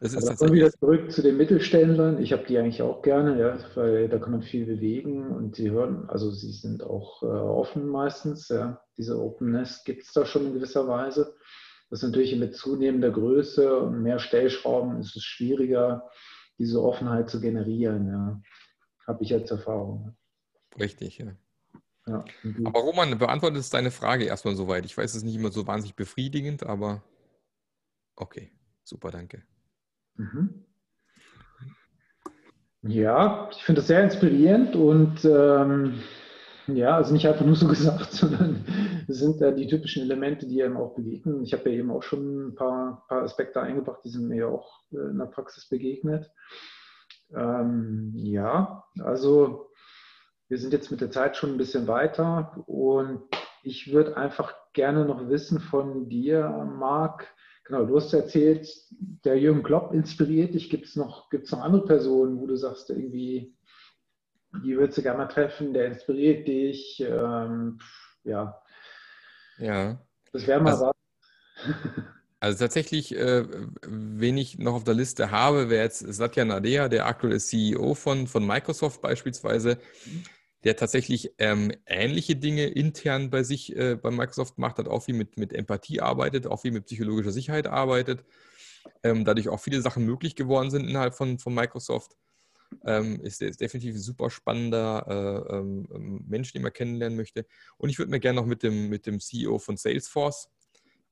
Das 0.00 0.14
ist 0.14 0.42
Aber 0.42 0.52
wieder 0.52 0.70
zurück 0.72 1.12
zu 1.12 1.22
den 1.22 1.36
Mittelständlern. 1.36 2.20
Ich 2.20 2.32
habe 2.32 2.44
die 2.44 2.58
eigentlich 2.58 2.82
auch 2.82 3.02
gerne, 3.02 3.38
ja, 3.38 3.58
weil 3.76 4.08
da 4.08 4.18
kann 4.18 4.32
man 4.32 4.42
viel 4.42 4.66
bewegen 4.66 5.30
und 5.30 5.54
sie 5.54 5.70
hören, 5.70 6.08
also 6.08 6.30
sie 6.30 6.50
sind 6.50 6.82
auch 6.82 7.22
äh, 7.22 7.26
offen 7.26 7.86
meistens. 7.86 8.48
Ja. 8.48 8.80
Diese 8.96 9.20
Openness 9.20 9.84
gibt 9.84 10.02
es 10.02 10.12
da 10.12 10.26
schon 10.26 10.46
in 10.46 10.54
gewisser 10.54 10.88
Weise. 10.88 11.36
Das 11.92 12.02
ist 12.02 12.08
natürlich 12.08 12.34
mit 12.36 12.56
zunehmender 12.56 13.10
Größe 13.10 13.76
und 13.78 14.02
mehr 14.02 14.18
Stellschrauben 14.18 14.98
ist 14.98 15.14
es 15.14 15.24
schwieriger, 15.24 16.08
diese 16.58 16.82
Offenheit 16.82 17.28
zu 17.28 17.38
generieren. 17.38 18.08
Ja. 18.08 18.40
Habe 19.06 19.22
ich 19.22 19.34
als 19.34 19.50
Erfahrung. 19.50 20.16
Richtig, 20.80 21.18
ja. 21.18 21.36
ja 22.06 22.24
aber 22.64 22.80
Roman, 22.80 23.18
beantwortet 23.18 23.74
deine 23.74 23.90
Frage 23.90 24.24
erstmal 24.24 24.56
soweit. 24.56 24.86
Ich 24.86 24.96
weiß, 24.96 25.10
es 25.10 25.16
ist 25.16 25.24
nicht 25.24 25.34
immer 25.34 25.52
so 25.52 25.66
wahnsinnig 25.66 25.94
befriedigend, 25.94 26.64
aber 26.64 27.02
okay, 28.16 28.50
super, 28.84 29.10
danke. 29.10 29.42
Mhm. 30.14 30.64
Ja, 32.80 33.50
ich 33.52 33.62
finde 33.64 33.82
das 33.82 33.88
sehr 33.88 34.02
inspirierend 34.02 34.76
und 34.76 35.26
ähm, 35.26 36.02
ja, 36.66 36.96
also 36.96 37.12
nicht 37.12 37.26
einfach 37.26 37.44
nur 37.44 37.56
so 37.56 37.68
gesagt, 37.68 38.12
sondern 38.12 38.64
sind 39.08 39.40
ja 39.40 39.50
die 39.50 39.66
typischen 39.66 40.02
Elemente, 40.02 40.46
die 40.46 40.62
einem 40.62 40.76
auch 40.76 40.94
begegnen. 40.94 41.42
Ich 41.42 41.52
habe 41.52 41.70
ja 41.70 41.78
eben 41.78 41.90
auch 41.90 42.02
schon 42.02 42.48
ein 42.48 42.54
paar, 42.54 43.04
paar 43.08 43.22
Aspekte 43.22 43.60
eingebracht, 43.60 44.00
die 44.04 44.10
sind 44.10 44.28
mir 44.28 44.36
ja 44.36 44.46
auch 44.46 44.80
äh, 44.92 45.10
in 45.10 45.18
der 45.18 45.26
Praxis 45.26 45.68
begegnet. 45.68 46.30
Ähm, 47.34 48.12
ja, 48.14 48.84
also 49.00 49.70
wir 50.48 50.58
sind 50.58 50.72
jetzt 50.72 50.90
mit 50.90 51.00
der 51.00 51.10
Zeit 51.10 51.36
schon 51.36 51.52
ein 51.52 51.58
bisschen 51.58 51.88
weiter 51.88 52.62
und 52.66 53.22
ich 53.62 53.92
würde 53.92 54.16
einfach 54.16 54.54
gerne 54.72 55.04
noch 55.04 55.28
wissen 55.28 55.60
von 55.60 56.08
dir, 56.08 56.48
Marc, 56.78 57.28
Genau, 57.64 57.84
du 57.84 57.96
hast 57.96 58.12
erzählt, 58.12 58.68
der 59.24 59.38
Jürgen 59.38 59.62
Klopp 59.62 59.94
inspiriert 59.94 60.54
dich. 60.54 60.68
Gibt 60.68 60.86
es 60.86 60.96
noch, 60.96 61.30
gibt's 61.30 61.52
noch 61.52 61.60
andere 61.62 61.84
Personen, 61.84 62.40
wo 62.40 62.46
du 62.46 62.56
sagst, 62.56 62.90
irgendwie, 62.90 63.54
die 64.64 64.76
würdest 64.76 64.98
du 64.98 65.02
gerne 65.02 65.18
mal 65.18 65.26
treffen, 65.26 65.72
der 65.72 65.86
inspiriert 65.86 66.46
dich? 66.46 67.00
Ähm, 67.00 67.78
ja. 68.24 68.62
Ja. 69.58 69.98
Das 70.32 70.46
wäre 70.46 70.60
mal 70.60 70.70
also, 70.70 70.86
was. 70.86 71.74
Also 72.40 72.58
tatsächlich, 72.58 73.16
äh, 73.16 73.44
wen 73.86 74.36
ich 74.36 74.58
noch 74.58 74.74
auf 74.74 74.82
der 74.82 74.94
Liste 74.94 75.30
habe, 75.30 75.70
wäre 75.70 75.84
jetzt 75.84 76.00
Satya 76.00 76.44
Nadella, 76.44 76.88
der 76.88 77.06
aktuelle 77.06 77.38
CEO 77.38 77.94
von, 77.94 78.26
von 78.26 78.44
Microsoft 78.44 79.00
beispielsweise. 79.00 79.78
Mhm 80.04 80.24
der 80.64 80.76
tatsächlich 80.76 81.34
ähm, 81.38 81.72
ähnliche 81.86 82.36
Dinge 82.36 82.66
intern 82.66 83.30
bei 83.30 83.42
sich 83.42 83.74
äh, 83.76 83.96
bei 83.96 84.10
Microsoft 84.10 84.58
macht, 84.58 84.78
hat 84.78 84.88
auch 84.88 85.02
viel 85.02 85.14
mit, 85.14 85.36
mit 85.36 85.52
Empathie 85.52 86.00
arbeitet, 86.00 86.46
auch 86.46 86.60
viel 86.60 86.72
mit 86.72 86.86
psychologischer 86.86 87.32
Sicherheit 87.32 87.66
arbeitet, 87.66 88.24
ähm, 89.02 89.24
dadurch 89.24 89.48
auch 89.48 89.60
viele 89.60 89.80
Sachen 89.80 90.04
möglich 90.04 90.36
geworden 90.36 90.70
sind 90.70 90.88
innerhalb 90.88 91.14
von, 91.14 91.38
von 91.38 91.54
Microsoft. 91.54 92.16
Ähm, 92.84 93.20
ist, 93.20 93.42
ist, 93.42 93.60
definitiv 93.60 93.94
ein 93.94 94.00
super 94.00 94.30
spannender 94.30 95.06
äh, 95.08 95.56
ähm, 95.56 95.88
ähm, 95.94 96.24
Mensch, 96.26 96.52
den 96.52 96.62
man 96.62 96.72
kennenlernen 96.72 97.16
möchte. 97.16 97.46
Und 97.76 97.88
ich 97.88 97.98
würde 97.98 98.10
mir 98.10 98.20
gerne 98.20 98.40
noch 98.40 98.46
mit 98.46 98.62
dem, 98.62 98.88
mit 98.88 99.06
dem 99.06 99.20
CEO 99.20 99.58
von 99.58 99.76
Salesforce, 99.76 100.48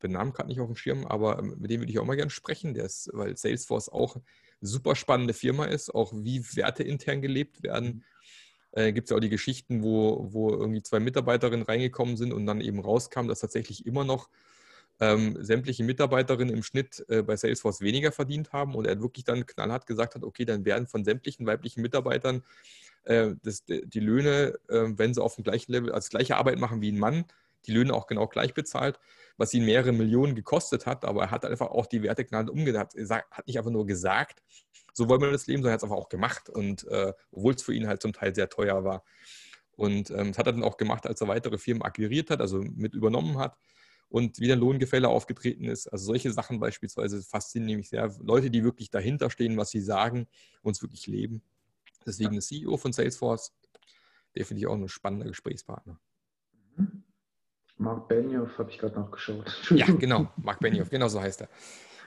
den 0.03 0.13
Namen 0.13 0.33
gerade 0.33 0.49
nicht 0.49 0.61
auf 0.61 0.69
dem 0.69 0.77
Schirm, 0.77 1.07
aber 1.07 1.39
ähm, 1.39 1.57
mit 1.59 1.71
dem 1.71 1.81
würde 1.81 1.93
ich 1.93 1.99
auch 1.99 2.05
mal 2.05 2.17
gerne 2.17 2.31
sprechen, 2.31 2.75
ist, 2.75 3.11
weil 3.13 3.37
Salesforce 3.37 3.89
auch 3.89 4.17
eine 4.17 4.25
super 4.61 4.95
spannende 4.95 5.35
Firma 5.35 5.67
ist, 5.67 5.95
auch 5.95 6.13
wie 6.15 6.45
Werte 6.57 6.83
intern 6.83 7.21
gelebt 7.21 7.63
werden 7.63 8.05
äh, 8.73 8.93
gibt 8.93 9.07
es 9.07 9.11
ja 9.11 9.17
auch 9.17 9.21
die 9.21 9.29
Geschichten, 9.29 9.83
wo, 9.83 10.29
wo 10.33 10.51
irgendwie 10.51 10.83
zwei 10.83 11.01
Mitarbeiterinnen 11.01 11.65
reingekommen 11.65 12.17
sind 12.17 12.33
und 12.33 12.47
dann 12.47 12.61
eben 12.61 12.81
rauskam, 12.81 13.27
dass 13.27 13.41
tatsächlich 13.41 13.87
immer 13.87 14.05
noch 14.05 14.29
ähm, 15.01 15.37
sämtliche 15.41 15.83
Mitarbeiterinnen 15.83 16.55
im 16.55 16.63
Schnitt 16.63 17.05
äh, 17.09 17.23
bei 17.23 17.37
Salesforce 17.37 17.81
weniger 17.81 18.13
verdient 18.13 18.53
haben 18.53 18.75
und 18.75 18.87
er 18.87 19.01
wirklich 19.01 19.25
dann 19.25 19.47
knallhart 19.47 19.87
gesagt 19.87 20.15
hat, 20.15 20.23
okay, 20.23 20.45
dann 20.45 20.65
werden 20.65 20.87
von 20.87 21.05
sämtlichen 21.05 21.47
weiblichen 21.47 21.81
Mitarbeitern 21.81 22.45
äh, 23.05 23.31
das, 23.43 23.65
die 23.65 24.01
Löhne, 24.01 24.59
äh, 24.69 24.85
wenn 24.97 25.15
sie 25.15 25.23
auf 25.23 25.37
dem 25.37 25.45
gleichen 25.45 25.73
Level, 25.73 25.91
als 25.91 26.11
gleiche 26.11 26.37
Arbeit 26.37 26.59
machen 26.59 26.83
wie 26.83 26.93
ein 26.93 26.99
Mann, 26.99 27.25
die 27.67 27.73
Löhne 27.73 27.95
auch 27.95 28.07
genau 28.07 28.27
gleich 28.27 28.53
bezahlt, 28.53 29.01
was 29.39 29.55
ihn 29.55 29.65
mehrere 29.65 29.93
Millionen 29.93 30.35
gekostet 30.35 30.85
hat, 30.85 31.07
aber 31.07 31.23
er 31.23 31.31
hat 31.31 31.47
einfach 31.47 31.71
auch 31.71 31.87
die 31.87 32.03
Werte 32.03 32.25
knallhart 32.25 32.51
umgedacht. 32.51 32.95
Er 32.95 33.25
hat 33.31 33.47
nicht 33.47 33.57
einfach 33.57 33.71
nur 33.71 33.87
gesagt, 33.87 34.43
so 34.93 35.09
wollen 35.09 35.23
wir 35.23 35.31
das 35.31 35.47
leben, 35.47 35.63
sondern 35.63 35.71
er 35.71 35.75
hat 35.75 35.81
es 35.81 35.85
einfach 35.85 35.97
auch 35.97 36.09
gemacht. 36.11 36.51
Und 36.51 36.87
äh, 36.89 37.15
obwohl 37.31 37.55
es 37.55 37.63
für 37.63 37.73
ihn 37.73 37.87
halt 37.87 38.03
zum 38.03 38.13
Teil 38.13 38.35
sehr 38.35 38.51
teuer 38.51 38.85
war. 38.85 39.05
Und 39.77 40.11
ähm, 40.11 40.29
das 40.29 40.39
hat 40.39 40.47
er 40.47 40.53
dann 40.53 40.65
auch 40.65 40.77
gemacht, 40.77 41.07
als 41.07 41.23
er 41.23 41.29
weitere 41.29 41.57
Firmen 41.57 41.83
akquiriert 41.83 42.29
hat, 42.29 42.43
also 42.43 42.59
mit 42.59 42.95
übernommen 42.95 43.39
hat 43.39 43.57
und 44.11 44.41
wieder 44.41 44.57
Lohngefälle 44.57 45.09
aufgetreten 45.09 45.65
ist. 45.65 45.87
Also 45.87 46.07
solche 46.07 46.33
Sachen 46.33 46.61
beispielsweise 46.61 47.23
faszinieren 47.23 47.79
mich 47.79 47.89
sehr. 47.89 48.13
Leute, 48.21 48.51
die 48.51 48.65
wirklich 48.65 48.91
dahinter 48.91 49.31
stehen, 49.31 49.57
was 49.57 49.71
sie 49.71 49.81
sagen 49.81 50.27
und 50.63 50.77
es 50.77 50.83
wirklich 50.83 51.07
leben. 51.07 51.43
Deswegen 52.05 52.33
der 52.33 52.41
CEO 52.41 52.77
von 52.77 52.93
Salesforce, 52.93 53.55
definitiv 54.37 54.69
auch 54.69 54.75
ein 54.75 54.89
spannender 54.89 55.27
Gesprächspartner. 55.27 55.99
Mhm. 56.77 57.05
Mark 57.77 58.09
Benioff 58.09 58.59
habe 58.59 58.71
ich 58.71 58.79
gerade 58.79 58.99
noch 58.99 59.11
geschaut. 59.11 59.71
Ja, 59.71 59.87
genau. 59.99 60.31
Mark 60.37 60.61
Benioff, 60.61 60.91
genau 60.91 61.09
so 61.09 61.21
heißt 61.21 61.43
er. 61.43 61.49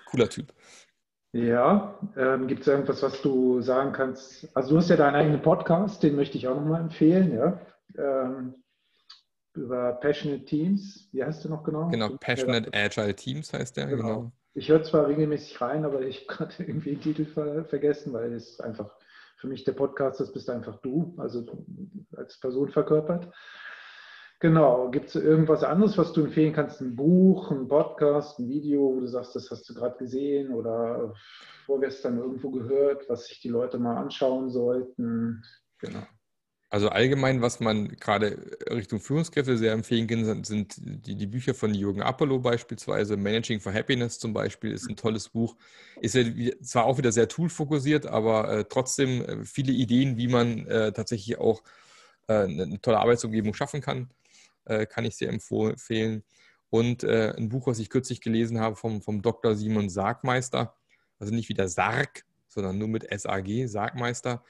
Cooler 0.05 0.29
Typ. 0.29 0.53
Ja, 1.31 1.97
ähm, 2.15 2.47
gibt 2.47 2.61
es 2.61 2.67
irgendwas, 2.67 3.01
was 3.01 3.19
du 3.23 3.59
sagen 3.61 3.91
kannst? 3.91 4.55
Also 4.55 4.71
du 4.71 4.77
hast 4.77 4.89
ja 4.89 4.97
deinen 4.97 5.15
eigenen 5.15 5.41
Podcast, 5.41 6.03
den 6.03 6.15
möchte 6.15 6.37
ich 6.37 6.47
auch 6.47 6.55
nochmal 6.55 6.81
empfehlen, 6.81 7.33
ja. 7.33 7.59
Ähm, 7.97 8.62
über 9.55 9.93
Passionate 9.93 10.45
Teams. 10.45 11.09
Wie 11.11 11.23
heißt 11.23 11.45
du 11.45 11.49
noch 11.49 11.63
genau? 11.63 11.89
Genau, 11.89 12.17
Passionate 12.19 12.69
Agile 12.73 13.15
Teams 13.15 13.53
heißt 13.53 13.77
der, 13.77 13.87
genau. 13.87 14.03
genau. 14.03 14.31
Ich 14.55 14.69
höre 14.69 14.83
zwar 14.83 15.07
regelmäßig 15.07 15.59
rein, 15.61 15.85
aber 15.85 16.01
ich 16.01 16.27
habe 16.29 16.49
gerade 16.49 16.63
irgendwie 16.63 16.91
den 16.91 17.01
Titel 17.01 17.25
ver 17.25 17.65
vergessen, 17.65 18.13
weil 18.13 18.33
es 18.33 18.59
einfach 18.59 18.91
für 19.37 19.47
mich 19.47 19.63
der 19.63 19.73
Podcast, 19.73 20.19
das 20.19 20.31
bist 20.31 20.49
einfach 20.49 20.79
du, 20.81 21.13
also 21.17 21.45
als 22.15 22.39
Person 22.39 22.69
verkörpert. 22.69 23.29
Genau. 24.39 24.89
Gibt 24.91 25.07
es 25.07 25.15
irgendwas 25.15 25.63
anderes, 25.63 25.97
was 25.97 26.11
du 26.11 26.25
empfehlen 26.25 26.53
kannst? 26.53 26.81
Ein 26.81 26.95
Buch, 26.95 27.49
ein 27.49 27.67
Podcast, 27.67 28.39
ein 28.39 28.49
Video, 28.49 28.93
wo 28.95 28.99
du 28.99 29.07
sagst, 29.07 29.35
das 29.35 29.49
hast 29.49 29.69
du 29.69 29.73
gerade 29.73 29.97
gesehen 29.97 30.53
oder 30.53 31.13
vorgestern 31.65 32.17
irgendwo 32.17 32.51
gehört, 32.51 33.07
was 33.07 33.27
sich 33.27 33.39
die 33.39 33.49
Leute 33.49 33.79
mal 33.79 33.95
anschauen 33.95 34.49
sollten? 34.49 35.43
Genau. 35.79 36.03
Also 36.73 36.89
allgemein, 36.89 37.39
was 37.43 37.59
man 37.59 37.89
gerade 37.99 38.35
Richtung 38.67 38.99
Führungskräfte 38.99 39.59
sehr 39.59 39.73
empfehlen 39.73 40.07
kann, 40.07 40.43
sind 40.43 40.73
die, 40.79 41.13
die 41.13 41.27
Bücher 41.27 41.53
von 41.53 41.71
Jürgen 41.75 42.01
Apollo 42.01 42.39
beispielsweise. 42.39 43.15
Managing 43.15 43.59
for 43.59 43.71
Happiness 43.71 44.17
zum 44.17 44.33
Beispiel 44.33 44.71
ist 44.71 44.89
ein 44.89 44.95
tolles 44.95 45.29
Buch. 45.29 45.55
Ist 46.01 46.15
ja 46.15 46.23
zwar 46.63 46.85
auch 46.85 46.97
wieder 46.97 47.11
sehr 47.11 47.27
toolfokussiert, 47.27 48.07
aber 48.07 48.49
äh, 48.49 48.65
trotzdem 48.67 49.21
äh, 49.21 49.45
viele 49.45 49.71
Ideen, 49.71 50.17
wie 50.17 50.27
man 50.27 50.65
äh, 50.65 50.91
tatsächlich 50.91 51.37
auch 51.37 51.61
äh, 52.27 52.45
eine 52.45 52.81
tolle 52.81 52.97
Arbeitsumgebung 52.97 53.53
schaffen 53.53 53.79
kann 53.79 54.09
äh, 54.65 54.87
kann 54.87 55.05
ich 55.05 55.15
sehr 55.15 55.29
empfehlen. 55.29 56.23
Und 56.71 57.03
ein 57.03 57.49
Buch, 57.49 57.67
was 57.67 57.77
ich 57.77 57.91
kürzlich 57.91 58.19
gelesen 58.19 58.59
habe 58.59 58.75
vom, 58.75 59.03
vom 59.03 59.21
Dr. 59.21 59.55
Simon 59.55 59.89
Sargmeister, 59.89 60.75
also 61.19 61.31
nicht 61.31 61.49
wieder 61.49 61.67
Sarg, 61.67 62.25
sondern 62.47 62.79
nur 62.79 62.87
mit 62.87 63.07
SAG, 63.15 63.67
Sargmeister. 63.67 64.43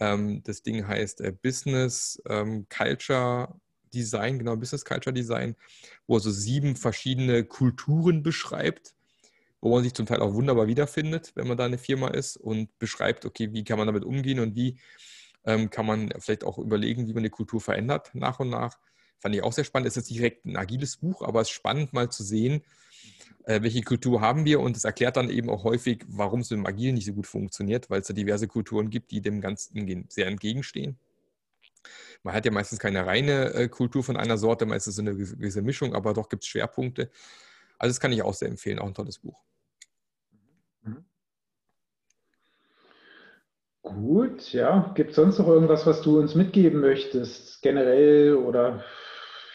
Ähm, 0.00 0.42
das 0.44 0.62
Ding 0.62 0.86
heißt 0.86 1.20
äh, 1.20 1.32
Business 1.32 2.22
ähm, 2.28 2.66
Culture 2.68 3.54
Design, 3.92 4.38
genau, 4.38 4.56
Business 4.56 4.84
Culture 4.84 5.14
Design, 5.14 5.56
wo 6.06 6.16
er 6.16 6.20
so 6.20 6.30
sieben 6.30 6.76
verschiedene 6.76 7.44
Kulturen 7.44 8.22
beschreibt, 8.22 8.94
wo 9.60 9.74
man 9.74 9.82
sich 9.82 9.94
zum 9.94 10.06
Teil 10.06 10.20
auch 10.20 10.34
wunderbar 10.34 10.66
wiederfindet, 10.66 11.32
wenn 11.34 11.48
man 11.48 11.56
da 11.56 11.64
eine 11.64 11.78
Firma 11.78 12.08
ist 12.08 12.36
und 12.36 12.78
beschreibt, 12.78 13.24
okay, 13.24 13.52
wie 13.52 13.64
kann 13.64 13.78
man 13.78 13.86
damit 13.86 14.04
umgehen 14.04 14.40
und 14.40 14.54
wie 14.54 14.78
ähm, 15.44 15.70
kann 15.70 15.86
man 15.86 16.12
vielleicht 16.18 16.44
auch 16.44 16.58
überlegen, 16.58 17.06
wie 17.06 17.14
man 17.14 17.22
die 17.22 17.30
Kultur 17.30 17.60
verändert 17.60 18.10
nach 18.14 18.40
und 18.40 18.50
nach. 18.50 18.78
Fand 19.18 19.34
ich 19.34 19.42
auch 19.42 19.52
sehr 19.52 19.64
spannend. 19.64 19.88
Es 19.88 19.96
ist 19.96 20.08
jetzt 20.08 20.16
direkt 20.16 20.44
ein 20.44 20.56
agiles 20.56 20.98
Buch, 20.98 21.22
aber 21.22 21.40
es 21.40 21.48
ist 21.48 21.54
spannend 21.54 21.92
mal 21.92 22.10
zu 22.10 22.22
sehen, 22.22 22.62
äh, 23.44 23.62
welche 23.62 23.82
Kultur 23.82 24.20
haben 24.20 24.44
wir 24.44 24.60
und 24.60 24.76
es 24.76 24.84
erklärt 24.84 25.16
dann 25.16 25.30
eben 25.30 25.48
auch 25.48 25.64
häufig, 25.64 26.04
warum 26.08 26.40
es 26.40 26.50
mit 26.50 26.58
dem 26.58 26.66
Agil 26.66 26.92
nicht 26.92 27.06
so 27.06 27.14
gut 27.14 27.26
funktioniert, 27.26 27.88
weil 27.90 28.00
es 28.02 28.06
da 28.06 28.14
diverse 28.14 28.46
Kulturen 28.46 28.90
gibt, 28.90 29.10
die 29.10 29.20
dem 29.20 29.40
Ganzen 29.40 30.06
sehr 30.08 30.26
entgegenstehen. 30.26 30.98
Man 32.22 32.34
hat 32.34 32.44
ja 32.44 32.50
meistens 32.50 32.78
keine 32.78 33.06
reine 33.06 33.54
äh, 33.54 33.68
Kultur 33.68 34.02
von 34.04 34.16
einer 34.16 34.36
Sorte, 34.36 34.66
meistens 34.66 34.96
so 34.96 35.02
eine 35.02 35.14
gewisse 35.14 35.62
Mischung, 35.62 35.94
aber 35.94 36.12
doch 36.12 36.28
gibt 36.28 36.42
es 36.42 36.48
Schwerpunkte. 36.48 37.10
Also 37.78 37.92
das 37.92 38.00
kann 38.00 38.12
ich 38.12 38.22
auch 38.22 38.34
sehr 38.34 38.48
empfehlen, 38.48 38.78
auch 38.78 38.86
ein 38.86 38.94
tolles 38.94 39.18
Buch. 39.18 39.40
Mhm. 40.82 41.04
Gut, 43.82 44.52
ja. 44.52 44.92
Gibt 44.94 45.10
es 45.10 45.16
sonst 45.16 45.38
noch 45.38 45.48
irgendwas, 45.48 45.86
was 45.86 46.02
du 46.02 46.18
uns 46.18 46.34
mitgeben 46.34 46.80
möchtest, 46.80 47.62
generell 47.62 48.34
oder 48.34 48.84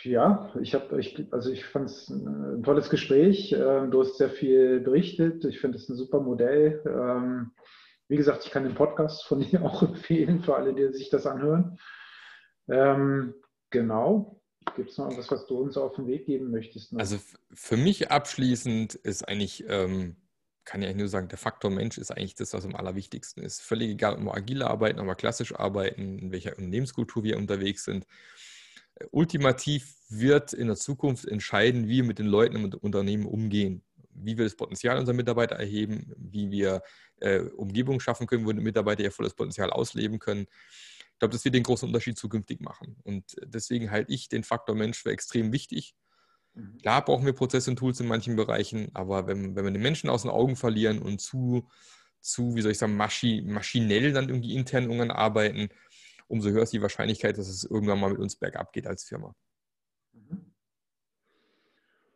ja, 0.03 0.53
ich 0.61 0.73
habe, 0.73 1.01
also 1.31 1.51
ich 1.51 1.65
fand 1.65 1.89
es 1.89 2.09
ein 2.09 2.63
tolles 2.63 2.89
Gespräch. 2.89 3.53
Ähm, 3.53 3.91
du 3.91 4.01
hast 4.01 4.17
sehr 4.17 4.29
viel 4.29 4.79
berichtet. 4.79 5.45
Ich 5.45 5.59
finde 5.59 5.77
es 5.77 5.89
ein 5.89 5.95
super 5.95 6.19
Modell. 6.19 6.81
Ähm, 6.85 7.51
wie 8.07 8.17
gesagt, 8.17 8.45
ich 8.45 8.51
kann 8.51 8.63
den 8.63 8.75
Podcast 8.75 9.25
von 9.25 9.39
dir 9.51 9.63
auch 9.63 9.81
empfehlen 9.83 10.41
für 10.41 10.55
alle, 10.55 10.73
die 10.73 10.91
sich 10.93 11.09
das 11.09 11.25
anhören. 11.25 11.77
Ähm, 12.69 13.33
genau. 13.69 14.39
Gibt 14.75 14.91
es 14.91 14.97
noch 14.97 15.11
etwas, 15.11 15.29
was 15.29 15.45
du 15.47 15.57
uns 15.57 15.77
auf 15.77 15.95
den 15.95 16.07
Weg 16.07 16.25
geben 16.25 16.51
möchtest? 16.51 16.93
Noch? 16.93 16.99
Also 16.99 17.17
für 17.53 17.77
mich 17.77 18.11
abschließend 18.11 18.95
ist 18.95 19.27
eigentlich, 19.27 19.65
ähm, 19.67 20.15
kann 20.63 20.81
ich 20.81 20.87
eigentlich 20.87 20.99
nur 20.99 21.07
sagen, 21.09 21.27
der 21.27 21.37
Faktor 21.37 21.69
Mensch 21.69 21.97
ist 21.97 22.11
eigentlich 22.11 22.35
das, 22.35 22.53
was 22.53 22.65
am 22.65 22.75
allerwichtigsten 22.75 23.43
ist. 23.43 23.61
Völlig 23.61 23.89
egal, 23.89 24.13
ob 24.13 24.21
wir 24.21 24.33
agil 24.33 24.63
arbeiten, 24.63 24.99
ob 24.99 25.07
wir 25.07 25.15
klassisch 25.15 25.53
arbeiten, 25.53 26.19
in 26.19 26.31
welcher 26.31 26.51
Unternehmenskultur 26.51 27.23
wir 27.23 27.37
unterwegs 27.37 27.83
sind. 27.83 28.07
Ultimativ 29.11 29.95
wird 30.09 30.53
in 30.53 30.67
der 30.67 30.75
Zukunft 30.75 31.25
entscheiden, 31.25 31.87
wie 31.87 31.97
wir 31.97 32.03
mit 32.03 32.19
den 32.19 32.27
Leuten 32.27 32.55
im 32.55 32.73
Unternehmen 32.73 33.25
umgehen 33.25 33.83
wie 34.15 34.37
wir 34.37 34.45
das 34.45 34.55
Potenzial 34.55 34.99
unserer 34.99 35.15
Mitarbeiter 35.15 35.55
erheben, 35.55 36.13
wie 36.15 36.51
wir 36.51 36.83
äh, 37.19 37.39
Umgebungen 37.39 37.99
schaffen 37.99 38.27
können, 38.27 38.45
wo 38.45 38.51
die 38.51 38.61
Mitarbeiter 38.61 39.01
ihr 39.01 39.11
volles 39.11 39.33
Potenzial 39.33 39.71
ausleben 39.71 40.19
können 40.19 40.45
glaube, 41.23 41.33
das 41.33 41.45
wird 41.45 41.55
den 41.55 41.63
großen 41.63 41.87
Unterschied 41.87 42.17
zukünftig 42.17 42.59
machen. 42.59 42.97
Und 43.03 43.37
deswegen 43.45 43.91
halte 43.91 44.11
ich 44.11 44.27
den 44.27 44.43
Faktor 44.43 44.75
Mensch 44.75 45.01
für 45.01 45.11
extrem 45.11 45.53
wichtig. 45.53 45.95
Mhm. 46.53 46.79
Klar 46.79 47.05
brauchen 47.05 47.25
wir 47.25 47.31
Prozesse 47.31 47.69
und 47.69 47.77
Tools 47.77 48.01
in 48.01 48.07
manchen 48.07 48.35
Bereichen, 48.35 48.89
aber 48.93 49.25
wenn, 49.25 49.55
wenn 49.55 49.63
wir 49.63 49.71
den 49.71 49.81
Menschen 49.81 50.09
aus 50.09 50.23
den 50.23 50.31
Augen 50.31 50.57
verlieren 50.57 50.99
und 50.99 51.21
zu, 51.21 51.69
zu 52.19 52.55
wie 52.55 52.61
soll 52.61 52.73
ich 52.73 52.77
sagen, 52.77 52.97
maschi, 52.97 53.41
maschinell 53.41 54.11
dann 54.11 54.27
irgendwie 54.27 54.53
intern 54.53 54.83
irgendwann 54.83 55.11
arbeiten, 55.11 55.69
umso 56.33 56.49
höher 56.49 56.63
ist 56.63 56.73
die 56.73 56.81
Wahrscheinlichkeit, 56.81 57.37
dass 57.37 57.47
es 57.47 57.63
irgendwann 57.63 57.99
mal 57.99 58.09
mit 58.09 58.19
uns 58.19 58.35
bergab 58.35 58.73
geht 58.73 58.87
als 58.87 59.03
Firma. 59.03 59.35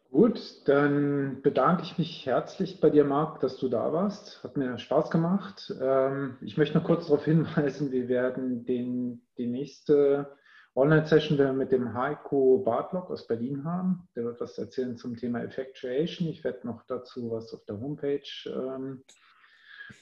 Gut, 0.09 0.67
dann 0.67 1.43
bedanke 1.43 1.83
ich 1.83 1.99
mich 1.99 2.25
herzlich 2.25 2.79
bei 2.79 2.89
dir, 2.89 3.03
Marc, 3.03 3.39
dass 3.41 3.57
du 3.57 3.69
da 3.69 3.93
warst. 3.93 4.43
Hat 4.43 4.57
mir 4.57 4.79
Spaß 4.79 5.11
gemacht. 5.11 5.71
Ähm, 5.79 6.37
ich 6.41 6.57
möchte 6.57 6.77
noch 6.77 6.85
kurz 6.85 7.05
darauf 7.05 7.25
hinweisen, 7.25 7.91
wir 7.91 8.07
werden 8.07 8.65
den, 8.65 9.21
die 9.37 9.45
nächste 9.45 10.35
Online-Session 10.73 11.55
mit 11.55 11.71
dem 11.71 11.93
Heiko 11.93 12.63
Bartlock 12.65 13.11
aus 13.11 13.27
Berlin 13.27 13.63
haben. 13.63 14.07
Der 14.15 14.23
wird 14.23 14.41
was 14.41 14.57
erzählen 14.57 14.97
zum 14.97 15.15
Thema 15.17 15.43
Effectuation. 15.43 16.27
Ich 16.27 16.43
werde 16.43 16.65
noch 16.65 16.83
dazu 16.87 17.29
was 17.29 17.53
auf 17.53 17.63
der 17.65 17.79
Homepage 17.79 18.21
ähm, 18.47 19.03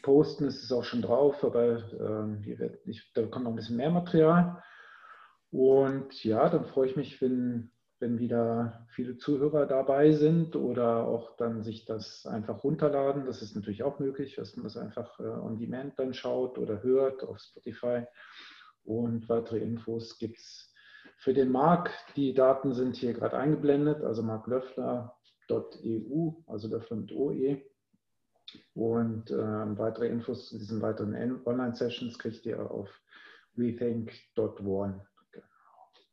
posten. 0.01 0.45
Es 0.45 0.63
ist 0.63 0.71
auch 0.71 0.83
schon 0.83 1.01
drauf, 1.01 1.43
aber 1.43 1.83
ähm, 1.99 2.45
wird, 2.45 2.79
ich, 2.85 3.11
da 3.13 3.25
kommt 3.25 3.45
noch 3.45 3.51
ein 3.51 3.55
bisschen 3.55 3.77
mehr 3.77 3.91
Material. 3.91 4.61
Und 5.51 6.23
ja, 6.23 6.49
dann 6.49 6.65
freue 6.65 6.89
ich 6.89 6.95
mich, 6.95 7.21
wenn 7.21 7.71
wenn 7.99 8.19
wieder 8.19 8.85
viele 8.89 9.17
Zuhörer 9.17 9.65
dabei 9.65 10.11
sind 10.11 10.55
oder 10.55 11.07
auch 11.07 11.35
dann 11.37 11.63
sich 11.63 11.85
das 11.85 12.25
einfach 12.25 12.63
runterladen. 12.63 13.25
Das 13.25 13.41
ist 13.41 13.55
natürlich 13.55 13.83
auch 13.83 13.99
möglich, 13.99 14.35
dass 14.35 14.55
man 14.55 14.65
das 14.65 14.77
einfach 14.77 15.19
äh, 15.19 15.23
on 15.23 15.57
demand 15.57 15.97
dann 15.97 16.13
schaut 16.13 16.57
oder 16.57 16.83
hört 16.83 17.23
auf 17.23 17.39
Spotify. 17.39 18.03
Und 18.83 19.29
weitere 19.29 19.59
Infos 19.59 20.19
gibt 20.19 20.37
es 20.37 20.73
für 21.17 21.33
den 21.33 21.49
Marc. 21.49 21.91
Die 22.15 22.33
Daten 22.33 22.73
sind 22.73 22.97
hier 22.97 23.13
gerade 23.13 23.37
eingeblendet, 23.37 24.03
also 24.03 24.21
marklöffler.eu, 24.23 26.31
also 26.45 26.67
Löffler 26.67 26.97
mit 26.97 27.13
OE. 27.13 27.61
Und 28.73 29.31
äh, 29.31 29.77
weitere 29.77 30.07
Infos 30.07 30.49
zu 30.49 30.57
diesen 30.57 30.81
weiteren 30.81 31.41
Online-Sessions 31.45 32.17
kriegt 32.19 32.45
ihr 32.45 32.59
auf 32.71 32.89
rethink.one. 33.57 35.05
Genau. 35.31 35.45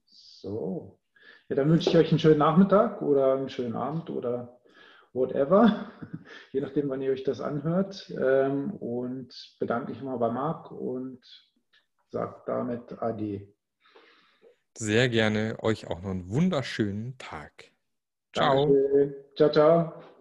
So. 0.06 0.98
Ja, 1.48 1.56
dann 1.56 1.70
wünsche 1.70 1.90
ich 1.90 1.96
euch 1.96 2.10
einen 2.10 2.18
schönen 2.18 2.38
Nachmittag 2.38 3.02
oder 3.02 3.34
einen 3.34 3.48
schönen 3.48 3.76
Abend 3.76 4.10
oder 4.10 4.60
whatever, 5.12 5.90
je 6.52 6.60
nachdem, 6.60 6.88
wann 6.88 7.02
ihr 7.02 7.12
euch 7.12 7.24
das 7.24 7.40
anhört. 7.40 8.10
Ähm, 8.18 8.72
und 8.72 9.34
bedanke 9.58 9.90
mich 9.90 10.02
mal 10.02 10.16
bei 10.18 10.30
Marc 10.30 10.70
und 10.70 11.20
sage 12.10 12.42
damit 12.46 13.02
Ade. 13.02 13.48
Sehr 14.76 15.08
gerne. 15.08 15.56
Euch 15.62 15.86
auch 15.86 16.00
noch 16.02 16.10
einen 16.10 16.30
wunderschönen 16.30 17.18
Tag. 17.18 17.72
Ciao. 18.32 18.66
Danke. 18.66 19.24
Ciao, 19.36 19.50
ciao. 19.50 20.11